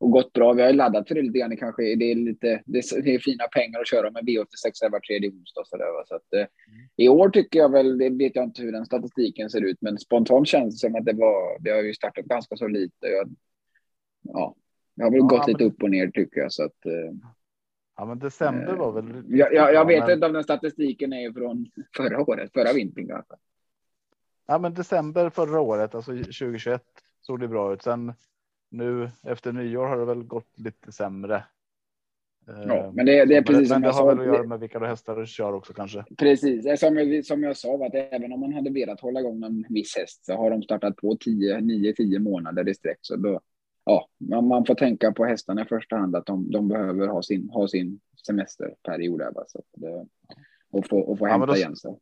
och 0.00 0.10
gått 0.10 0.32
bra. 0.32 0.52
Vi 0.52 0.62
har 0.62 0.72
laddat 0.72 1.08
för 1.08 1.14
det 1.14 1.22
lite 1.22 1.38
grann. 1.38 1.56
Kanske 1.56 1.82
det 1.82 2.10
är 2.10 2.14
lite 2.14 2.62
det 2.66 2.78
är, 2.78 3.18
fina 3.18 3.44
pengar 3.44 3.80
att 3.80 3.88
köra 3.88 4.10
med 4.10 4.22
V86 4.22 4.90
var 4.90 5.00
tredje 5.00 5.30
onsdag. 5.30 5.62
Så 5.66 5.76
där, 5.76 6.04
så 6.06 6.14
att, 6.14 6.32
eh, 6.32 6.38
mm. 6.38 6.88
I 6.96 7.08
år 7.08 7.28
tycker 7.30 7.58
jag 7.58 7.72
väl, 7.72 7.98
det 7.98 8.10
vet 8.10 8.36
jag 8.36 8.44
inte 8.44 8.62
hur 8.62 8.72
den 8.72 8.86
statistiken 8.86 9.50
ser 9.50 9.60
ut, 9.60 9.76
men 9.80 9.98
spontant 9.98 10.48
känns 10.48 10.74
det 10.74 10.88
som 10.88 10.96
att 10.96 11.04
det 11.04 11.12
var. 11.12 11.62
Det 11.62 11.70
har 11.70 11.82
ju 11.82 11.94
startat 11.94 12.24
ganska 12.24 12.56
så 12.56 12.68
lite. 12.68 13.06
Jag, 13.06 13.30
ja, 14.22 14.54
det 14.96 15.02
har 15.02 15.10
väl 15.10 15.20
ja, 15.20 15.26
gått 15.26 15.46
men... 15.46 15.52
lite 15.52 15.64
upp 15.64 15.82
och 15.82 15.90
ner 15.90 16.08
tycker 16.08 16.40
jag 16.40 16.52
så 16.52 16.64
att. 16.64 16.86
Eh, 16.86 17.12
ja, 17.96 18.04
men 18.04 18.18
december 18.18 18.74
var 18.74 18.92
väl. 18.92 19.10
Eh, 19.10 19.38
jag, 19.38 19.54
jag, 19.54 19.74
jag 19.74 19.86
vet 19.86 20.04
men... 20.04 20.10
inte 20.10 20.26
om 20.26 20.32
den 20.32 20.44
statistiken 20.44 21.12
är 21.12 21.32
från 21.32 21.66
förra 21.96 22.20
året, 22.20 22.52
förra 22.52 22.72
vintern. 22.72 23.12
Alltså. 23.12 23.36
Ja, 24.46 24.58
men 24.58 24.74
december 24.74 25.30
förra 25.30 25.60
året, 25.60 25.94
alltså 25.94 26.12
2021 26.12 26.82
såg 27.20 27.40
det 27.40 27.48
bra 27.48 27.72
ut. 27.72 27.82
Sen 27.82 28.12
nu 28.70 29.10
efter 29.22 29.52
nyår 29.52 29.86
har 29.86 29.98
det 29.98 30.04
väl 30.04 30.22
gått 30.22 30.58
lite 30.58 30.92
sämre. 30.92 31.44
Ja, 32.46 32.76
eh, 32.76 32.92
men 32.92 33.06
det, 33.06 33.24
det 33.24 33.36
är 33.36 33.42
precis 33.42 33.70
men, 33.70 33.82
som 33.82 33.82
men 33.82 33.82
det 33.82 33.96
har 33.96 34.06
väl 34.06 34.20
att 34.20 34.26
göra 34.26 34.46
med 34.46 34.60
vilka 34.60 34.78
hästar 34.78 35.16
du 35.16 35.26
kör 35.26 35.52
också 35.52 35.72
kanske. 35.72 36.04
Precis, 36.18 36.80
som, 36.80 37.22
som 37.24 37.42
jag 37.42 37.56
sa, 37.56 37.86
att 37.86 37.94
även 37.94 38.32
om 38.32 38.40
man 38.40 38.52
hade 38.52 38.70
velat 38.70 39.00
hålla 39.00 39.20
igång 39.20 39.44
en 39.44 39.66
viss 39.68 39.96
häst 39.96 40.24
så 40.24 40.34
har 40.34 40.50
de 40.50 40.62
startat 40.62 40.96
på 40.96 41.16
10, 41.16 41.60
9, 41.60 41.92
10 41.92 42.18
månader 42.18 42.68
i 42.68 42.74
sträck. 42.74 42.98
Så 43.00 43.16
då, 43.16 43.40
ja, 43.84 44.08
man, 44.18 44.46
man 44.46 44.64
får 44.64 44.74
tänka 44.74 45.12
på 45.12 45.24
hästarna 45.24 45.62
i 45.62 45.64
första 45.64 45.96
hand, 45.96 46.16
att 46.16 46.26
de, 46.26 46.50
de 46.50 46.68
behöver 46.68 47.08
ha 47.08 47.22
sin, 47.22 47.50
ha 47.50 47.68
sin 47.68 48.00
semesterperiod 48.26 49.18
där, 49.18 49.32
så 49.46 49.58
att 49.58 49.64
det, 49.72 50.06
och 50.70 50.86
få, 50.86 50.98
och 50.98 51.18
få 51.18 51.26
ja, 51.26 51.32
hämta 51.32 51.46
då, 51.46 51.56
igen 51.56 51.76
sig 51.76 51.98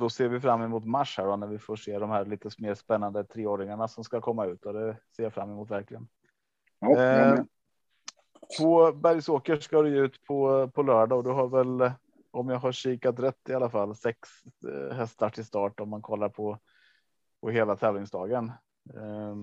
då 0.00 0.10
ser 0.10 0.28
vi 0.28 0.40
fram 0.40 0.62
emot 0.62 0.84
mars 0.84 1.18
här 1.18 1.26
då, 1.26 1.36
när 1.36 1.46
vi 1.46 1.58
får 1.58 1.76
se 1.76 1.98
de 1.98 2.10
här 2.10 2.24
lite 2.24 2.50
mer 2.58 2.74
spännande 2.74 3.24
treåringarna 3.24 3.88
som 3.88 4.04
ska 4.04 4.20
komma 4.20 4.46
ut 4.46 4.66
och 4.66 4.72
det 4.72 4.96
ser 5.16 5.22
jag 5.22 5.34
fram 5.34 5.50
emot 5.50 5.70
verkligen. 5.70 6.08
Ja, 6.78 7.02
eh, 7.02 7.44
på 8.58 8.92
Bergsåker 8.92 9.56
ska 9.56 9.82
du 9.82 9.98
ut 9.98 10.24
på, 10.24 10.68
på 10.68 10.82
lördag 10.82 11.18
och 11.18 11.24
du 11.24 11.30
har 11.30 11.48
väl, 11.48 11.92
om 12.30 12.48
jag 12.48 12.58
har 12.58 12.72
kikat 12.72 13.20
rätt 13.20 13.48
i 13.48 13.54
alla 13.54 13.70
fall, 13.70 13.96
sex 13.96 14.28
eh, 14.68 14.96
hästar 14.96 15.30
till 15.30 15.44
start 15.44 15.80
om 15.80 15.88
man 15.88 16.02
kollar 16.02 16.28
på, 16.28 16.58
på 17.40 17.50
hela 17.50 17.76
tävlingsdagen. 17.76 18.52
Eh, 18.94 19.36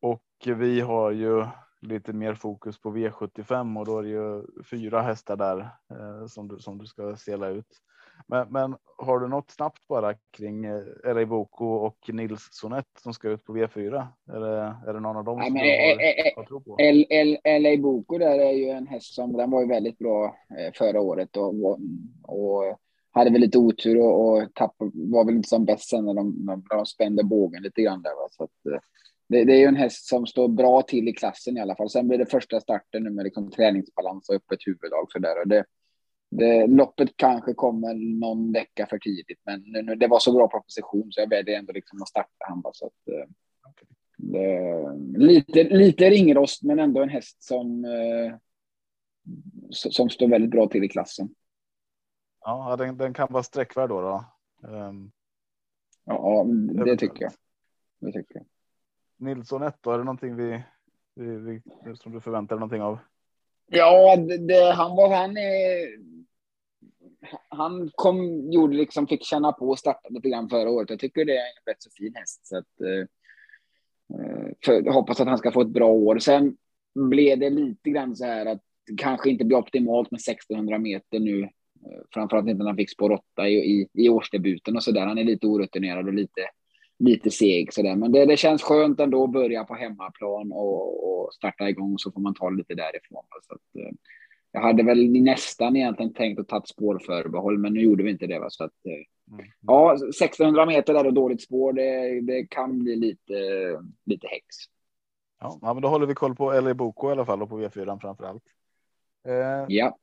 och 0.00 0.24
vi 0.56 0.80
har 0.80 1.10
ju 1.10 1.46
lite 1.80 2.12
mer 2.12 2.34
fokus 2.34 2.80
på 2.80 2.90
V75 2.96 3.78
och 3.78 3.86
då 3.86 3.98
är 3.98 4.02
det 4.02 4.08
ju 4.08 4.42
fyra 4.62 5.02
hästar 5.02 5.36
där 5.36 5.58
eh, 5.90 6.26
som 6.26 6.48
du 6.48 6.58
som 6.58 6.78
du 6.78 6.86
ska 6.86 7.16
sela 7.16 7.48
ut. 7.48 7.82
Men, 8.26 8.48
men 8.50 8.76
har 8.98 9.18
du 9.18 9.28
något 9.28 9.50
snabbt 9.50 9.88
bara 9.88 10.14
kring 10.14 10.64
eh, 10.64 11.14
LA 11.14 11.26
Boko 11.26 11.66
och 11.66 11.98
Nils 12.08 12.48
Sonett 12.50 12.86
som 13.02 13.14
ska 13.14 13.28
ut 13.28 13.44
på 13.44 13.56
V4? 13.56 14.06
Är 14.32 14.40
det, 14.40 14.76
är 14.88 14.92
det 14.92 15.00
någon 15.00 15.16
av 15.16 15.24
dem 15.24 15.42
som 15.42 15.54
Nej, 15.54 15.96
du 15.96 16.04
har, 16.04 16.36
har 16.36 16.44
tro 16.44 16.60
på? 16.60 16.76
Där 18.18 18.38
är 18.38 18.52
ju 18.52 18.68
en 18.68 18.86
häst 18.86 19.14
som 19.14 19.32
den 19.32 19.50
var 19.50 19.60
ju 19.60 19.68
väldigt 19.68 19.98
bra 19.98 20.36
eh, 20.58 20.72
förra 20.74 21.00
året 21.00 21.36
och, 21.36 21.54
och 22.22 22.78
hade 23.16 23.30
väl 23.30 23.40
lite 23.40 23.58
otur 23.58 24.00
och, 24.00 24.28
och 24.28 24.54
tappade, 24.54 24.90
var 24.94 25.24
väl 25.24 25.34
inte 25.34 25.48
som 25.48 25.64
bäst 25.64 25.88
sen 25.88 26.04
när 26.04 26.14
de, 26.14 26.34
när 26.46 26.76
de 26.76 26.86
spände 26.86 27.24
bågen 27.24 27.62
lite 27.62 27.82
grann 27.82 28.02
där. 28.02 28.10
Va? 28.10 28.28
Så 28.30 28.44
att, 28.44 28.72
eh, 28.72 28.80
det, 29.28 29.44
det, 29.44 29.52
är 29.52 29.58
ju 29.58 29.64
en 29.64 29.76
häst 29.76 30.08
som 30.08 30.26
står 30.26 30.48
bra 30.48 30.82
till 30.82 31.08
i 31.08 31.12
klassen 31.12 31.56
i 31.56 31.60
alla 31.60 31.76
fall. 31.76 31.90
Sen 31.90 32.08
blir 32.08 32.18
det 32.18 32.26
första 32.26 32.60
starten 32.60 33.02
nu 33.02 33.10
med 33.10 33.24
liksom 33.24 33.50
träningsbalans 33.50 34.28
och 34.28 34.34
öppet 34.34 34.58
huvudlag 34.66 35.06
så 35.08 35.18
där. 35.18 35.40
Och 35.40 35.48
det, 35.48 35.64
det, 36.30 36.66
loppet 36.66 37.16
kanske 37.16 37.54
kommer 37.54 38.18
någon 38.20 38.52
vecka 38.52 38.86
för 38.86 38.98
tidigt, 38.98 39.40
men 39.44 39.60
nu, 39.66 39.94
det 39.94 40.06
var 40.06 40.18
så 40.18 40.32
bra 40.32 40.48
proposition 40.48 41.12
så 41.12 41.20
jag 41.20 41.28
väljer 41.28 41.58
ändå 41.58 41.72
liksom 41.72 42.02
att 42.02 42.08
starta 42.08 42.46
han. 42.48 42.62
Så 42.72 42.86
att, 42.86 43.08
eh, 43.08 43.28
det, 44.16 45.18
lite, 45.18 45.64
lite 45.64 46.10
ringrost, 46.10 46.62
men 46.62 46.78
ändå 46.78 47.02
en 47.02 47.08
häst 47.08 47.42
som, 47.42 47.84
eh, 47.84 48.34
som 49.70 50.10
står 50.10 50.28
väldigt 50.28 50.50
bra 50.50 50.68
till 50.68 50.84
i 50.84 50.88
klassen. 50.88 51.28
Ja, 52.40 52.76
den, 52.76 52.96
den 52.96 53.14
kan 53.14 53.28
vara 53.30 53.42
sträckvärd 53.42 53.88
då. 53.88 54.00
då. 54.00 54.24
Um, 54.68 55.12
ja, 56.04 56.46
det 56.84 56.96
tycker 56.96 57.22
jag. 57.22 57.32
Det 57.98 58.12
tycker 58.12 58.34
jag. 58.34 58.44
Nilsson 59.16 59.62
1 59.62 59.76
då, 59.80 59.90
är 59.90 59.98
det 59.98 60.04
någonting 60.04 60.36
vi, 60.36 60.62
vi, 61.14 61.36
vi, 61.36 61.62
som 61.96 62.12
du 62.12 62.20
förväntar 62.20 62.56
dig 62.56 62.60
någonting 62.60 62.82
av? 62.82 62.98
Ja, 63.66 64.16
det, 64.16 64.72
han 64.74 64.96
var 64.96 65.16
han. 65.16 65.36
Eh, 65.36 66.15
han 67.48 67.90
kom, 67.94 68.50
gjorde 68.52 68.76
liksom, 68.76 69.06
fick 69.06 69.24
känna 69.24 69.52
på 69.52 69.68
och 69.68 69.78
starta 69.78 70.08
lite 70.08 70.28
grann 70.28 70.48
förra 70.48 70.70
året. 70.70 70.90
Jag 70.90 70.98
tycker 70.98 71.24
det 71.24 71.36
är 71.36 71.36
en 71.36 71.72
rätt 71.72 71.82
så 71.82 71.90
fin 71.90 72.14
häst. 72.14 72.46
Så 72.46 72.58
att, 72.58 72.80
eh, 72.80 73.00
eh, 74.20 74.48
för, 74.64 74.82
jag 74.84 74.92
hoppas 74.92 75.20
att 75.20 75.28
han 75.28 75.38
ska 75.38 75.52
få 75.52 75.60
ett 75.60 75.68
bra 75.68 75.88
år. 75.88 76.18
Sen 76.18 76.56
blev 76.94 77.38
det 77.38 77.50
lite 77.50 77.90
grann 77.90 78.16
så 78.16 78.24
här 78.24 78.46
att 78.46 78.60
det 78.86 78.96
kanske 78.96 79.30
inte 79.30 79.44
blir 79.44 79.58
optimalt 79.58 80.10
med 80.10 80.20
1600 80.20 80.78
meter 80.78 81.18
nu. 81.18 81.42
Eh, 81.42 82.00
framförallt 82.14 82.48
inte 82.48 82.58
när 82.58 82.70
han 82.70 82.76
fick 82.76 82.90
spår 82.90 83.12
8 83.12 83.48
i, 83.48 83.54
i, 83.54 83.88
i 83.92 84.08
årsdebuten 84.08 84.76
och 84.76 84.82
så 84.82 84.92
där. 84.92 85.06
Han 85.06 85.18
är 85.18 85.24
lite 85.24 85.46
orutinerad 85.46 86.06
och 86.06 86.14
lite 86.14 86.40
lite 86.98 87.30
seg 87.30 87.72
sådär. 87.72 87.96
Men 87.96 88.12
det, 88.12 88.26
det 88.26 88.36
känns 88.36 88.62
skönt 88.62 89.00
ändå 89.00 89.24
att 89.24 89.32
börja 89.32 89.64
på 89.64 89.74
hemmaplan 89.74 90.52
och, 90.52 91.24
och 91.24 91.34
starta 91.34 91.68
igång 91.68 91.98
så 91.98 92.12
får 92.12 92.20
man 92.20 92.34
ta 92.34 92.50
lite 92.50 92.74
därifrån. 92.74 93.24
Så 93.42 93.54
att, 93.54 93.82
eh, 93.82 93.92
jag 94.56 94.62
hade 94.62 94.82
väl 94.82 95.22
nästan 95.22 95.76
egentligen 95.76 96.12
tänkt 96.12 96.40
att 96.40 96.48
ta 96.48 96.58
ett 96.58 96.68
spårförbehåll, 96.68 97.58
men 97.58 97.72
nu 97.72 97.80
gjorde 97.80 98.02
vi 98.02 98.10
inte 98.10 98.26
det. 98.26 98.38
Va? 98.38 98.50
Så 98.50 98.64
att, 98.64 98.86
eh, 98.86 99.34
mm. 99.34 99.46
Ja, 99.60 99.94
1600 99.94 100.66
meter 100.66 100.94
där 100.94 101.06
och 101.06 101.14
dåligt 101.14 101.42
spår, 101.42 101.72
det, 101.72 102.20
det 102.20 102.46
kan 102.46 102.78
bli 102.78 102.96
lite, 102.96 103.34
lite 104.04 104.26
häx. 104.26 104.46
Ja, 105.40 105.58
men 105.74 105.80
då 105.82 105.88
håller 105.88 106.06
vi 106.06 106.14
koll 106.14 106.34
på 106.34 106.60
LA 106.60 106.74
Boko 106.74 107.08
i 107.08 107.12
alla 107.12 107.24
fall 107.24 107.42
och 107.42 107.48
på 107.48 107.60
V4 107.60 108.00
framför 108.00 108.24
allt. 108.24 108.44
Eh, 109.26 109.64
ja. 109.68 109.98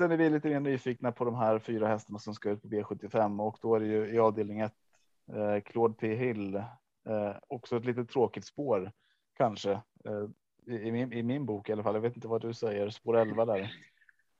Sen 0.00 0.10
är 0.10 0.16
vi 0.16 0.30
lite 0.30 0.48
mer 0.48 0.60
nyfikna 0.60 1.12
på 1.12 1.24
de 1.24 1.34
här 1.34 1.58
fyra 1.58 1.88
hästarna 1.88 2.18
som 2.18 2.34
ska 2.34 2.50
ut 2.50 2.62
på 2.62 2.68
V75 2.68 3.42
och 3.42 3.58
då 3.62 3.74
är 3.74 3.80
det 3.80 3.86
ju 3.86 4.14
i 4.14 4.18
avdelning 4.18 4.60
1 4.60 4.72
Eh, 5.34 5.60
Claude 5.60 5.94
P 5.94 6.14
Hill. 6.14 6.54
Eh, 7.08 7.36
också 7.48 7.76
ett 7.76 7.84
lite 7.84 8.04
tråkigt 8.04 8.44
spår 8.44 8.92
kanske 9.36 9.72
eh, 10.04 10.28
i, 10.68 10.92
min, 10.92 11.12
i 11.12 11.22
min 11.22 11.46
bok 11.46 11.68
i 11.68 11.72
alla 11.72 11.82
fall. 11.82 11.94
Jag 11.94 12.00
vet 12.00 12.16
inte 12.16 12.28
vad 12.28 12.40
du 12.40 12.54
säger. 12.54 12.90
Spår 12.90 13.16
11 13.16 13.44
där. 13.44 13.72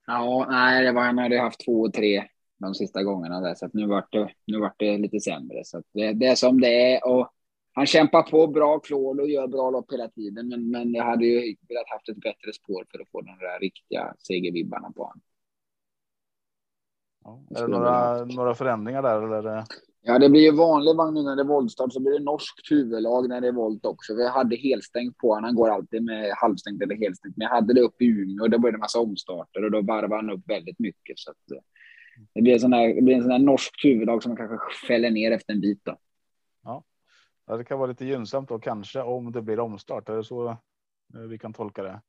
Ja, 0.07 0.47
nej, 0.51 0.85
det 0.85 0.93
var 0.93 1.03
han 1.03 1.19
hade 1.19 1.41
haft 1.41 1.65
två 1.65 1.81
och 1.81 1.93
tre 1.93 2.25
de 2.59 2.75
sista 2.75 3.03
gångerna 3.03 3.41
där 3.41 3.55
så 3.55 3.67
att 3.67 3.75
nu 3.75 3.87
vart 3.87 4.13
det. 4.13 4.33
Nu 4.47 4.61
vart 4.61 4.79
det 4.79 4.99
lite 4.99 5.21
sämre 5.21 5.65
så 5.65 5.83
det, 5.93 6.13
det 6.13 6.27
är 6.27 6.35
som 6.35 6.61
det 6.61 6.95
är 6.95 7.07
och 7.09 7.33
han 7.73 7.87
kämpar 7.87 8.23
på 8.23 8.47
bra 8.47 8.79
Claude 8.79 9.23
och 9.23 9.29
gör 9.29 9.47
bra 9.47 9.71
lopp 9.71 9.93
hela 9.93 10.09
tiden. 10.09 10.49
Men, 10.49 10.71
men 10.71 10.95
jag 10.95 11.05
hade 11.05 11.27
ju 11.27 11.57
velat 11.69 11.89
haft 11.89 12.09
ett 12.09 12.17
bättre 12.17 12.53
spår 12.53 12.87
för 12.91 12.99
att 13.01 13.09
få 13.09 13.21
de 13.21 13.39
där 13.39 13.61
riktiga 13.61 14.15
segervibbarna 14.19 14.93
på 14.93 15.03
honom. 15.03 15.21
Ja, 17.25 17.43
är 17.57 17.63
det 17.63 17.69
några, 17.69 18.25
några 18.25 18.55
förändringar 18.55 19.03
där 19.03 19.39
eller? 19.39 19.65
Ja, 20.09 20.19
det 20.19 20.29
blir 20.29 20.41
ju 20.41 20.53
vanlig 20.53 20.97
vagn 20.97 21.15
nu 21.15 21.23
när 21.23 21.37
det 21.37 21.43
är 21.43 21.47
voltstart 21.47 21.93
så 21.93 22.01
blir 22.01 22.13
det 22.13 22.25
norskt 22.25 22.71
huvudlag 22.71 23.29
när 23.29 23.41
det 23.41 23.49
är 23.49 23.53
volt 23.53 23.87
också. 23.87 24.15
Vi 24.15 24.29
hade 24.29 24.57
helstängt 24.57 25.19
på 25.19 25.29
honom. 25.29 25.45
Han 25.45 25.55
går 25.55 25.71
alltid 25.71 26.03
med 26.03 26.33
halvstängt 26.37 26.83
eller 26.83 26.95
helstängt. 26.95 27.37
Men 27.37 27.45
jag 27.45 27.55
hade 27.55 27.75
det 27.75 27.81
uppe 27.81 28.05
i 28.05 28.07
Umeå 28.07 28.45
och 28.45 28.51
då 28.51 28.59
blev 28.59 28.73
det 28.73 28.77
en 28.77 28.81
massa 28.81 29.01
omstarter 29.01 29.65
och 29.65 29.71
då 29.71 29.83
varvade 29.83 30.17
han 30.17 30.31
upp 30.31 30.51
väldigt 30.51 30.79
mycket. 30.79 31.19
Så 31.19 31.31
att, 31.31 31.51
eh, 31.51 31.63
det 32.35 32.43
blir 32.43 32.53
en 32.53 32.61
sån 32.61 32.73
här, 32.73 32.95
det 32.95 33.03
blir 33.03 33.15
en 33.15 33.23
sån 33.23 33.31
här 33.31 33.39
norskt 33.39 33.85
huvudlag 33.85 34.23
som 34.23 34.31
man 34.31 34.37
kanske 34.37 34.87
fäller 34.87 35.11
ner 35.11 35.33
efter 35.33 35.53
en 35.53 35.61
bit. 35.61 35.81
Då. 35.85 35.97
Ja. 36.65 36.85
det 37.57 37.65
kan 37.65 37.79
vara 37.79 37.89
lite 37.89 38.05
gynnsamt 38.05 38.49
då 38.49 38.59
kanske 38.59 39.03
om 39.03 39.33
det 39.33 39.43
blir 39.43 39.61
omstart. 39.61 40.09
Är 40.09 40.17
det 40.17 40.25
så 40.25 40.49
eh, 40.49 41.21
vi 41.29 41.39
kan 41.39 41.53
tolka 41.53 41.83
det? 41.83 42.01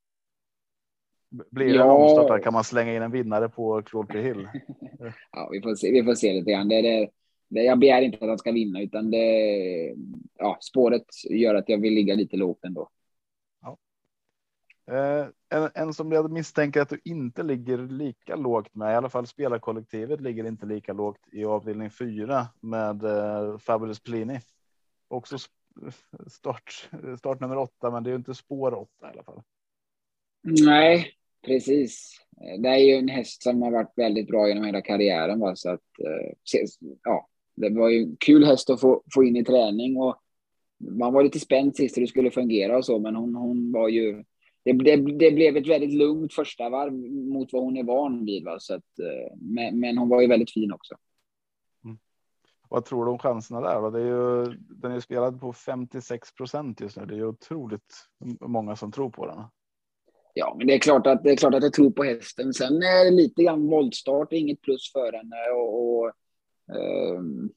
Blir 1.52 1.66
det 1.66 1.74
ja. 1.74 1.92
omstart 1.92 2.44
kan 2.44 2.54
man 2.54 2.64
slänga 2.64 2.96
in 2.96 3.02
en 3.02 3.12
vinnare 3.12 3.50
på 3.50 3.82
Claude 3.82 4.20
Hill. 4.20 4.48
ja, 5.32 5.50
vi 5.52 5.62
får 5.62 5.76
se. 5.76 5.92
Vi 5.92 6.04
får 6.04 6.16
se 6.16 6.34
lite 6.34 6.52
grann. 6.52 6.68
Det, 6.68 6.76
är 6.76 6.84
det, 6.84 7.10
jag 7.50 7.80
begär 7.80 8.02
inte 8.02 8.18
att 8.22 8.30
han 8.30 8.38
ska 8.38 8.52
vinna, 8.52 8.82
utan 8.82 9.12
det, 9.12 9.96
ja, 10.38 10.58
spåret 10.62 11.06
gör 11.30 11.56
att 11.56 11.70
jag 11.70 11.82
vill 11.82 11.94
ligga 11.94 12.16
lite 12.16 12.38
lågt 12.38 12.66
ändå. 12.66 12.90
Ja. 13.62 13.78
Eh, 14.92 15.28
en, 15.50 15.70
en, 15.76 15.94
som 15.94 16.12
jag 16.12 16.32
misstänker 16.32 16.82
att 16.82 16.90
du 16.90 17.00
inte 17.06 17.44
ligger 17.44 17.78
lika 17.78 18.36
lågt 18.36 18.76
med, 18.76 18.94
i 18.94 18.96
alla 18.96 19.10
fall 19.10 19.28
spelarkollektivet 19.28 20.22
ligger 20.22 20.48
inte 20.48 20.66
lika 20.66 20.94
lågt 20.94 21.22
i 21.32 21.46
avdelning 21.46 21.90
4 21.90 22.48
med 22.62 23.04
eh, 23.04 23.58
Fabulous 23.58 24.00
Plini. 24.00 24.40
Också 25.08 25.38
start, 26.28 26.90
start 27.18 27.40
nummer 27.40 27.58
8, 27.58 27.92
men 27.92 28.04
det 28.04 28.10
är 28.10 28.12
ju 28.12 28.18
inte 28.18 28.36
spår 28.36 28.74
8 28.74 28.90
i 29.02 29.12
alla 29.14 29.24
fall. 29.24 29.42
Nej, 30.42 31.12
precis. 31.46 32.26
Det 32.60 32.70
är 32.70 32.78
ju 32.78 32.94
en 32.94 33.08
häst 33.08 33.44
som 33.44 33.62
har 33.62 33.72
varit 33.72 33.94
väldigt 33.96 34.28
bra 34.28 34.48
genom 34.48 34.64
hela 34.64 34.82
karriären. 34.82 35.40
Va? 35.40 35.56
Så 35.56 35.70
att, 35.70 36.00
eh, 36.06 36.62
ja, 37.04 37.30
det 37.60 37.70
var 37.70 37.90
ju 37.90 38.04
en 38.04 38.16
kul 38.20 38.46
häst 38.46 38.70
att 38.70 38.82
få, 38.82 39.04
få 39.14 39.24
in 39.24 39.36
i 39.36 39.46
träning 39.46 39.98
och 39.98 40.16
man 40.78 41.14
var 41.14 41.24
lite 41.24 41.40
spänd 41.40 41.76
sist 41.76 41.98
hur 41.98 42.02
det 42.02 42.08
skulle 42.08 42.32
fungera 42.32 42.78
och 42.78 42.86
så, 42.86 43.00
men 43.00 43.16
hon, 43.16 43.36
hon 43.36 43.72
var 43.72 43.88
ju... 43.88 44.24
Det, 44.64 44.74
det, 44.74 44.96
det 44.96 45.32
blev 45.32 45.58
ett 45.58 45.68
väldigt 45.68 45.94
lugnt 45.94 46.34
första 46.34 46.70
varv 46.70 46.94
mot 47.34 47.54
vad 47.54 47.64
hon 47.64 47.78
är 47.78 47.84
van 47.84 48.26
vid. 48.26 48.44
Va? 48.44 48.58
Så 48.60 48.74
att, 48.74 49.00
eh, 49.00 49.38
men, 49.38 49.80
men 49.80 49.98
hon 49.98 50.10
var 50.10 50.22
ju 50.22 50.28
väldigt 50.28 50.52
fin 50.52 50.72
också. 50.72 50.96
Vad 52.70 52.86
tror 52.86 53.06
du 53.06 53.12
om 53.12 53.20
chanserna 53.20 53.62
där? 53.62 53.92
Det 53.92 54.00
är 54.00 54.06
ju, 54.06 54.58
den 54.70 54.92
är 54.92 55.00
spelad 55.00 55.40
på 55.40 55.54
56 55.54 56.34
procent 56.34 56.82
just 56.82 56.98
nu. 56.98 57.06
Det 57.06 57.14
är 57.14 57.18
ju 57.18 57.28
otroligt 57.28 57.96
många 58.42 58.76
som 58.76 58.92
tror 58.92 59.10
på 59.10 59.26
den. 59.26 59.44
Ja, 60.34 60.56
men 60.58 60.68
det 60.68 60.74
är 60.74 60.80
klart 60.80 61.08
att 61.08 61.24
det 61.24 61.32
är 61.32 61.36
klart 61.36 61.54
att 61.54 61.64
jag 61.64 61.74
tror 61.74 61.92
på 61.92 62.04
hästen. 62.04 62.54
Sen 62.54 62.74
är 62.74 63.06
det 63.06 63.12
lite 63.12 63.44
grann 63.44 63.68
voltstart, 63.68 64.34
inget 64.34 64.62
plus 64.62 64.92
för 64.92 65.14
henne 65.14 65.36
och, 65.56 66.00
och 66.00 66.12
Ehm, 66.76 67.50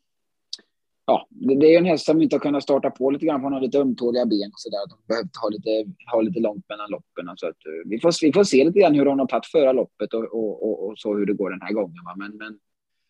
ja, 1.07 1.27
det, 1.31 1.55
det, 1.55 1.75
är 1.75 1.79
en 1.79 1.85
häst 1.85 2.07
som 2.07 2.23
inte 2.23 2.37
har 2.37 2.41
kunnat 2.41 2.63
starta 2.63 2.91
på 2.91 3.11
lite 3.11 3.27
grann. 3.27 3.41
för 3.41 3.45
Hon 3.45 3.53
har 3.53 3.61
lite 3.61 3.79
ömtåliga 3.79 4.27
ben 4.27 4.51
och 4.53 4.61
så 4.61 4.71
där. 4.71 4.89
De 4.89 5.15
behövt 5.15 5.37
ha 5.43 5.49
lite, 5.49 5.93
ha 6.13 6.21
lite 6.21 6.41
långt 6.41 6.69
mellan 6.69 6.91
loppen. 6.91 7.37
Så 7.37 7.49
att, 7.49 7.67
eh, 7.67 7.91
vi, 7.91 8.01
får, 8.01 8.27
vi 8.27 8.33
får 8.33 8.45
se 8.45 8.65
lite 8.65 8.81
grann 8.81 8.95
hur 8.95 9.07
hon 9.07 9.19
har 9.19 9.27
tagit 9.27 9.47
förra 9.47 9.73
loppet 9.73 10.15
och, 10.15 10.25
och, 10.25 10.63
och, 10.69 10.87
och, 10.87 10.99
så 10.99 11.17
hur 11.17 11.27
det 11.27 11.35
går 11.35 11.51
den 11.51 11.63
här 11.63 11.73
gången. 11.73 12.05
Va? 12.05 12.15
Men, 12.17 12.37
men 12.37 12.59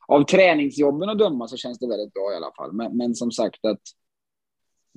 av 0.09 0.25
träningsjobben 0.25 1.09
att 1.09 1.19
döma 1.19 1.49
så 1.49 1.57
känns 1.57 1.79
det 1.79 1.89
väldigt 1.89 2.13
bra 2.13 2.33
i 2.33 2.37
alla 2.37 2.53
fall. 2.57 2.73
Men, 2.73 2.97
men 2.97 3.15
som 3.15 3.31
sagt 3.31 3.65
att 3.65 3.81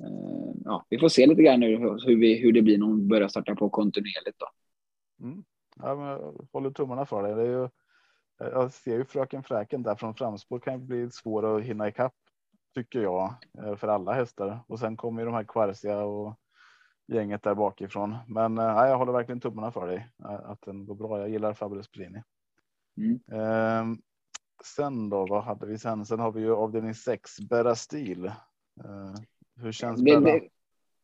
eh, 0.02 0.54
ja, 0.64 0.86
vi 0.88 0.98
får 0.98 1.08
se 1.08 1.26
lite 1.26 1.42
grann 1.42 1.62
hur, 1.62 2.06
hur, 2.06 2.16
vi, 2.16 2.38
hur 2.38 2.52
det 2.52 2.62
blir 2.62 2.78
när 2.78 2.86
hon 2.86 3.08
börjar 3.08 3.28
starta 3.28 3.54
på 3.54 3.70
kontinuerligt. 3.70 4.38
Då. 4.38 4.46
Mm. 5.26 5.44
Ja, 5.76 5.94
men 5.94 6.06
jag 6.06 6.48
håller 6.52 6.70
tummarna 6.70 7.06
för 7.06 7.22
det. 7.22 7.34
det 7.34 7.42
är 7.42 7.46
ju, 7.46 7.68
jag 8.38 8.72
ser 8.72 8.96
ju 8.96 9.04
fröken 9.04 9.42
Fräken 9.42 9.82
där 9.82 9.94
från 9.94 10.14
framspår 10.14 10.58
kan 10.58 10.74
ju 10.74 10.80
bli 10.80 11.10
svår 11.10 11.56
att 11.56 11.62
hinna 11.62 11.88
ikapp 11.88 12.14
tycker 12.74 13.00
jag 13.00 13.34
eh, 13.58 13.76
för 13.76 13.88
alla 13.88 14.12
hästar 14.12 14.60
och 14.66 14.78
sen 14.78 14.96
kommer 14.96 15.20
ju 15.22 15.26
de 15.26 15.34
här 15.34 15.44
Kvarsia 15.44 15.98
och 15.98 16.34
gänget 17.06 17.42
där 17.42 17.54
bakifrån. 17.54 18.16
Men 18.28 18.58
äh, 18.58 18.64
jag 18.64 18.98
håller 18.98 19.12
verkligen 19.12 19.40
tummarna 19.40 19.72
för 19.72 19.86
dig 19.86 20.08
att 20.22 20.62
den 20.62 20.86
går 20.86 20.94
bra. 20.94 21.18
Jag 21.18 21.28
gillar 21.28 21.54
Fabulous 21.54 21.90
Brini. 21.90 22.22
Mm. 22.96 23.20
Eh, 23.32 23.98
sen 24.64 25.10
då, 25.10 25.26
vad 25.26 25.44
hade 25.44 25.66
vi 25.66 25.78
sen? 25.78 26.06
Sen 26.06 26.20
har 26.20 26.32
vi 26.32 26.40
ju 26.40 26.54
avdelning 26.54 26.94
6, 26.94 27.40
Bära 27.40 27.74
stil. 27.74 28.24
Eh, 28.24 29.14
hur 29.56 29.72
känns 29.72 30.04
det? 30.04 30.40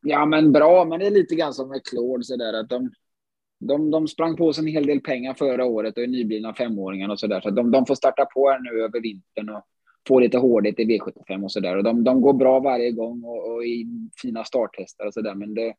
Ja, 0.01 0.25
men 0.25 0.51
bra, 0.51 0.85
men 0.85 0.99
det 0.99 1.07
är 1.07 1.11
lite 1.11 1.35
grann 1.35 1.53
som 1.53 1.69
med 1.69 1.85
Claude 1.85 2.23
så 2.23 2.35
där 2.35 2.53
att 2.53 2.69
de 2.69 2.91
de, 3.67 3.91
de 3.91 4.07
sprang 4.07 4.35
på 4.35 4.53
sig 4.53 4.61
en 4.61 4.67
hel 4.67 4.85
del 4.85 5.01
pengar 5.01 5.33
förra 5.33 5.65
året 5.65 5.97
och 5.97 6.03
är 6.03 6.07
nyblivna 6.07 6.53
femåringar 6.53 7.09
och 7.09 7.19
så 7.19 7.27
där. 7.27 7.41
Så 7.41 7.49
de, 7.49 7.71
de 7.71 7.85
får 7.85 7.95
starta 7.95 8.25
på 8.25 8.49
här 8.49 8.59
nu 8.59 8.83
över 8.83 9.01
vintern 9.01 9.49
och 9.49 9.63
få 10.07 10.19
lite 10.19 10.37
hårdhet 10.37 10.79
i 10.79 10.85
V75 10.85 11.43
och 11.43 11.51
så 11.51 11.59
där. 11.59 11.77
Och 11.77 11.83
de, 11.83 12.03
de 12.03 12.21
går 12.21 12.33
bra 12.33 12.59
varje 12.59 12.91
gång 12.91 13.23
och, 13.23 13.53
och 13.53 13.65
i 13.65 13.87
fina 14.21 14.43
starthästar 14.43 15.05
och 15.05 15.13
så 15.13 15.21
där. 15.21 15.35
Men 15.35 15.53
det, 15.53 15.75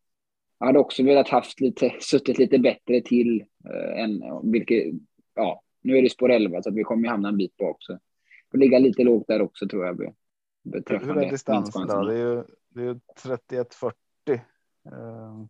jag 0.58 0.66
hade 0.66 0.78
också 0.78 1.02
velat 1.02 1.28
haft 1.28 1.60
lite, 1.60 1.92
suttit 2.00 2.38
lite 2.38 2.58
bättre 2.58 3.00
till 3.00 3.44
eh, 3.70 4.02
än 4.02 4.22
vilket, 4.52 4.94
ja, 5.34 5.62
nu 5.82 5.98
är 5.98 6.02
det 6.02 6.10
spår 6.10 6.30
11 6.30 6.62
så 6.62 6.68
att 6.68 6.74
vi 6.74 6.82
kommer 6.82 7.08
hamna 7.08 7.28
en 7.28 7.36
bit 7.36 7.56
bak. 7.56 7.76
Så 7.80 7.98
får 8.50 8.58
ligga 8.58 8.78
lite 8.78 9.04
lågt 9.04 9.26
där 9.26 9.42
också 9.42 9.68
tror 9.68 9.86
jag. 9.86 10.14
Hur 10.74 11.18
är 11.18 11.30
distansen 11.30 11.86
då? 11.86 12.04
Det 12.04 12.14
är 12.14 12.18
ju, 12.18 12.44
det 12.68 12.80
är 12.80 12.84
ju 12.84 12.94
31-40. 13.74 13.92
Eh, 14.86 15.44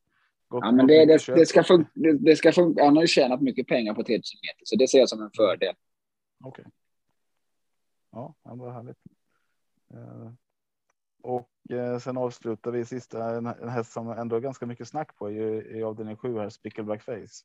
ja, 0.50 0.72
men 0.72 0.86
det, 0.86 1.04
det, 1.06 1.34
det, 1.34 1.46
ska 1.46 1.64
funka. 1.64 1.90
Det, 1.94 2.36
ska 2.36 2.52
funka. 2.52 2.84
Han 2.84 2.96
har 2.96 3.02
ju 3.02 3.08
tjänat 3.08 3.40
mycket 3.40 3.66
pengar 3.66 3.94
på 3.94 4.02
3000 4.02 4.38
meter, 4.42 4.62
så 4.64 4.76
det 4.76 4.88
ser 4.88 4.98
jag 4.98 5.08
som 5.08 5.22
en 5.22 5.30
fördel. 5.36 5.74
Okej. 6.44 6.62
Okay. 6.62 6.72
Ja, 8.12 8.34
det 8.42 8.60
var 8.60 8.72
härligt. 8.72 8.98
Eh, 9.94 10.32
och 11.22 11.50
eh, 11.70 11.98
sen 11.98 12.16
avslutar 12.16 12.70
vi 12.70 12.84
sista 12.84 13.36
en, 13.36 13.46
häst 13.46 13.92
som 13.92 14.10
ändå 14.10 14.36
är 14.36 14.40
ganska 14.40 14.66
mycket 14.66 14.88
snack 14.88 15.16
på 15.16 15.30
i, 15.30 15.36
i 15.78 15.82
avdelning 15.82 16.16
7 16.16 16.38
här, 16.38 16.48
Spickleback 16.48 17.02
Face. 17.02 17.44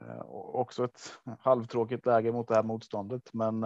Eh, 0.00 0.20
också 0.30 0.84
ett 0.84 1.00
halvtråkigt 1.38 2.06
läge 2.06 2.32
mot 2.32 2.48
det 2.48 2.54
här 2.54 2.62
motståndet, 2.62 3.30
men 3.32 3.64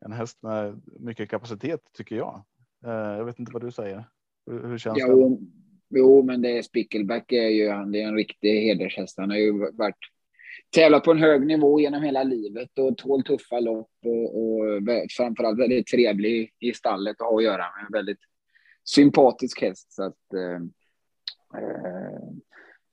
en 0.00 0.12
häst 0.12 0.42
med 0.42 0.82
mycket 1.00 1.30
kapacitet 1.30 1.80
tycker 1.92 2.16
jag. 2.16 2.44
Jag 2.80 3.24
vet 3.24 3.38
inte 3.38 3.52
vad 3.52 3.62
du 3.62 3.72
säger. 3.72 4.04
Hur, 4.46 4.68
hur 4.68 4.78
känns 4.78 4.98
jo, 5.00 5.28
det? 5.28 5.63
Jo, 5.90 6.22
men 6.22 6.42
det 6.42 6.58
är 6.58 6.62
Spickleback 6.62 7.32
är 7.32 7.48
ju 7.48 7.70
han. 7.70 7.92
Det 7.92 8.02
är 8.02 8.08
en 8.08 8.16
riktig 8.16 8.60
hedershäst. 8.60 9.18
Han 9.18 9.30
har 9.30 9.36
ju 9.36 9.52
varit 9.72 9.96
tävlat 10.74 11.04
på 11.04 11.10
en 11.10 11.18
hög 11.18 11.46
nivå 11.46 11.80
genom 11.80 12.02
hela 12.02 12.22
livet 12.22 12.78
och 12.78 12.96
tål 12.96 13.22
tuffa 13.22 13.60
lopp 13.60 13.90
och, 14.04 14.42
och 14.42 14.82
framförallt 15.16 15.58
väldigt 15.58 15.86
trevlig 15.86 16.52
i 16.60 16.72
stallet 16.72 17.20
att 17.20 17.26
ha 17.26 17.36
att 17.36 17.44
göra 17.44 17.58
med. 17.58 17.86
En 17.86 17.92
väldigt 17.92 18.18
sympatisk 18.84 19.62
häst. 19.62 19.92
Så 19.92 20.02
att, 20.02 20.34
eh, 20.34 20.54
eh, 21.62 22.20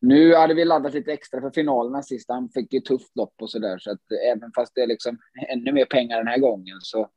nu 0.02 0.36
hade 0.36 0.54
vi 0.54 0.66
laddat 0.66 0.94
lite 0.94 1.14
extra 1.14 1.42
för 1.42 1.52
finalerna 1.52 2.04
sist. 2.04 2.30
Han 2.30 2.50
fick 2.50 2.74
ju 2.74 2.80
tufft 2.80 3.16
lopp 3.16 3.34
och 3.42 3.50
så 3.50 3.60
där. 3.60 3.78
Så 3.78 3.92
att 3.92 4.12
även 4.36 4.52
fast 4.56 4.76
det 4.76 4.82
är 4.82 4.88
liksom 4.88 5.18
ännu 5.50 5.72
mer 5.72 5.86
pengar 5.86 6.18
den 6.18 6.28
här 6.28 6.38
gången 6.40 6.78
så, 6.82 7.10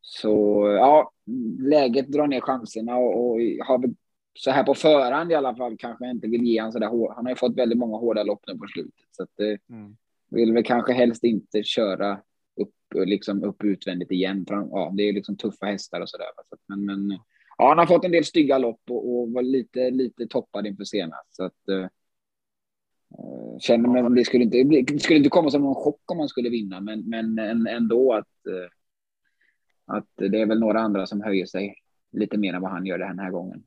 så 0.00 0.62
ja, 0.78 1.12
läget 1.58 2.08
drar 2.08 2.26
ner 2.26 2.40
chanserna 2.40 2.96
och, 2.96 3.30
och 3.30 3.40
har 3.66 3.78
så 4.38 4.50
här 4.50 4.64
på 4.64 4.74
förhand 4.74 5.32
i 5.32 5.34
alla 5.34 5.56
fall 5.56 5.76
kanske 5.78 6.04
jag 6.04 6.14
inte 6.14 6.28
vill 6.28 6.44
ge 6.44 6.60
han 6.60 6.72
så 6.72 6.78
där 6.78 7.14
Han 7.14 7.26
har 7.26 7.32
ju 7.32 7.36
fått 7.36 7.56
väldigt 7.56 7.78
många 7.78 7.96
hårda 7.96 8.22
lopp 8.22 8.44
nu 8.46 8.58
på 8.58 8.66
slutet. 8.66 9.06
Så 9.10 9.22
att 9.22 9.30
det 9.36 9.58
mm. 9.70 9.96
vill 10.30 10.52
väl 10.52 10.64
kanske 10.64 10.92
helst 10.92 11.24
inte 11.24 11.62
köra 11.62 12.20
upp, 12.60 12.74
liksom 13.06 13.44
upp 13.44 13.64
utvändigt 13.64 14.10
igen. 14.10 14.46
För, 14.48 14.54
ja, 14.54 14.92
det 14.96 15.02
är 15.02 15.12
liksom 15.12 15.36
tuffa 15.36 15.66
hästar 15.66 16.00
och 16.00 16.08
så 16.08 16.16
där. 16.16 16.26
Så 16.48 16.54
att, 16.54 16.60
men, 16.66 16.84
men 16.84 17.18
ja, 17.58 17.68
han 17.68 17.78
har 17.78 17.86
fått 17.86 18.04
en 18.04 18.10
del 18.10 18.24
stygga 18.24 18.58
lopp 18.58 18.80
och, 18.90 19.12
och 19.12 19.32
var 19.32 19.42
lite, 19.42 19.90
lite 19.90 20.26
toppad 20.26 20.66
inför 20.66 20.84
senast. 20.84 21.36
Så 21.36 21.44
att, 21.44 21.68
uh, 21.70 21.86
känner 23.58 24.02
men 24.02 24.14
det 24.14 24.24
skulle 24.24 24.44
inte, 24.44 24.62
det 24.62 24.98
skulle 24.98 25.18
inte 25.18 25.30
komma 25.30 25.50
som 25.50 25.62
någon 25.62 25.74
chock 25.74 26.10
om 26.10 26.18
man 26.18 26.28
skulle 26.28 26.48
vinna, 26.48 26.80
men, 26.80 27.08
men 27.08 27.66
ändå 27.66 28.12
att, 28.12 28.26
uh, 28.48 28.68
att 29.96 30.08
det 30.16 30.40
är 30.40 30.46
väl 30.46 30.60
några 30.60 30.80
andra 30.80 31.06
som 31.06 31.20
höjer 31.20 31.46
sig 31.46 31.74
lite 32.12 32.38
mer 32.38 32.54
än 32.54 32.62
vad 32.62 32.70
han 32.70 32.86
gör 32.86 32.98
den 32.98 33.18
här 33.18 33.30
gången. 33.30 33.64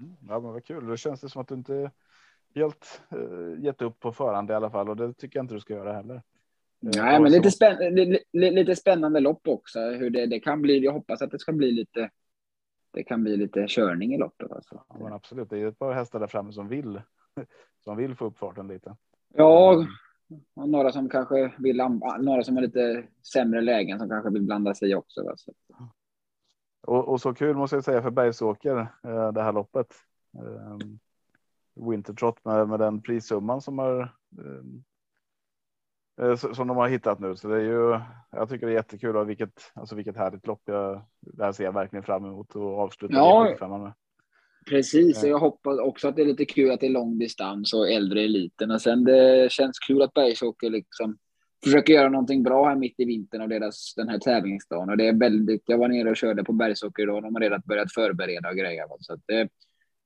Mm, 0.00 0.16
ja, 0.28 0.40
men 0.40 0.52
vad 0.52 0.64
kul. 0.64 0.86
Då 0.86 0.96
känns 0.96 1.20
det 1.20 1.28
som 1.28 1.42
att 1.42 1.48
du 1.48 1.54
inte 1.54 1.90
helt 2.54 3.02
uh, 3.14 3.64
gett 3.64 3.82
upp 3.82 4.00
på 4.00 4.12
förhand 4.12 4.50
i 4.50 4.54
alla 4.54 4.70
fall 4.70 4.88
och 4.88 4.96
det 4.96 5.12
tycker 5.12 5.38
jag 5.38 5.44
inte 5.44 5.54
du 5.54 5.60
ska 5.60 5.74
göra 5.74 5.92
heller. 5.92 6.14
Eh, 6.14 6.22
Nej, 7.02 7.20
men 7.20 7.32
lite, 7.32 7.50
spänn 7.50 7.94
lite, 7.94 8.24
lite 8.32 8.76
spännande 8.76 9.20
lopp 9.20 9.48
också. 9.48 9.80
Hur 9.80 10.10
det, 10.10 10.26
det 10.26 10.40
kan 10.40 10.62
bli. 10.62 10.84
Jag 10.84 10.92
hoppas 10.92 11.22
att 11.22 11.30
det 11.30 11.38
ska 11.38 11.52
bli 11.52 11.72
lite. 11.72 12.10
Det 12.92 13.02
kan 13.02 13.22
bli 13.22 13.36
lite 13.36 13.66
körning 13.68 14.14
i 14.14 14.18
loppet. 14.18 14.52
Alltså. 14.52 14.84
Ja, 14.88 14.96
men 14.98 15.12
absolut. 15.12 15.50
Det 15.50 15.58
är 15.58 15.66
ett 15.66 15.78
par 15.78 15.92
hästar 15.92 16.20
där 16.20 16.26
framme 16.26 16.52
som 16.52 16.68
vill 16.68 17.00
som 17.84 17.96
vill 17.96 18.14
få 18.14 18.24
upp 18.24 18.38
farten 18.38 18.68
lite. 18.68 18.96
Ja, 19.34 19.86
och 20.54 20.68
några 20.68 20.92
som 20.92 21.08
kanske 21.08 21.52
vill. 21.58 21.76
Några 22.20 22.42
som 22.42 22.56
har 22.56 22.62
lite 22.62 23.04
sämre 23.32 23.60
lägen 23.60 23.98
som 23.98 24.08
kanske 24.08 24.30
vill 24.30 24.42
blanda 24.42 24.74
sig 24.74 24.96
också. 24.96 25.28
Alltså. 25.28 25.52
Och, 26.82 27.08
och, 27.08 27.20
så 27.20 27.34
kul 27.34 27.56
måste 27.56 27.76
jag 27.76 27.84
säga 27.84 28.02
för 28.02 28.10
Bergsåker 28.10 28.76
eh, 29.04 29.32
det 29.32 29.42
här 29.42 29.52
loppet. 29.52 29.94
Eh, 30.34 30.78
Wintertrot 31.88 32.44
med, 32.44 32.68
med 32.68 32.80
den 32.80 33.02
prissumman 33.02 33.60
som 33.60 33.78
har 33.78 34.00
eh, 34.38 34.64
eh 36.26 36.36
som 36.36 36.68
de 36.68 36.76
har 36.76 36.88
hittat 36.88 37.18
nu. 37.20 37.36
Så 37.36 37.48
det 37.48 37.56
är 37.56 37.60
ju. 37.60 38.00
Jag 38.30 38.48
tycker 38.48 38.66
det 38.66 38.72
är 38.72 38.76
jättekul 38.76 39.16
och 39.16 39.30
vilket 39.30 39.72
alltså 39.74 39.94
vilket 39.94 40.16
härligt 40.16 40.46
lopp. 40.46 40.62
Jag, 40.64 41.02
det 41.20 41.44
här 41.44 41.52
ser 41.52 41.64
jag 41.64 41.72
verkligen 41.72 42.02
fram 42.02 42.24
emot 42.24 42.56
och 42.56 42.78
avsluta. 42.78 43.14
Ja, 43.14 43.56
med. 43.60 43.92
Precis, 44.68 45.22
jag 45.22 45.38
hoppas 45.38 45.78
också 45.78 46.08
att 46.08 46.16
det 46.16 46.22
är 46.22 46.26
lite 46.26 46.44
kul 46.44 46.70
att 46.70 46.80
det 46.80 46.86
är 46.86 46.90
lång 46.90 47.18
distans 47.18 47.72
och 47.72 47.90
äldre 47.90 48.22
eliten 48.22 48.70
och 48.70 48.80
sen 48.80 49.04
det 49.04 49.52
känns 49.52 49.78
kul 49.78 50.02
att 50.02 50.12
Bergsåker 50.12 50.70
liksom 50.70 51.18
försöker 51.64 51.92
göra 51.92 52.08
någonting 52.08 52.42
bra 52.42 52.68
här 52.68 52.76
mitt 52.76 53.00
i 53.00 53.04
vintern 53.04 53.42
av 53.42 53.48
deras 53.48 53.94
den 53.94 54.08
här 54.08 54.18
tävlingsdagen 54.18 54.90
och 54.90 54.96
det 54.96 55.08
är 55.08 55.18
väldigt. 55.18 55.62
Jag 55.66 55.78
var 55.78 55.88
nere 55.88 56.10
och 56.10 56.16
körde 56.16 56.44
på 56.44 56.52
Bergsåker 56.52 57.06
då. 57.06 57.20
De 57.20 57.34
har 57.34 57.40
redan 57.40 57.62
börjat 57.64 57.92
förbereda 57.92 58.48
och 58.48 58.56
grejer 58.56 58.86
så 59.00 59.16
det, 59.26 59.48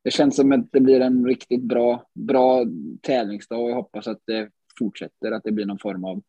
det 0.02 0.10
känns 0.10 0.36
som 0.36 0.52
att 0.52 0.72
det 0.72 0.80
blir 0.80 1.00
en 1.00 1.26
riktigt 1.26 1.62
bra, 1.62 2.06
bra 2.14 2.64
tävlingsdag 3.02 3.58
och 3.58 3.70
jag 3.70 3.74
hoppas 3.74 4.06
att 4.06 4.20
det 4.24 4.50
fortsätter, 4.78 5.32
att 5.32 5.44
det 5.44 5.52
blir 5.52 5.66
någon 5.66 5.78
form 5.78 6.04
av. 6.04 6.22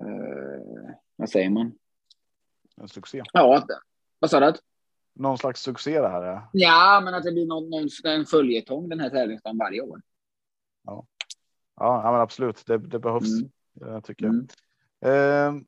Eh, 0.00 0.94
vad 1.16 1.30
säger 1.30 1.50
man? 1.50 1.72
En 2.76 2.88
succé. 2.88 3.22
Ja, 3.32 3.66
vad 4.18 4.30
sa 4.30 4.40
du? 4.40 4.52
Någon 5.14 5.38
slags 5.38 5.62
succé 5.62 6.00
det 6.00 6.08
här. 6.08 6.22
Ja, 6.22 6.50
ja 6.52 7.00
men 7.04 7.14
att 7.14 7.22
det 7.22 7.32
blir 7.32 7.46
någon, 7.46 7.70
någon 7.70 7.88
en 8.04 8.24
följetong 8.24 8.88
den 8.88 9.00
här 9.00 9.10
tävlingsdagen 9.10 9.58
varje 9.58 9.80
år. 9.80 10.00
Ja, 10.84 11.06
ja 11.76 12.12
men 12.12 12.20
absolut. 12.20 12.66
Det, 12.66 12.78
det 12.78 12.98
behövs. 12.98 13.40
Mm. 13.40 13.50
Jag 13.80 14.04
tycker 14.04 14.26
mm. 14.26 14.46
Eh, 15.02 15.62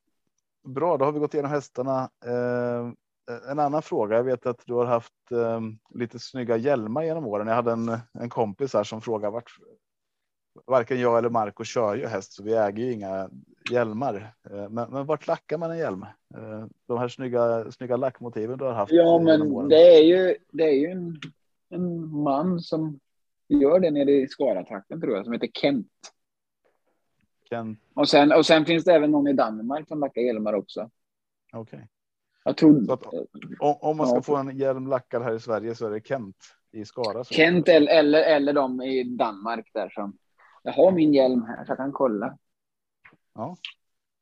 bra, 0.65 0.97
då 0.97 1.05
har 1.05 1.13
vi 1.13 1.19
gått 1.19 1.35
igenom 1.35 1.51
hästarna. 1.51 2.11
Eh, 2.25 2.93
en 3.51 3.59
annan 3.59 3.83
fråga. 3.83 4.17
Jag 4.17 4.25
vet 4.25 4.47
att 4.47 4.63
du 4.67 4.75
har 4.75 4.85
haft 4.85 5.31
eh, 5.31 5.61
lite 5.95 6.19
snygga 6.19 6.57
hjälmar 6.57 7.03
genom 7.03 7.27
åren. 7.27 7.47
Jag 7.47 7.55
hade 7.55 7.73
en, 7.73 7.99
en 8.13 8.29
kompis 8.29 8.75
här 8.75 8.85
som 8.85 9.01
frågade 9.01 9.33
vart. 9.33 9.51
Varken 10.67 11.01
jag 11.01 11.19
eller 11.19 11.31
Marco 11.31 11.65
kör 11.65 11.95
ju 11.95 12.07
häst, 12.07 12.33
så 12.33 12.43
vi 12.43 12.55
äger 12.55 12.85
ju 12.85 12.93
inga 12.93 13.31
hjälmar. 13.71 14.35
Eh, 14.51 14.69
men, 14.69 14.91
men 14.91 15.07
vart 15.07 15.27
lackar 15.27 15.59
man 15.59 15.71
en 15.71 15.79
hjälm? 15.79 16.03
Eh, 16.35 16.67
de 16.87 16.99
här 16.99 17.09
snygga, 17.09 17.73
snygga 17.73 17.97
lackmotiven 17.97 18.59
du 18.59 18.65
har 18.65 18.73
haft. 18.73 18.93
Ja, 18.93 19.19
men 19.19 19.69
det 19.69 19.97
är 19.99 20.03
ju. 20.03 20.37
Det 20.53 20.65
är 20.65 20.73
ju 20.73 20.87
en 20.87 21.21
en 21.73 22.09
man 22.23 22.61
som 22.61 23.01
gör 23.49 23.81
det 23.81 23.91
nere 23.91 24.11
i 24.11 24.29
Skaratrakten 24.29 25.01
tror 25.01 25.17
jag, 25.17 25.25
som 25.25 25.33
heter 25.33 25.49
Kent. 25.55 25.87
Kent, 27.53 27.79
Och 27.95 28.09
sen, 28.09 28.33
och 28.33 28.47
sen 28.47 28.65
finns 28.65 28.85
det 28.85 28.93
även 28.95 29.11
någon 29.11 29.29
i 29.29 29.33
Danmark 29.33 29.89
som 29.89 30.01
lackar 30.01 30.21
hjälmar 30.23 30.53
också. 30.53 30.91
okej. 31.53 31.89
Jag 32.45 32.57
tror 32.57 32.93
att- 32.93 33.07
Om, 33.61 33.77
om 33.81 33.97
man 33.97 34.07
ska 34.07 34.17
Ja. 34.17 34.23
få 34.23 34.37
en 34.37 34.57
hjälm 34.59 34.87
lackad 34.87 35.23
här 35.23 35.35
i 35.35 35.41
Sverige 35.41 35.75
så 35.75 35.87
är 35.87 35.91
det 35.91 36.07
Kent 36.07 36.37
i 36.73 36.85
Skara. 36.85 37.25
Kent 37.25 37.69
eller, 37.69 37.93
eller, 37.93 38.23
eller 38.23 38.53
de 38.53 38.83
i 38.83 39.05
Danmark 39.05 39.71
där 39.75 39.89
som... 39.89 40.19
Jag 40.63 40.73
har 40.73 40.93
min 40.93 41.15
hjälm 41.15 41.43
här 41.43 41.65
så 41.65 41.71
jag 41.71 41.77
kan 41.77 41.93
kolla. 41.93 42.39
Och 43.35 43.59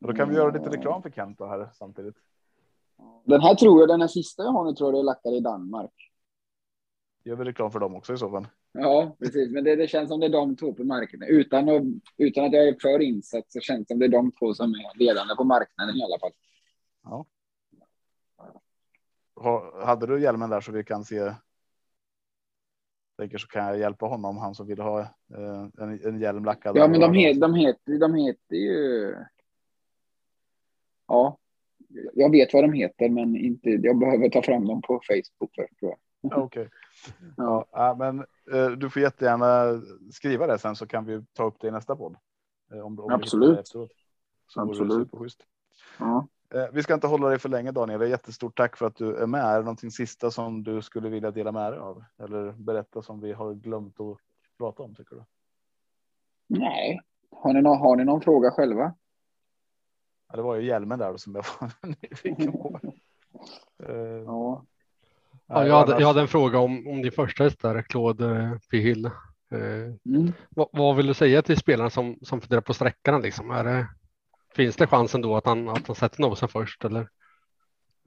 Då 0.00 0.12
kan 0.12 0.28
vi 0.28 0.34
göra 0.36 0.50
lite 0.50 0.70
reklam 0.70 1.02
för 1.02 1.10
Kent 1.10 1.38
då 1.38 1.46
här 1.46 1.68
samtidigt. 1.74 2.16
Den 3.24 3.40
här 3.40 3.54
tror 3.54 3.80
jag, 3.80 3.88
den 3.88 4.00
här 4.00 4.08
sista 4.08 4.42
jag 4.42 4.50
har 4.52 4.64
nu 4.64 4.72
tror 4.74 4.92
jag 4.92 4.98
är 4.98 5.04
lackad 5.04 5.34
i 5.34 5.40
Danmark. 5.40 6.09
Gör 7.24 7.36
vi 7.36 7.44
reklam 7.44 7.70
för 7.70 7.78
dem 7.78 7.94
också 7.94 8.14
i 8.14 8.18
så 8.18 8.30
fall. 8.30 8.46
Ja, 8.72 9.16
precis. 9.18 9.52
Men 9.52 9.64
det, 9.64 9.76
det 9.76 9.88
känns 9.88 10.08
som 10.08 10.20
det 10.20 10.26
är 10.26 10.30
de 10.30 10.56
två 10.56 10.72
på 10.72 10.84
marknaden. 10.84 11.28
Utan, 11.28 11.68
att, 11.68 11.82
utan 12.16 12.44
att 12.44 12.52
jag 12.52 12.68
är 12.68 12.76
för 12.80 13.02
insatt 13.02 13.52
så 13.52 13.60
känns 13.60 13.86
det 13.86 13.92
som 13.92 13.98
det 13.98 14.06
är 14.06 14.08
de 14.08 14.32
två 14.32 14.54
som 14.54 14.74
är 14.74 14.98
ledande 14.98 15.34
på 15.34 15.44
marknaden 15.44 15.96
i 15.96 16.02
alla 16.04 16.18
fall. 16.18 16.32
Ha, 19.36 19.86
hade 19.86 20.06
du 20.06 20.22
hjälmen 20.22 20.50
där 20.50 20.60
så 20.60 20.72
vi 20.72 20.84
kan 20.84 21.04
se. 21.04 21.32
Tänker 23.18 23.38
så 23.38 23.46
kan 23.46 23.66
jag 23.66 23.78
hjälpa 23.78 24.06
honom, 24.06 24.36
han 24.36 24.54
som 24.54 24.66
vill 24.66 24.80
ha 24.80 25.00
eh, 25.00 25.68
en, 25.78 26.00
en 26.04 26.20
hjälm 26.20 26.44
lackad. 26.44 26.76
Ja, 26.76 26.88
men 26.88 27.00
de, 27.00 27.14
het, 27.14 27.40
de, 27.40 27.54
heter, 27.54 27.98
de 27.98 28.14
heter 28.14 28.56
ju... 28.56 29.14
Ja, 31.08 31.38
jag 32.14 32.30
vet 32.30 32.52
vad 32.52 32.64
de 32.64 32.72
heter, 32.72 33.08
men 33.08 33.36
inte, 33.36 33.70
jag 33.70 33.98
behöver 33.98 34.28
ta 34.28 34.42
fram 34.42 34.66
dem 34.66 34.82
på 34.82 35.00
Facebook 35.08 35.50
först. 35.54 35.78
Tror 35.78 35.90
jag. 35.90 35.98
Okej. 36.34 36.68
Ja. 37.36 37.66
Ja, 37.72 37.96
men 37.98 38.18
eh, 38.52 38.70
du 38.70 38.90
får 38.90 39.02
jättegärna 39.02 39.80
skriva 40.12 40.46
det 40.46 40.58
sen 40.58 40.76
så 40.76 40.86
kan 40.86 41.04
vi 41.04 41.24
ta 41.32 41.44
upp 41.44 41.60
det 41.60 41.68
i 41.68 41.70
nästa 41.70 41.96
podd. 41.96 42.16
Eh, 42.72 42.80
om, 42.80 43.00
om 43.00 43.10
Absolut. 43.10 43.72
Absolut. 44.56 45.12
Ja. 45.98 46.28
Eh, 46.54 46.66
Vi 46.72 46.82
ska 46.82 46.94
inte 46.94 47.06
hålla 47.06 47.28
dig 47.28 47.38
för 47.38 47.48
länge 47.48 47.70
Daniel. 47.72 48.10
Jättestort 48.10 48.56
tack 48.56 48.76
för 48.76 48.86
att 48.86 48.96
du 48.96 49.16
är 49.16 49.26
med. 49.26 49.44
Är 49.44 49.58
det 49.58 49.64
någonting 49.64 49.90
sista 49.90 50.30
som 50.30 50.62
du 50.62 50.82
skulle 50.82 51.08
vilja 51.08 51.30
dela 51.30 51.52
med 51.52 51.72
dig 51.72 51.80
av? 51.80 52.04
Eller 52.18 52.52
berätta 52.52 53.02
som 53.02 53.20
vi 53.20 53.32
har 53.32 53.54
glömt 53.54 54.00
att 54.00 54.18
prata 54.58 54.82
om 54.82 54.94
tycker 54.94 55.16
du? 55.16 55.24
Nej, 56.46 57.00
har 57.30 57.52
ni, 57.52 57.62
någon, 57.62 57.78
har 57.78 57.96
ni 57.96 58.04
någon 58.04 58.20
fråga 58.20 58.50
själva? 58.50 58.94
Ja, 60.28 60.36
det 60.36 60.42
var 60.42 60.56
ju 60.56 60.66
hjälmen 60.66 60.98
där 60.98 61.16
som 61.16 61.34
jag 61.34 61.44
var 61.60 61.70
nyfiken 62.02 62.52
på. 62.52 62.80
Ja. 64.26 64.64
Ja, 65.52 65.66
jag, 65.66 65.74
hade, 65.74 66.00
jag 66.00 66.06
hade 66.06 66.20
en 66.20 66.28
fråga 66.28 66.58
om, 66.58 66.86
om 66.88 67.02
din 67.02 67.12
första 67.12 67.44
häst 67.44 67.62
där, 67.62 67.82
Claude 67.82 68.36
eh, 68.36 68.52
P. 68.70 68.78
Hill. 68.78 69.04
Eh, 69.04 69.10
Mm. 70.04 70.32
vad, 70.50 70.68
vad 70.72 70.96
vill 70.96 71.06
du 71.06 71.14
säga 71.14 71.42
till 71.42 71.56
spelarna 71.56 71.90
som, 71.90 72.18
som 72.22 72.40
funderar 72.40 72.60
på 72.60 72.74
sträckan? 72.74 73.22
Liksom? 73.22 73.50
Är 73.50 73.64
det, 73.64 73.86
finns 74.54 74.76
det 74.76 74.86
chansen 74.86 75.20
då 75.20 75.36
att 75.36 75.46
han, 75.46 75.68
att 75.68 75.86
han 75.86 75.96
sätter 75.96 76.20
nosen 76.20 76.48
först 76.48 76.84
eller 76.84 77.00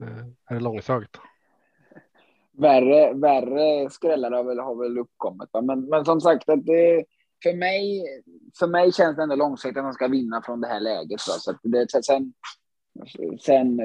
eh, 0.02 0.24
är 0.50 0.54
det 0.54 0.60
långsökt? 0.60 1.16
Värre, 2.52 3.12
värre 3.12 3.90
skrällar 3.90 4.30
har 4.30 4.44
väl, 4.44 4.58
har 4.58 4.82
väl 4.82 4.98
uppkommit. 4.98 5.48
Va? 5.52 5.60
Men, 5.60 5.88
men 5.88 6.04
som 6.04 6.20
sagt, 6.20 6.48
att 6.48 6.66
det, 6.66 7.04
för, 7.42 7.56
mig, 7.56 8.04
för 8.58 8.66
mig 8.66 8.92
känns 8.92 9.16
det 9.16 9.22
ändå 9.22 9.36
långsiktigt 9.36 9.78
att 9.78 9.84
han 9.84 9.94
ska 9.94 10.08
vinna 10.08 10.42
från 10.42 10.60
det 10.60 10.68
här 10.68 10.80
läget. 10.80 11.20
Va? 11.28 11.34
Så 11.38 11.50
att 11.50 11.60
det, 11.62 11.86
sen, 12.04 12.32
sen, 13.40 13.76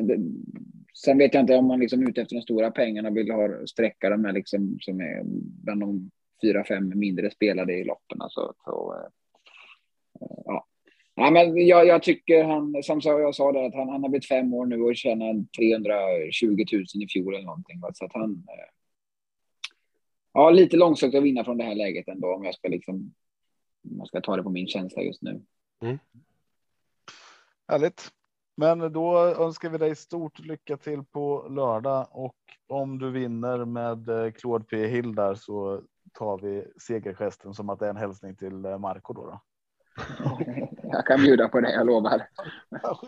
sen 0.93 1.17
vet 1.17 1.33
jag 1.33 1.43
inte 1.43 1.55
om 1.55 1.65
man 1.65 1.79
liksom 1.79 2.01
är 2.01 2.09
ute 2.09 2.21
efter 2.21 2.35
de 2.35 2.41
stora 2.41 2.71
pengarna 2.71 3.09
vill 3.09 3.31
ha 3.31 3.67
sträcka 3.67 4.09
de 4.09 4.25
här 4.25 4.33
liksom, 4.33 4.77
som 4.81 5.01
är 5.01 5.21
bland 5.63 5.81
de 5.81 6.11
fyra, 6.41 6.63
fem 6.63 6.91
mindre 6.95 7.31
spelade 7.31 7.73
i 7.73 7.83
loppen. 7.83 8.17
Så, 8.29 8.53
så, 8.65 8.95
eh, 8.95 9.09
ja. 10.45 10.65
Ja, 11.15 11.31
men 11.31 11.67
jag, 11.67 11.87
jag 11.87 12.03
tycker 12.03 12.43
han, 12.43 12.83
som 12.83 12.99
jag 13.03 13.35
sa 13.35 13.51
där, 13.51 13.63
att 13.63 13.75
han, 13.75 13.89
han 13.89 14.03
har 14.03 14.09
blivit 14.09 14.27
fem 14.27 14.53
år 14.53 14.65
nu 14.65 14.81
och 14.81 14.95
tjänar 14.95 15.33
320 15.57 16.65
000 16.73 17.03
i 17.03 17.07
fjol 17.07 17.33
eller 17.33 17.45
någonting. 17.45 17.79
Va? 17.79 17.91
Så 17.93 18.05
att 18.05 18.13
han... 18.13 18.31
eh, 18.31 18.73
Ja, 20.33 20.49
lite 20.49 20.77
långsökt 20.77 21.15
att 21.15 21.23
vinna 21.23 21.43
från 21.43 21.57
det 21.57 21.63
här 21.63 21.75
läget 21.75 22.07
ändå 22.07 22.33
om 22.33 22.43
jag 22.43 22.55
ska 22.55 22.67
liksom... 22.67 22.95
Om 23.91 23.97
jag 23.97 24.07
ska 24.07 24.21
ta 24.21 24.35
det 24.35 24.43
på 24.43 24.49
min 24.49 24.67
känsla 24.67 25.01
just 25.01 25.21
nu. 25.21 25.41
Härligt. 27.67 28.11
Men 28.59 28.93
då 28.93 29.17
önskar 29.19 29.69
vi 29.69 29.77
dig 29.77 29.95
stort 29.95 30.39
lycka 30.39 30.77
till 30.77 31.03
på 31.03 31.47
lördag 31.49 32.07
och 32.11 32.35
om 32.67 32.99
du 32.99 33.11
vinner 33.11 33.65
med 33.65 34.09
eh, 34.09 34.31
Claude 34.31 34.65
P 34.65 34.87
Hill 34.87 35.15
där 35.15 35.35
så 35.35 35.81
tar 36.13 36.37
vi 36.37 36.65
segergesten 36.81 37.53
som 37.53 37.69
att 37.69 37.79
det 37.79 37.85
är 37.85 37.89
en 37.89 37.97
hälsning 37.97 38.35
till 38.35 38.65
eh, 38.65 38.77
Marco 38.77 39.13
då. 39.13 39.25
då. 39.25 39.41
Jag 40.83 41.05
kan 41.05 41.19
bjuda 41.21 41.49
på 41.49 41.61
det, 41.61 41.71
jag 41.71 41.87
lovar. 41.87 42.27
Ja. 42.69 42.99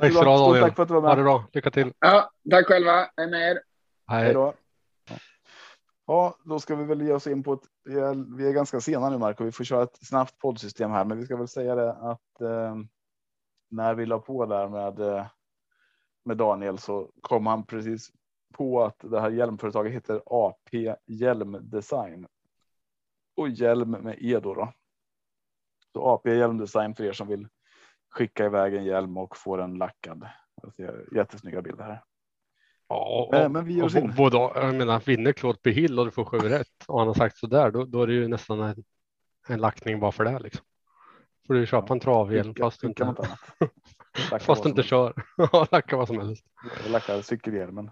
Tack 0.00 0.12
Stort 0.12 0.60
tack 0.60 0.76
för 0.76 0.82
att 0.82 0.88
du 0.88 0.94
var 0.94 1.00
Ha 1.00 1.10
det 1.10 1.16
med. 1.16 1.24
bra, 1.24 1.44
lycka 1.52 1.70
till. 1.70 1.92
Ja, 1.98 2.30
tack 2.50 2.66
själva. 2.66 3.06
Är 3.16 3.30
med 3.30 3.50
er. 3.50 3.60
Hej 4.06 4.24
Hej. 4.24 4.34
då. 4.34 4.54
Ja. 5.08 5.16
Ja, 6.06 6.34
då 6.44 6.60
ska 6.60 6.76
vi 6.76 6.84
väl 6.84 7.02
ge 7.02 7.12
oss 7.12 7.26
in 7.26 7.42
på 7.42 7.52
ett. 7.52 7.62
Vi 7.84 7.98
är, 7.98 8.36
vi 8.36 8.48
är 8.48 8.52
ganska 8.52 8.80
sena 8.80 9.10
nu 9.10 9.18
Marco. 9.18 9.44
Vi 9.44 9.52
får 9.52 9.64
köra 9.64 9.82
ett 9.82 10.06
snabbt 10.06 10.38
poddsystem 10.38 10.90
här, 10.90 11.04
men 11.04 11.18
vi 11.18 11.24
ska 11.24 11.36
väl 11.36 11.48
säga 11.48 11.74
det 11.74 11.92
att 11.92 12.40
eh, 12.40 12.74
när 13.70 13.94
vi 13.94 14.06
la 14.06 14.18
på 14.18 14.46
där 14.46 14.68
med 14.68 15.00
eh, 15.00 15.26
med 16.24 16.36
Daniel 16.36 16.78
så 16.78 17.10
kom 17.20 17.46
han 17.46 17.66
precis 17.66 18.10
på 18.54 18.84
att 18.84 18.96
det 18.98 19.20
här 19.20 19.30
hjälmföretaget 19.30 19.92
heter 19.92 20.22
AP 20.26 20.94
Hjälmdesign. 21.06 22.26
Och 23.36 23.48
hjälm 23.48 23.90
med 23.90 24.16
E 24.20 24.40
då. 24.42 24.54
då. 24.54 24.72
Så 25.92 26.02
AP 26.02 26.36
Hjälmdesign 26.36 26.94
för 26.94 27.04
er 27.04 27.12
som 27.12 27.28
vill 27.28 27.48
skicka 28.10 28.46
iväg 28.46 28.74
en 28.74 28.84
hjälm 28.84 29.16
och 29.16 29.36
få 29.36 29.56
den 29.56 29.74
lackad. 29.74 30.28
Jättesnygga 31.14 31.62
bilder 31.62 31.84
här. 31.84 32.04
Ja, 32.88 33.26
och, 33.28 33.34
Eh, 33.34 33.48
men 33.48 33.64
vi 33.64 33.82
och 33.82 33.94
in. 33.94 34.14
Både, 34.16 34.36
jag 34.36 34.74
menar, 34.74 35.00
vinner 35.00 35.32
Claude 35.32 35.58
P. 35.58 35.70
Hill 35.70 35.98
och 35.98 36.04
du 36.04 36.10
får 36.10 36.24
sju 36.24 36.38
rätt 36.38 36.84
och 36.88 36.98
han 36.98 37.06
har 37.06 37.14
sagt 37.14 37.36
så 37.36 37.46
där, 37.46 37.70
då, 37.70 37.84
då 37.84 38.02
är 38.02 38.06
det 38.06 38.12
ju 38.12 38.28
nästan 38.28 38.60
en, 38.60 38.84
en 39.48 39.60
lackning 39.60 40.00
bara 40.00 40.12
för 40.12 40.24
det. 40.24 40.38
Liksom. 40.38 40.66
Får 41.50 41.54
du 41.54 41.66
köpa 41.66 41.94
en 41.94 42.00
travhjälm 42.00 42.54
fast 42.54 42.80
du 42.80 42.86
inte, 42.86 43.14
fast 44.40 44.66
inte 44.66 44.82
kör. 44.82 45.14
Lacka 45.72 45.96
vad 45.96 46.06
som 46.06 46.18
helst. 46.18 46.46
Lacka 46.88 47.22
cykelhjälmen. 47.22 47.90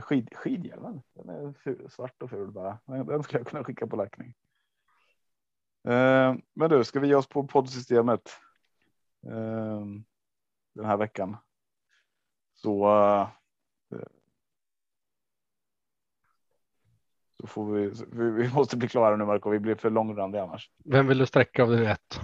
Skid, 0.00 0.28
skidhjälmen. 0.34 1.02
Den 1.14 1.28
är 1.28 1.52
ful, 1.52 1.90
svart 1.90 2.22
och 2.22 2.30
ful 2.30 2.50
bara. 2.50 2.78
Den 2.84 3.06
den 3.06 3.22
skulle 3.22 3.40
jag 3.40 3.46
kunna 3.46 3.64
skicka 3.64 3.86
på 3.86 3.96
lackning. 3.96 4.34
Eh, 5.88 6.34
men 6.54 6.70
du, 6.70 6.84
ska 6.84 7.00
vi 7.00 7.08
ge 7.08 7.14
oss 7.14 7.28
på 7.28 7.46
poddsystemet 7.46 8.30
eh, 9.26 9.84
den 10.74 10.84
här 10.84 10.96
veckan? 10.96 11.36
Så. 12.54 12.90
eh, 13.90 13.98
så 17.42 17.46
får 17.48 17.72
vi, 17.72 17.92
vi. 18.12 18.30
Vi 18.30 18.52
måste 18.54 18.76
bli 18.76 18.88
klara 18.88 19.16
nu 19.16 19.24
Marco. 19.24 19.50
Vi 19.50 19.58
blir 19.58 19.74
för 19.74 19.90
långrandiga 19.90 20.42
annars. 20.42 20.70
Vem 20.84 21.06
vill 21.06 21.18
du 21.18 21.26
sträcka 21.26 21.62
av 21.62 21.70
din 21.70 21.80
rätt? 21.80 22.20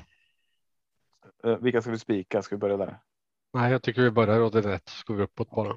Eh, 1.45 1.57
vilka 1.59 1.83
ska 1.83 1.91
vi 1.91 1.99
spika? 1.99 2.43
Ska 2.43 2.55
vi 2.57 2.61
börja 2.61 2.77
där? 2.77 2.99
Nej, 3.53 3.73
jag 3.73 3.83
tycker 3.83 4.03
vi 4.03 4.11
börjar 4.11 4.41
åt 4.41 4.53
din 4.53 4.63
rätt 4.63 4.89
så 4.89 5.05
går 5.07 5.15
vi 5.19 5.23
uppåt 5.23 5.51
bara. 5.51 5.77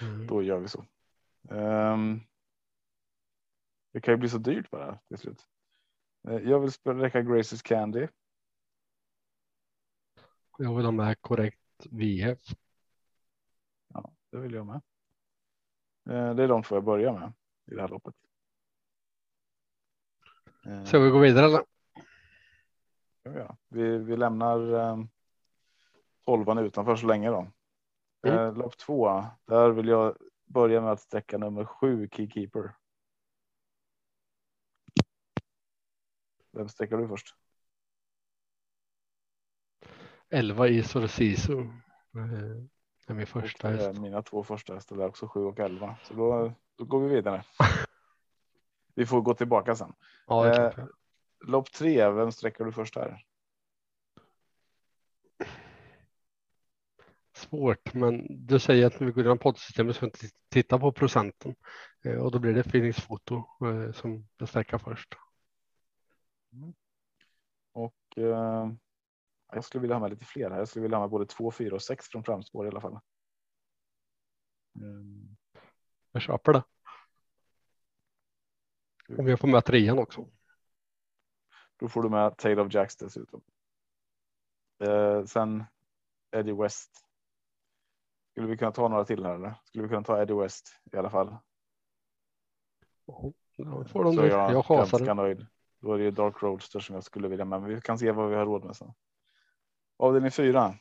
Mm. 0.00 0.26
Då 0.26 0.42
gör 0.42 0.58
vi 0.58 0.68
så. 0.68 0.84
Ehm, 1.50 2.20
det 3.92 4.00
kan 4.00 4.14
ju 4.14 4.18
bli 4.18 4.28
så 4.28 4.38
dyrt 4.38 4.70
bara 4.70 4.98
till 5.08 5.18
slut. 5.18 5.46
Eh, 6.28 6.34
Jag 6.38 6.60
vill 6.60 6.70
räcka 6.84 7.22
Graces 7.22 7.62
Candy. 7.62 8.08
Jag 10.58 10.76
vill 10.76 10.84
ha 10.84 10.92
med 10.92 11.20
korrekt 11.20 11.86
VF. 11.90 12.38
Ja, 13.94 14.12
det 14.30 14.38
vill 14.38 14.52
jag 14.54 14.66
med. 14.66 14.80
Eh, 16.10 16.34
Det 16.34 16.42
är 16.42 16.48
de 16.48 16.62
två 16.62 16.74
jag 16.74 16.84
börjar 16.84 17.12
med 17.12 17.32
i 17.72 17.74
det 17.74 17.80
här 17.80 17.88
loppet. 17.88 18.14
Eh, 20.66 20.84
Ska 20.84 20.98
vi 20.98 21.10
gå 21.10 21.18
vidare 21.18 21.46
eller? 21.46 21.62
ska 23.20 23.56
vi. 23.68 23.98
Vi, 23.98 24.16
lämnar 24.16 24.74
um, 24.74 25.08
tolvan 26.24 26.58
utanför 26.58 26.96
så 26.96 27.06
länge 27.06 27.30
då. 27.30 27.46
Mm. 28.26 28.38
Eh, 28.38 28.54
lopp 28.54 28.76
två. 28.76 29.24
Där 29.44 29.70
vill 29.70 29.88
jag 29.88 30.16
börja 30.44 30.80
med 30.80 30.92
att 30.92 31.00
sträcka 31.00 31.38
nummer 31.38 31.64
sju 31.64 32.08
Keykeeper. 32.12 32.74
Vem 36.52 36.68
sträcker 36.68 36.96
du 36.96 37.08
först? 37.08 37.34
11 40.28 40.68
Isor 40.68 41.06
Sisu. 41.06 41.60
Eh, 41.60 41.68
är 43.06 43.14
min 43.14 43.26
första 43.26 43.68
Och, 43.68 43.74
eh, 43.74 43.80
häst. 43.80 44.00
Mina 44.00 44.22
två 44.22 44.44
första 44.44 44.74
hästar 44.74 44.96
är 44.96 45.06
också 45.06 45.28
7 45.28 45.40
och 45.40 45.60
11. 45.60 45.96
Så 46.02 46.14
då, 46.14 46.52
då 46.76 46.84
går 46.84 47.00
vi 47.00 47.14
vidare. 47.14 47.44
vi 48.94 49.06
får 49.06 49.20
gå 49.20 49.34
tillbaka 49.34 49.74
sen. 49.74 49.92
Ja, 50.26 50.46
eh. 50.46 50.84
Lopp 51.46 51.72
tre, 51.72 52.10
vem 52.10 52.32
sträcker 52.32 52.64
du 52.64 52.72
först 52.72 52.96
här? 52.96 53.24
svårt, 57.36 57.94
men 57.94 58.26
du 58.46 58.58
säger 58.58 58.86
att 58.86 59.00
när 59.00 59.06
vi 59.06 59.12
går 59.12 59.22
igenom 59.22 59.38
poddsystemet 59.38 59.96
så 59.96 60.04
inte 60.04 60.18
titta 60.48 60.78
på 60.78 60.92
procenten 60.92 61.54
eh, 62.04 62.16
och 62.16 62.30
då 62.30 62.38
blir 62.38 62.54
det 62.54 62.62
feelingsfoto 62.62 63.34
eh, 63.36 63.92
som 63.92 64.28
jag 64.36 64.48
sträcker 64.48 64.78
först. 64.78 65.14
Och 67.72 67.94
eh, 68.16 68.70
jag 69.52 69.64
skulle 69.64 69.82
vilja 69.82 69.94
ha 69.94 70.00
med 70.00 70.10
lite 70.10 70.24
fler 70.24 70.50
här. 70.50 70.58
Jag 70.58 70.68
skulle 70.68 70.82
vilja 70.82 70.96
ha 70.96 71.02
med 71.02 71.10
både 71.10 71.26
två, 71.26 71.50
fyra 71.50 71.74
och 71.74 71.82
sex 71.82 72.08
från 72.08 72.24
framspår 72.24 72.66
i 72.66 72.68
alla 72.68 72.80
fall. 72.80 72.98
Mm. 74.76 75.36
Jag 76.12 76.22
köper 76.22 76.52
det. 76.52 76.62
Om 79.08 79.28
jag 79.28 79.40
får 79.40 79.48
med 79.48 79.64
trean 79.64 79.98
också. 79.98 80.28
Då 81.76 81.88
får 81.88 82.02
du 82.02 82.08
med 82.08 82.36
Tale 82.36 82.62
of 82.62 82.74
Jacks 82.74 82.96
dessutom. 82.96 83.42
Eh, 84.84 85.24
sen 85.24 85.64
Eddie 86.36 86.52
West. 86.52 86.90
Skulle 88.30 88.46
vi 88.46 88.56
kunna 88.56 88.72
ta 88.72 88.88
några 88.88 89.04
till 89.04 89.24
här 89.24 89.34
eller? 89.34 89.54
Skulle 89.64 89.82
vi 89.82 89.88
kunna 89.88 90.02
ta 90.02 90.22
Eddie 90.22 90.34
West 90.34 90.80
i 90.92 90.96
alla 90.96 91.10
fall? 91.10 91.36
Ja, 93.56 93.84
får 93.84 94.04
de 94.04 94.14
Så 94.14 94.26
jag, 94.26 94.52
Jag 94.52 94.64
ganska 94.66 95.14
nöjd. 95.14 95.46
Då 95.78 95.92
är 95.92 95.98
det 95.98 96.04
ju 96.04 96.10
Dark 96.10 96.42
Roadster 96.42 96.80
som 96.80 96.94
jag 96.94 97.04
skulle 97.04 97.28
vilja 97.28 97.44
med, 97.44 97.60
men 97.60 97.74
vi 97.74 97.80
kan 97.80 97.98
se 97.98 98.12
vad 98.12 98.30
vi 98.30 98.36
har 98.36 98.46
råd 98.46 98.64
med 98.64 98.76
sen. 98.76 98.92
Avdelning 99.96 100.30
fyra. 100.30 100.74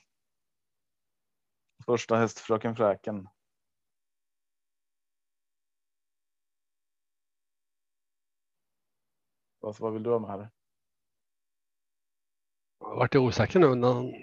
Första 1.86 2.16
häst 2.16 2.40
Fröken 2.40 2.76
Fräken. 2.76 3.28
Vad, 9.64 9.80
vad 9.80 9.94
vill 9.94 10.04
du 10.04 10.10
ha 10.10 10.20
med 10.20 10.30
här? 10.30 10.50
Jag 12.80 12.96
vart 12.96 13.16
osäker 13.16 13.60
nu 13.60 13.76
när 13.76 13.94
han 13.94 14.14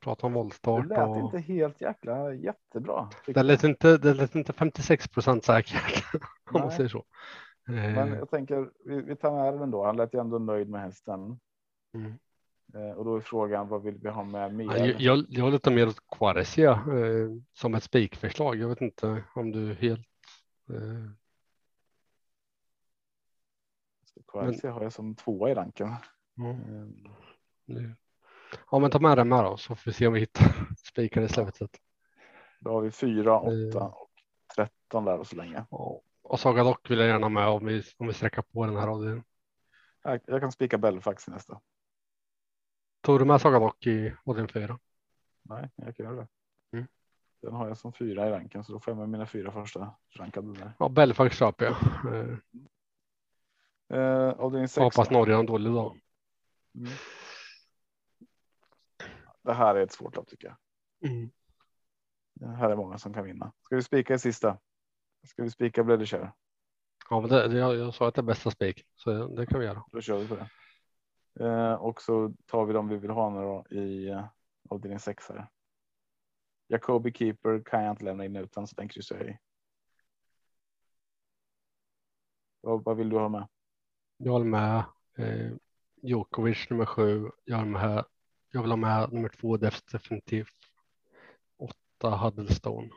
pratade 0.00 0.26
om 0.26 0.32
Det 0.32 0.38
voltstart. 0.38 0.86
lät 0.86 0.98
Och... 0.98 1.16
inte 1.16 1.38
helt 1.38 1.80
jäkla 1.80 2.34
jättebra. 2.34 3.08
Det 3.26 3.42
lät 3.42 3.64
inte, 3.64 3.98
det 3.98 4.14
lät 4.14 4.34
inte 4.34 4.52
56 4.52 5.08
procent 5.08 5.44
säkert 5.44 6.04
om 6.52 6.60
man 6.60 6.70
säger 6.70 6.88
så. 6.88 7.04
Men 7.66 8.12
Eh, 8.12 8.18
jag 8.18 8.30
tänker 8.30 8.70
vi, 8.84 9.02
vi 9.02 9.16
tar 9.16 9.32
med 9.32 9.60
den 9.60 9.70
då. 9.70 9.84
Han 9.84 9.96
lät 9.96 10.14
ju 10.14 10.20
ändå 10.20 10.38
nöjd 10.38 10.68
med 10.68 10.80
hästen. 10.80 11.40
Mm. 11.94 12.18
Eh, 12.74 12.96
och 12.96 13.04
då 13.04 13.16
är 13.16 13.20
frågan 13.20 13.68
vad 13.68 13.82
vill 13.82 13.98
vi 13.98 14.08
ha 14.08 14.24
med 14.24 14.54
mer? 14.54 14.64
ja, 14.64 14.76
jag, 14.76 15.00
jag, 15.00 15.24
jag 15.28 15.52
lutar 15.52 15.70
mer 15.70 15.88
åt 15.88 16.08
Quaresia 16.18 16.72
eh, 16.72 17.30
som 17.52 17.74
ett 17.74 17.82
spikförslag. 17.82 18.56
Jag 18.56 18.68
vet 18.68 18.80
inte 18.80 19.24
om 19.34 19.52
du 19.52 19.74
helt. 19.74 20.06
Eh, 20.70 21.10
KRC 24.32 24.68
har 24.68 24.82
jag 24.82 24.92
som 24.92 25.14
tvåa 25.14 25.50
i 25.50 25.54
ranken. 25.54 25.88
ja, 26.34 26.50
Eh, 26.50 26.86
nu. 27.64 27.94
ja, 28.70 28.78
men 28.78 28.90
ta 28.90 28.98
med 28.98 29.18
den 29.18 29.28
med 29.28 29.44
då 29.44 29.56
så 29.56 29.74
får 29.74 29.90
vi 29.90 29.92
se 29.92 30.06
om 30.06 30.12
vi 30.12 30.20
hittar 30.20 30.44
spikar 30.90 31.22
i 31.22 31.28
slutet. 31.28 31.70
Då 32.60 32.70
har 32.72 32.80
vi 32.80 32.90
fyra, 32.90 33.40
åtta 33.40 33.52
Mm. 33.52 33.76
och 33.82 34.10
tretton 34.56 35.04
där 35.04 35.18
och 35.18 35.26
så 35.26 35.36
länge. 35.36 35.64
Och 36.22 36.40
Saga 36.40 36.64
Dock 36.64 36.90
vill 36.90 36.98
jag 36.98 37.08
gärna 37.08 37.28
med 37.28 37.46
om 37.48 37.66
vi, 37.66 37.82
om 37.98 38.06
vi 38.06 38.12
sträcker 38.12 38.42
på 38.42 38.66
den 38.66 38.76
här 38.76 38.88
avdelningen. 38.88 39.24
Jag, 40.02 40.20
jag 40.26 40.40
kan 40.40 40.52
spika 40.52 40.78
Belfax 40.78 41.28
i 41.28 41.30
nästa. 41.30 41.60
Tog 43.00 43.18
du 43.18 43.24
med 43.24 43.40
Saga 43.40 43.58
Dock 43.58 43.86
i 43.86 44.14
avdelning 44.24 44.48
fyra? 44.52 44.78
Nej, 45.42 45.70
jag 45.76 45.96
kan 45.96 46.06
göra 46.06 46.16
det. 46.16 46.28
Mm. 46.72 46.86
Den 47.42 47.54
har 47.54 47.68
jag 47.68 47.76
som 47.78 47.92
fyra 47.92 48.28
i 48.28 48.30
ranken 48.30 48.64
så 48.64 48.72
då 48.72 48.80
får 48.80 48.90
jag 48.90 48.98
med 48.98 49.08
mina 49.08 49.26
fyra 49.26 49.52
första 49.52 49.94
rankade 50.16 50.54
där. 50.54 50.72
Ja, 50.78 50.88
Belfax 50.88 51.36
köper 51.36 51.64
jag. 51.64 51.76
Eh, 53.92 54.28
avdelning 54.28 54.68
sex. 54.68 54.82
hoppas 54.82 55.08
då. 55.08 55.14
Norge 55.14 55.34
har 55.34 55.40
en 55.40 55.46
dålig 55.46 55.72
dag. 55.72 56.00
Mm. 56.74 56.92
Det 59.42 59.52
här 59.52 59.74
är 59.74 59.80
ett 59.80 59.92
svårt 59.92 60.16
lopp 60.16 60.28
tycker 60.28 60.48
jag. 60.48 60.56
Mm. 61.10 61.30
Det 62.34 62.46
här 62.46 62.70
är 62.70 62.76
många 62.76 62.98
som 62.98 63.14
kan 63.14 63.24
vinna. 63.24 63.52
Ska 63.62 63.76
vi 63.76 63.82
spika 63.82 64.14
i 64.14 64.18
sista? 64.18 64.58
Ska 65.26 65.42
vi 65.42 65.50
spika 65.50 65.84
Bledishare? 65.84 66.32
Ja, 67.10 67.20
men 67.20 67.30
det, 67.30 67.48
det, 67.48 67.58
jag, 67.58 67.76
jag 67.76 67.94
sa 67.94 68.08
att 68.08 68.14
det 68.14 68.20
är 68.20 68.22
bästa 68.22 68.50
spik, 68.50 68.86
så 68.94 69.26
det 69.26 69.46
kan 69.46 69.60
vi 69.60 69.66
göra. 69.66 69.84
Då 69.92 70.00
kör 70.00 70.18
vi 70.18 70.28
på 70.28 70.34
det. 70.34 70.48
Eh, 71.46 71.74
och 71.74 72.02
så 72.02 72.34
tar 72.46 72.64
vi 72.64 72.72
de 72.72 72.88
vi 72.88 72.96
vill 72.96 73.10
ha 73.10 73.30
nu 73.30 73.40
då 73.40 73.66
i 73.70 74.08
eh, 74.08 74.24
avdelning 74.68 74.98
sex 74.98 75.28
här. 75.28 75.48
Jacobi 76.68 77.12
Keeper 77.12 77.62
kan 77.64 77.82
jag 77.82 77.92
inte 77.92 78.04
lämna 78.04 78.24
in 78.24 78.36
utan 78.36 78.66
så 78.66 78.76
den 78.76 78.88
kryssar 78.88 79.16
jag 79.16 79.28
i. 79.28 79.38
Vad, 82.60 82.84
vad 82.84 82.96
vill 82.96 83.08
du 83.08 83.18
ha 83.18 83.28
med? 83.28 83.48
Jag 84.24 84.32
håller 84.32 84.46
med 84.46 84.84
eh, 85.16 85.52
Djokovic 86.02 86.70
nummer 86.70 86.86
sju. 86.86 87.30
Jag, 87.44 87.56
håller 87.56 87.70
med, 87.70 88.04
jag 88.50 88.62
vill 88.62 88.70
ha 88.70 88.76
med 88.76 89.12
nummer 89.12 89.28
två 89.28 89.56
def- 89.56 89.92
definitivt. 89.92 90.56
Åtta 91.56 92.16
Huddlestone. 92.16 92.90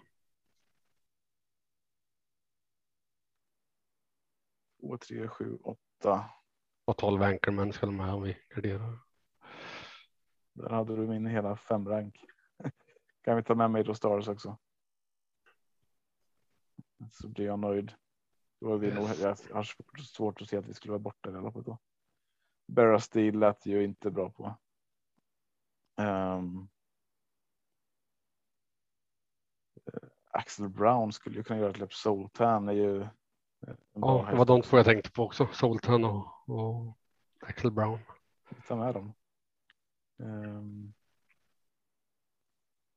Två, 4.79 4.97
tre, 4.97 5.27
sju, 5.27 5.57
åtta. 5.57 6.29
Och 6.85 6.97
tolv 6.97 7.23
Anchorman 7.23 7.73
ska 7.73 7.91
med 7.91 8.13
om 8.13 8.21
vi 8.23 8.37
garderar. 8.55 8.99
Där 10.53 10.69
hade 10.69 10.95
du 10.95 11.07
min 11.07 11.25
hela 11.25 11.57
femrank. 11.57 12.19
kan 13.21 13.35
vi 13.35 13.43
ta 13.43 13.55
med 13.55 13.71
Major 13.71 13.93
Stars 13.93 14.27
också? 14.27 14.57
Så 17.11 17.29
blir 17.29 17.45
jag 17.45 17.59
nöjd. 17.59 17.91
Är 18.73 18.77
vi 18.77 18.93
nog, 18.93 19.09
jag 19.19 19.37
har 19.53 19.63
svårt- 20.03 20.41
att 20.41 20.49
se 20.49 20.57
att 20.57 20.65
vi 20.67 20.73
skulle 20.73 20.91
vara 20.91 20.99
borta 20.99 21.29
i 21.29 21.31
det 21.31 21.41
loppet 21.41 21.65
då. 21.65 21.77
Barra 22.67 22.99
Steel 22.99 23.39
lät 23.39 23.65
ju 23.65 23.83
inte 23.83 24.11
bra 24.11 24.29
på. 24.29 24.55
Eh, 25.97 26.41
Axel 30.31 30.69
Brown 30.69 31.11
skulle 31.11 31.35
ju 31.37 31.43
kunna 31.43 31.59
göra 31.59 31.69
ett 31.69 31.77
lopp. 31.79 31.93
Soltan 31.93 32.69
är 32.69 32.73
ju. 32.73 33.07
Ja, 33.93 34.27
det 34.31 34.37
var 34.37 34.45
de 34.45 34.61
två 34.61 34.77
jag 34.77 34.85
tänkte 34.85 35.11
på 35.11 35.23
också. 35.23 35.47
Soltan 35.53 36.03
och, 36.05 36.49
och 36.49 36.93
Axel 37.39 37.71
Brown. 37.71 37.99
Ta 38.67 38.75
med 38.75 38.93
dem. 38.93 39.13
Ehm. 40.19 40.93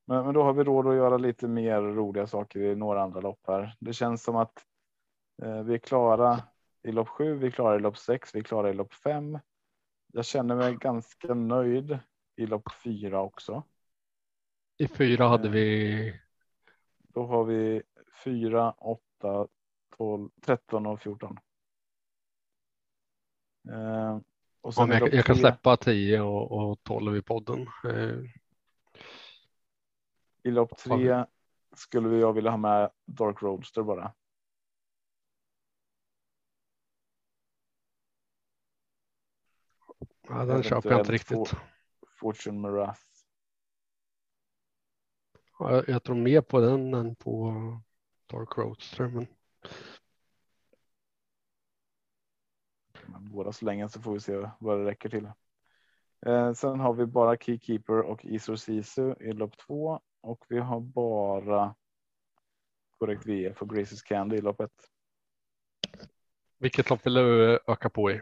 Men, 0.05 0.25
men 0.25 0.33
då 0.33 0.43
har 0.43 0.53
vi 0.53 0.63
råd 0.63 0.87
att 0.87 0.95
göra 0.95 1.17
lite 1.17 1.47
mer 1.47 1.81
roliga 1.81 2.27
saker 2.27 2.59
i 2.59 2.75
några 2.75 3.01
andra 3.03 3.21
lopp 3.21 3.39
här. 3.47 3.75
Det 3.79 3.93
känns 3.93 4.23
som 4.23 4.35
att 4.35 4.65
vi 5.41 5.73
är 5.73 5.77
klara 5.77 6.43
i 6.83 6.91
lopp 6.91 7.07
sju, 7.07 7.33
vi 7.33 7.47
är 7.47 7.51
klara 7.51 7.75
i 7.75 7.79
lopp 7.79 7.97
sex, 7.97 8.35
vi 8.35 8.39
är 8.39 8.43
klara 8.43 8.69
i 8.69 8.73
lopp 8.73 8.93
fem. 8.93 9.39
Jag 10.13 10.25
känner 10.25 10.55
mig 10.55 10.75
ganska 10.75 11.33
nöjd 11.33 11.99
i 12.35 12.45
lopp 12.45 12.71
fyra 12.83 13.21
också. 13.21 13.63
I 14.77 14.87
fyra 14.87 15.27
hade 15.27 15.47
Eh. 15.47 15.51
vi 15.51 16.21
Då 16.97 17.25
har 17.25 17.43
vi 17.43 17.81
fyra, 18.23 18.71
åtta, 18.71 19.47
tolv, 19.97 20.29
tretton 20.41 20.85
och 20.85 21.01
fjorton. 21.01 21.39
Ehm, 23.71 24.23
och 24.61 24.73
Ja, 24.75 24.93
jag, 24.93 25.13
jag 25.13 25.25
kan 25.25 25.35
släppa 25.35 25.77
10 25.77 26.21
och, 26.21 26.51
och 26.51 26.83
12 26.83 27.17
i 27.17 27.21
podden. 27.21 27.67
Eh, 27.83 28.19
I 30.43 30.51
lopp 30.51 30.77
tre 30.77 31.25
skulle 31.75 32.17
jag 32.17 32.33
vilja 32.33 32.51
ha 32.51 32.57
med 32.57 32.89
Dark 33.05 33.41
Roadster 33.41 33.83
bara. 33.83 34.13
Ja, 40.29 40.45
den 40.45 40.63
köper 40.63 40.91
jag 40.91 40.99
inte 40.99 41.11
riktigt. 41.11 41.53
Fortune 42.19 42.59
Marath. 42.59 43.01
Ja, 45.59 45.83
jag, 45.87 46.03
tror 46.03 46.15
mer 46.15 46.41
på 46.41 46.59
den 46.59 46.93
än 46.93 47.15
på 47.15 47.53
Dark 48.27 48.57
Roadster. 48.57 49.07
Men 49.07 49.27
Men 53.05 53.31
Båda 53.31 53.51
så 53.51 53.65
länge 53.65 53.89
så 53.89 54.01
får 54.01 54.13
vi 54.13 54.19
se 54.19 54.49
vad 54.59 54.79
det 54.79 54.85
räcker 54.85 55.09
till. 55.09 55.31
Eh, 56.25 56.53
sen 56.53 56.79
har 56.79 56.93
vi 56.93 57.05
bara 57.05 57.37
Keykeeper 57.37 58.01
och 58.01 58.25
Isor 58.25 58.55
Sisu 58.55 59.13
i 59.19 59.33
lopp 59.33 59.57
två 59.57 60.01
och 60.21 60.45
vi 60.49 60.59
har 60.59 60.79
bara 60.79 61.75
korrekt 62.97 63.25
VF 63.25 63.61
och 63.61 63.69
Graces 63.69 64.01
Candy 64.01 64.35
i 64.35 64.41
lopp 64.41 64.59
ett. 64.59 64.89
vilket 66.57 66.89
lopp 66.89 67.05
vill 67.05 67.13
du 67.13 67.59
öka 67.67 67.89
på 67.89 68.11
i? 68.11 68.21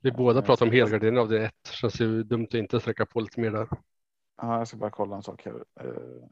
Vi 0.00 0.12
båda 0.12 0.38
jag 0.38 0.46
pratar 0.46 0.66
om 0.66 0.72
helgardering 0.72 1.18
av 1.18 1.28
det 1.28 1.44
ett. 1.44 1.66
Känns 1.66 2.00
ju 2.00 2.22
dumt 2.22 2.44
att 2.44 2.54
inte 2.54 2.80
sträcka 2.80 3.06
på 3.06 3.20
lite 3.20 3.40
mer 3.40 3.50
där. 3.50 3.68
Ja, 4.36 4.58
jag 4.58 4.68
ska 4.68 4.76
bara 4.76 4.90
kolla 4.90 5.16
en 5.16 5.22
sak 5.22 5.44
här. 5.44 5.64
Eh. 5.80 6.28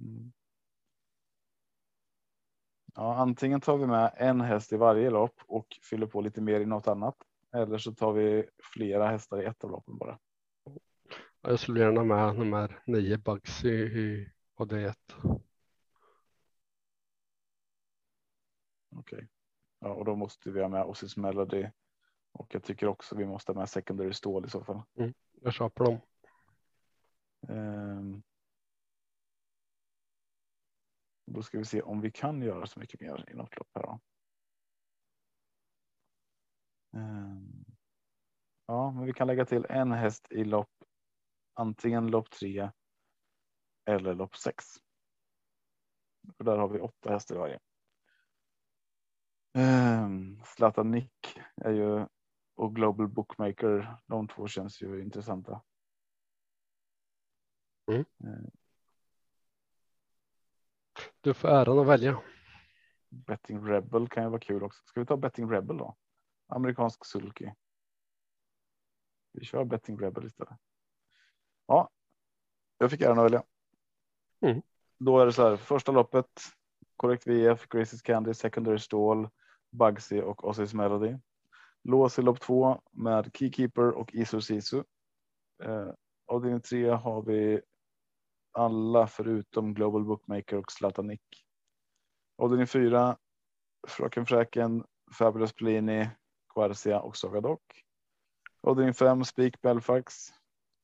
Mm. 0.00 0.32
Ja, 2.94 3.16
antingen 3.16 3.60
tar 3.60 3.76
vi 3.76 3.86
med 3.86 4.12
en 4.16 4.40
häst 4.40 4.72
i 4.72 4.76
varje 4.76 5.10
lopp 5.10 5.40
och 5.46 5.66
fyller 5.90 6.06
på 6.06 6.20
lite 6.20 6.40
mer 6.40 6.60
i 6.60 6.66
något 6.66 6.88
annat. 6.88 7.16
Eller 7.52 7.78
så 7.78 7.94
tar 7.94 8.12
vi 8.12 8.48
flera 8.74 9.08
hästar 9.08 9.42
i 9.42 9.44
ett 9.44 9.64
av 9.64 9.70
loppen 9.70 9.98
bara. 9.98 10.18
Ja, 11.42 11.50
Jag 11.50 11.60
skulle 11.60 11.80
gärna 11.80 12.04
med 12.04 12.38
nummer 12.38 12.82
nio 12.86 13.18
Bugs 13.18 13.64
i, 13.64 13.68
i 13.68 14.32
och 14.54 14.68
det 14.68 14.82
ett. 14.82 15.14
Ja, 19.78 19.88
och 19.88 20.04
då 20.04 20.16
måste 20.16 20.50
vi 20.50 20.60
ha 20.62 20.68
med 20.68 20.84
Ossis 20.84 21.16
Melody, 21.16 21.70
Och 22.32 22.54
jag 22.54 22.62
tycker 22.62 22.86
också 22.86 23.16
vi 23.16 23.26
måste 23.26 23.52
ha 23.52 23.60
med 23.60 23.68
secondary 23.68 24.12
stål 24.12 24.44
i 24.46 24.50
så 24.50 24.64
fall. 24.64 24.82
Jag 25.42 25.52
köper 25.52 25.84
dem. 25.84 26.00
Ehm. 27.48 28.22
Då 31.26 31.42
ska 31.42 31.58
vi 31.58 31.64
se 31.64 31.82
om 31.82 32.00
vi 32.00 32.10
kan 32.10 32.42
göra 32.42 32.66
så 32.66 32.80
mycket 32.80 33.00
mer 33.00 33.30
i 33.30 33.34
något 33.34 33.56
lopp 33.56 33.68
här. 33.74 33.82
Då. 33.82 34.00
Ehm. 36.98 37.64
Ja, 38.66 38.90
men 38.90 39.04
vi 39.04 39.12
kan 39.12 39.26
lägga 39.26 39.44
till 39.44 39.66
en 39.68 39.92
häst 39.92 40.26
i 40.30 40.44
lopp. 40.44 40.70
Antingen 41.54 42.06
lopp 42.06 42.30
tre. 42.30 42.70
Eller 43.84 44.14
lopp 44.14 44.36
sex. 44.36 44.64
För 46.36 46.44
där 46.44 46.56
har 46.56 46.68
vi 46.68 46.80
åtta 46.80 47.10
hästar 47.10 47.34
i 47.34 47.38
varje. 47.38 47.60
Um, 49.58 50.40
Zlatan 50.44 50.90
Nick 50.90 51.40
är 51.56 51.70
ju 51.70 52.06
och 52.54 52.74
Global 52.74 53.08
Bookmaker. 53.08 53.96
De 54.06 54.28
två 54.28 54.48
känns 54.48 54.82
ju 54.82 55.02
intressanta. 55.02 55.62
Mm. 57.86 58.00
Eh, 58.00 58.50
Du 61.20 61.34
får 61.34 61.48
äran 61.48 61.78
att 61.78 61.86
välja. 61.86 62.20
Betting 63.08 63.66
Rebel 63.66 64.08
kan 64.08 64.22
ju 64.22 64.28
vara 64.28 64.40
kul 64.40 64.62
också. 64.62 64.82
Ska 64.84 65.00
vi 65.00 65.06
ta 65.06 65.16
Betting 65.16 65.50
Rebel 65.50 65.76
då? 65.76 65.96
Amerikansk 66.46 67.04
sulky. 67.04 67.50
Vi 69.32 69.44
kör 69.44 69.64
Betting 69.64 70.00
Rebel 70.00 70.26
istället. 70.26 70.58
Ja, 71.66 71.90
jag 72.78 72.90
fick 72.90 73.00
äran 73.00 73.18
att 73.18 73.24
välja. 73.24 73.42
Mm. 74.40 74.62
Då 74.98 75.18
är 75.18 75.26
det 75.26 75.32
så 75.32 75.48
här. 75.48 75.56
Första 75.56 75.92
loppet. 75.92 76.40
Korrekt 76.96 77.26
VF, 77.26 77.68
Graces 77.68 78.02
Candy, 78.02 78.34
Secondary 78.34 78.78
Stall, 78.78 79.28
Bugsy 79.70 80.20
och 80.20 80.44
Ossis 80.44 80.74
Melody. 80.74 81.16
Lås 81.84 82.18
i 82.18 82.22
lopp 82.22 82.40
två 82.40 82.80
med 82.92 83.30
Keykeeper 83.34 83.90
och 83.90 84.14
Isu 84.14 84.40
Sisu. 84.40 84.82
Eh, 85.64 85.90
avdelning 86.26 86.60
tre 86.60 86.88
har 86.88 87.22
vi 87.22 87.60
alla 88.52 89.06
förutom 89.06 89.74
Global 89.74 90.04
Bookmaker 90.04 90.56
och 90.56 90.72
Zlatanik. 90.72 91.22
Avdelning 92.38 92.66
fyra. 92.66 93.16
Fröken 93.88 94.26
Fräken, 94.26 94.84
Fabulous 95.18 95.52
Pellini, 95.52 96.08
Quarcia 96.54 97.00
och 97.00 97.16
Saga 97.16 97.40
Doc. 97.40 97.60
Avdelning 98.60 98.94
fem. 98.94 99.24
Speak 99.24 99.60
Belfax. 99.60 100.14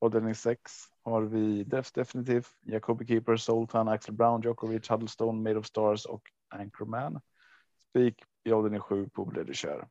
Avdelning 0.01 0.35
sex 0.35 0.73
har 1.03 1.23
vi 1.23 1.65
Def 1.65 1.93
Definitive, 1.93 2.45
Jacobi 2.63 3.07
Keeper, 3.07 3.37
Sultan, 3.37 3.89
Axel 3.89 4.15
Brown, 4.15 4.43
Djokovic, 4.43 4.91
Huddlestone, 4.91 5.43
Made 5.43 5.59
of 5.59 5.67
Stars 5.67 6.07
och 6.07 6.23
Anchorman. 6.49 7.21
Speak 8.45 8.53
i 8.53 8.53
avdelning 8.53 8.81
sju 8.81 9.09
på 9.09 9.25
Bledischer. 9.25 9.89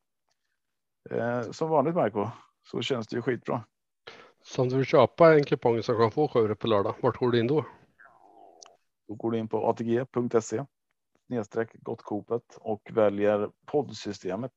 Eh, 1.10 1.52
som 1.52 1.70
vanligt 1.70 1.96
Marco 1.96 2.30
så 2.64 2.82
känns 2.82 3.08
det 3.08 3.16
ju 3.16 3.22
skitbra. 3.22 3.64
Så 4.44 4.62
om 4.62 4.70
du 4.70 4.76
vill 4.76 4.86
köpa 4.86 5.34
en 5.34 5.44
kupong 5.44 5.84
som 5.84 5.98
kan 5.98 6.12
få 6.12 6.28
sju 6.28 6.56
på 6.56 6.68
lördag, 6.68 6.96
vart 7.02 7.18
går 7.18 7.32
du 7.32 7.40
in 7.40 7.48
då? 7.48 7.66
Då 9.08 9.14
går 9.16 9.32
du 9.32 9.38
in 9.38 9.48
på 9.48 9.70
atg.se 9.70 10.66
snedstreck 11.28 11.74
gottkopet 11.74 12.58
och 12.62 12.90
väljer 12.94 13.50
poddsystemet. 13.66 14.52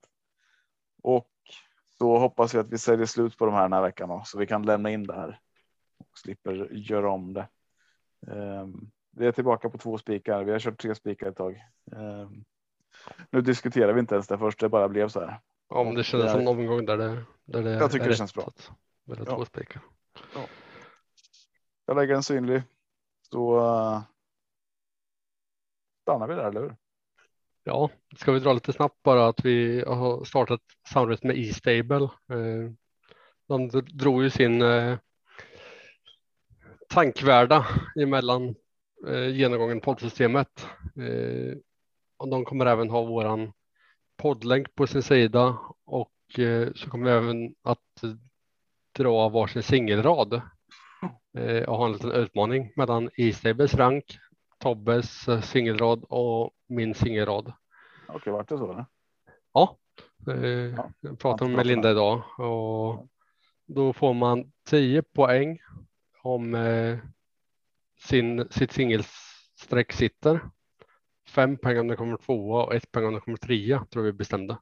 Och 1.03 1.31
så 1.99 2.19
hoppas 2.19 2.55
jag 2.55 2.65
att 2.65 2.73
vi 2.73 2.79
säljer 2.79 3.07
slut 3.07 3.39
på 3.39 3.47
de 3.47 3.55
här 3.55 3.63
den 3.63 3.73
här 3.73 3.83
veckan 3.83 4.09
då, 4.09 4.23
så 4.25 4.39
vi 4.39 4.47
kan 4.47 4.63
lämna 4.63 4.91
in 4.91 5.07
det 5.07 5.15
här 5.15 5.41
och 5.99 6.19
slipper 6.19 6.69
göra 6.73 7.11
om 7.11 7.33
det. 7.33 7.49
Um, 8.27 8.91
vi 9.11 9.27
är 9.27 9.33
tillbaka 9.33 9.71
på 9.71 9.79
två 9.79 9.99
spikar. 9.99 10.45
Vi 10.45 10.53
har 10.53 10.59
kört 10.59 10.83
tre 10.83 10.95
spikar 10.95 11.29
ett 11.29 11.37
tag. 11.37 11.65
Um, 11.93 12.45
nu 13.31 13.41
diskuterar 13.41 13.93
vi 13.93 14.01
inte 14.01 14.15
ens 14.15 14.27
det 14.27 14.39
först. 14.39 14.61
Det 14.61 14.69
bara 14.69 14.89
blev 14.89 15.09
så 15.09 15.21
här. 15.21 15.41
Om 15.69 15.95
det 15.95 16.05
känns 16.05 16.33
som 16.33 16.45
någon 16.45 16.67
gång 16.67 16.87
där 16.87 16.97
det, 16.97 17.25
där 17.45 17.63
det 17.63 17.71
Jag 17.71 17.91
tycker 17.93 18.05
är 18.07 18.11
det 18.11 18.17
känns 18.17 18.35
bra. 18.35 18.45
att 18.47 18.71
välja 19.05 19.25
Ja. 19.29 19.37
två 19.37 19.45
spikar. 19.45 19.83
Jag 21.87 21.97
lägger 21.97 22.15
en 22.15 22.23
synlig 22.23 22.63
så 23.31 23.57
uh, 23.59 24.01
stannar 26.03 26.29
vi 26.29 26.35
där, 26.35 26.45
eller 26.49 26.61
hur? 26.61 26.77
Ja, 27.65 27.91
ska 28.17 28.33
vi 28.33 28.41
dra 28.41 28.53
lite 28.53 28.73
snabbt 28.73 29.03
bara 29.03 29.29
att 29.29 29.45
vi 29.45 29.85
har 29.87 30.25
startat 30.25 30.61
samarbete 30.93 31.27
med 31.27 31.39
E-stable. 31.39 32.05
Eh, 32.05 32.71
De 33.49 33.69
drog 33.69 34.23
ju 34.23 34.31
sin 34.31 34.63
eh, 34.63 34.99
tankvärda 36.89 37.67
emellan 38.01 38.55
eh, 39.07 39.29
genomgången 39.29 39.81
poddsystemet. 39.81 40.67
Och 42.17 42.29
de 42.29 42.45
kommer 42.45 42.67
även 42.67 42.91
ha 42.91 43.03
våran 43.03 43.53
poddlänk 44.17 44.75
på 44.75 44.87
sin 44.87 45.03
sida 45.03 45.59
och 45.85 46.39
eh, 46.39 46.73
så 46.75 46.91
kommer 46.91 47.05
vi 47.05 47.17
även 47.17 47.55
att 47.62 48.03
dra 48.93 49.29
varsin 49.29 49.62
singelrad 49.62 50.35
eh, 51.39 51.62
och 51.62 51.77
ha 51.77 51.87
en 51.87 51.93
liten 51.93 52.12
utmaning 52.12 52.73
mellan 52.77 53.11
E-stables 53.17 53.75
rank, 53.75 54.19
Tobbes 54.59 55.29
eh, 55.29 55.41
singelrad 55.41 56.05
och 56.09 56.51
min 56.67 56.95
singelrad. 56.95 57.53
Okej, 58.09 58.33
vart 58.33 58.49
det 58.49 58.59
så? 58.59 58.73
Eller? 58.73 58.87
Ja, 59.53 59.77
Ja, 60.77 60.91
jag 61.01 61.19
pratade 61.19 61.51
med 61.51 61.67
Linda 61.67 61.91
idag 61.91 62.23
och 62.39 63.09
då 63.67 63.93
får 63.93 64.14
man 64.14 64.53
10 64.69 65.03
poäng 65.03 65.59
om 66.23 66.57
sin, 67.99 68.49
sitt 68.51 68.73
singelsträck 68.73 69.93
sitter. 69.93 70.41
Fem 71.37 71.57
poäng 71.57 71.78
om 71.78 71.89
det 71.89 71.97
kommer 71.97 72.16
tvåa 72.16 72.64
och 72.64 72.74
ett 72.74 72.93
poäng 72.93 73.07
om 73.07 73.14
det 73.14 73.20
kommer 73.20 73.37
trea 73.37 73.84
tror 73.91 74.03
vi 74.03 74.12
bestämde. 74.12 74.59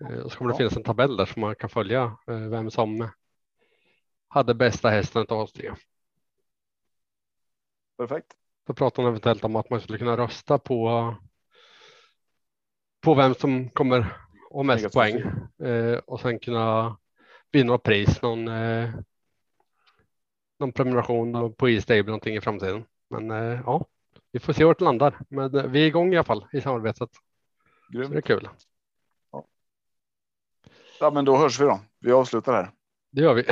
Eh, 0.00 0.18
och 0.18 0.32
så 0.32 0.38
kommer 0.38 0.50
det 0.50 0.56
finnas 0.56 0.76
en 0.76 0.82
tabell 0.82 1.16
där 1.16 1.26
som 1.26 1.40
man 1.40 1.54
kan 1.54 1.70
följa 1.70 2.16
eh, 2.26 2.48
vem 2.48 2.70
som 2.70 3.08
hade 4.28 4.54
bästa 4.54 4.88
hästen 4.88 5.26
av 5.28 5.38
oss 5.38 5.52
tre. 5.52 5.72
Perfekt. 7.98 8.26
Så 8.66 8.74
pratade 8.74 9.02
hon 9.02 9.08
eventuellt 9.08 9.44
om 9.44 9.56
att 9.56 9.70
man 9.70 9.80
skulle 9.80 9.98
kunna 9.98 10.16
rösta 10.16 10.58
på 10.58 11.14
på 13.00 13.14
vem 13.14 13.34
som 13.34 13.70
kommer 13.70 14.16
ha 14.50 14.62
mest 14.62 14.94
poäng 14.94 15.16
eh, 15.68 15.98
och 15.98 16.20
sen 16.20 16.38
kunna 16.38 16.96
vinna 17.52 17.72
något 17.72 17.82
pris, 17.82 18.22
någon, 18.22 18.48
eh, 18.48 18.90
någon 20.58 20.72
prenumeration 20.72 21.54
på 21.54 21.68
E-stable 21.68 22.06
någonting 22.06 22.36
i 22.36 22.40
framtiden. 22.40 22.84
Men 23.10 23.30
eh, 23.30 23.60
ja, 23.66 23.86
vi 24.32 24.38
får 24.38 24.52
se 24.52 24.64
vart 24.64 24.78
det 24.78 24.84
landar. 24.84 25.18
Men 25.28 25.54
eh, 25.54 25.64
vi 25.66 25.82
är 25.82 25.86
igång 25.86 26.12
i 26.12 26.16
alla 26.16 26.24
fall 26.24 26.46
i 26.52 26.60
samarbetet. 26.60 26.96
Så 26.96 27.08
det 27.92 27.98
är 27.98 28.08
Grymt. 28.08 28.24
kul. 28.24 28.48
Ja, 31.00 31.10
men 31.10 31.24
då 31.24 31.36
hörs 31.36 31.60
vi 31.60 31.64
då. 31.64 31.80
Vi 32.00 32.12
avslutar 32.12 32.52
här. 32.52 32.70
Det 33.10 33.22
gör 33.22 33.34
vi. 33.34 33.44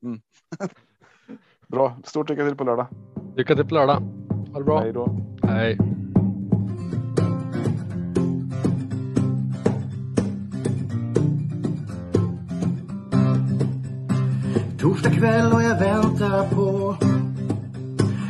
Bra. 1.68 1.96
Stort 2.04 2.30
lycka 2.30 2.44
till 2.46 2.56
på 2.56 2.64
lördag. 2.64 2.86
Lycka 3.36 3.54
till 3.54 3.64
på 3.66 3.74
lördag. 3.74 4.02
Ha 4.52 4.58
det 4.58 4.64
bra. 4.64 4.80
Hej 4.80 4.92
då. 4.92 5.16
Hej. 5.42 5.78
Torsdag 14.78 15.10
kväll 15.10 15.52
och 15.52 15.62
jag 15.62 15.78
väntar 15.80 16.48
på 16.54 16.96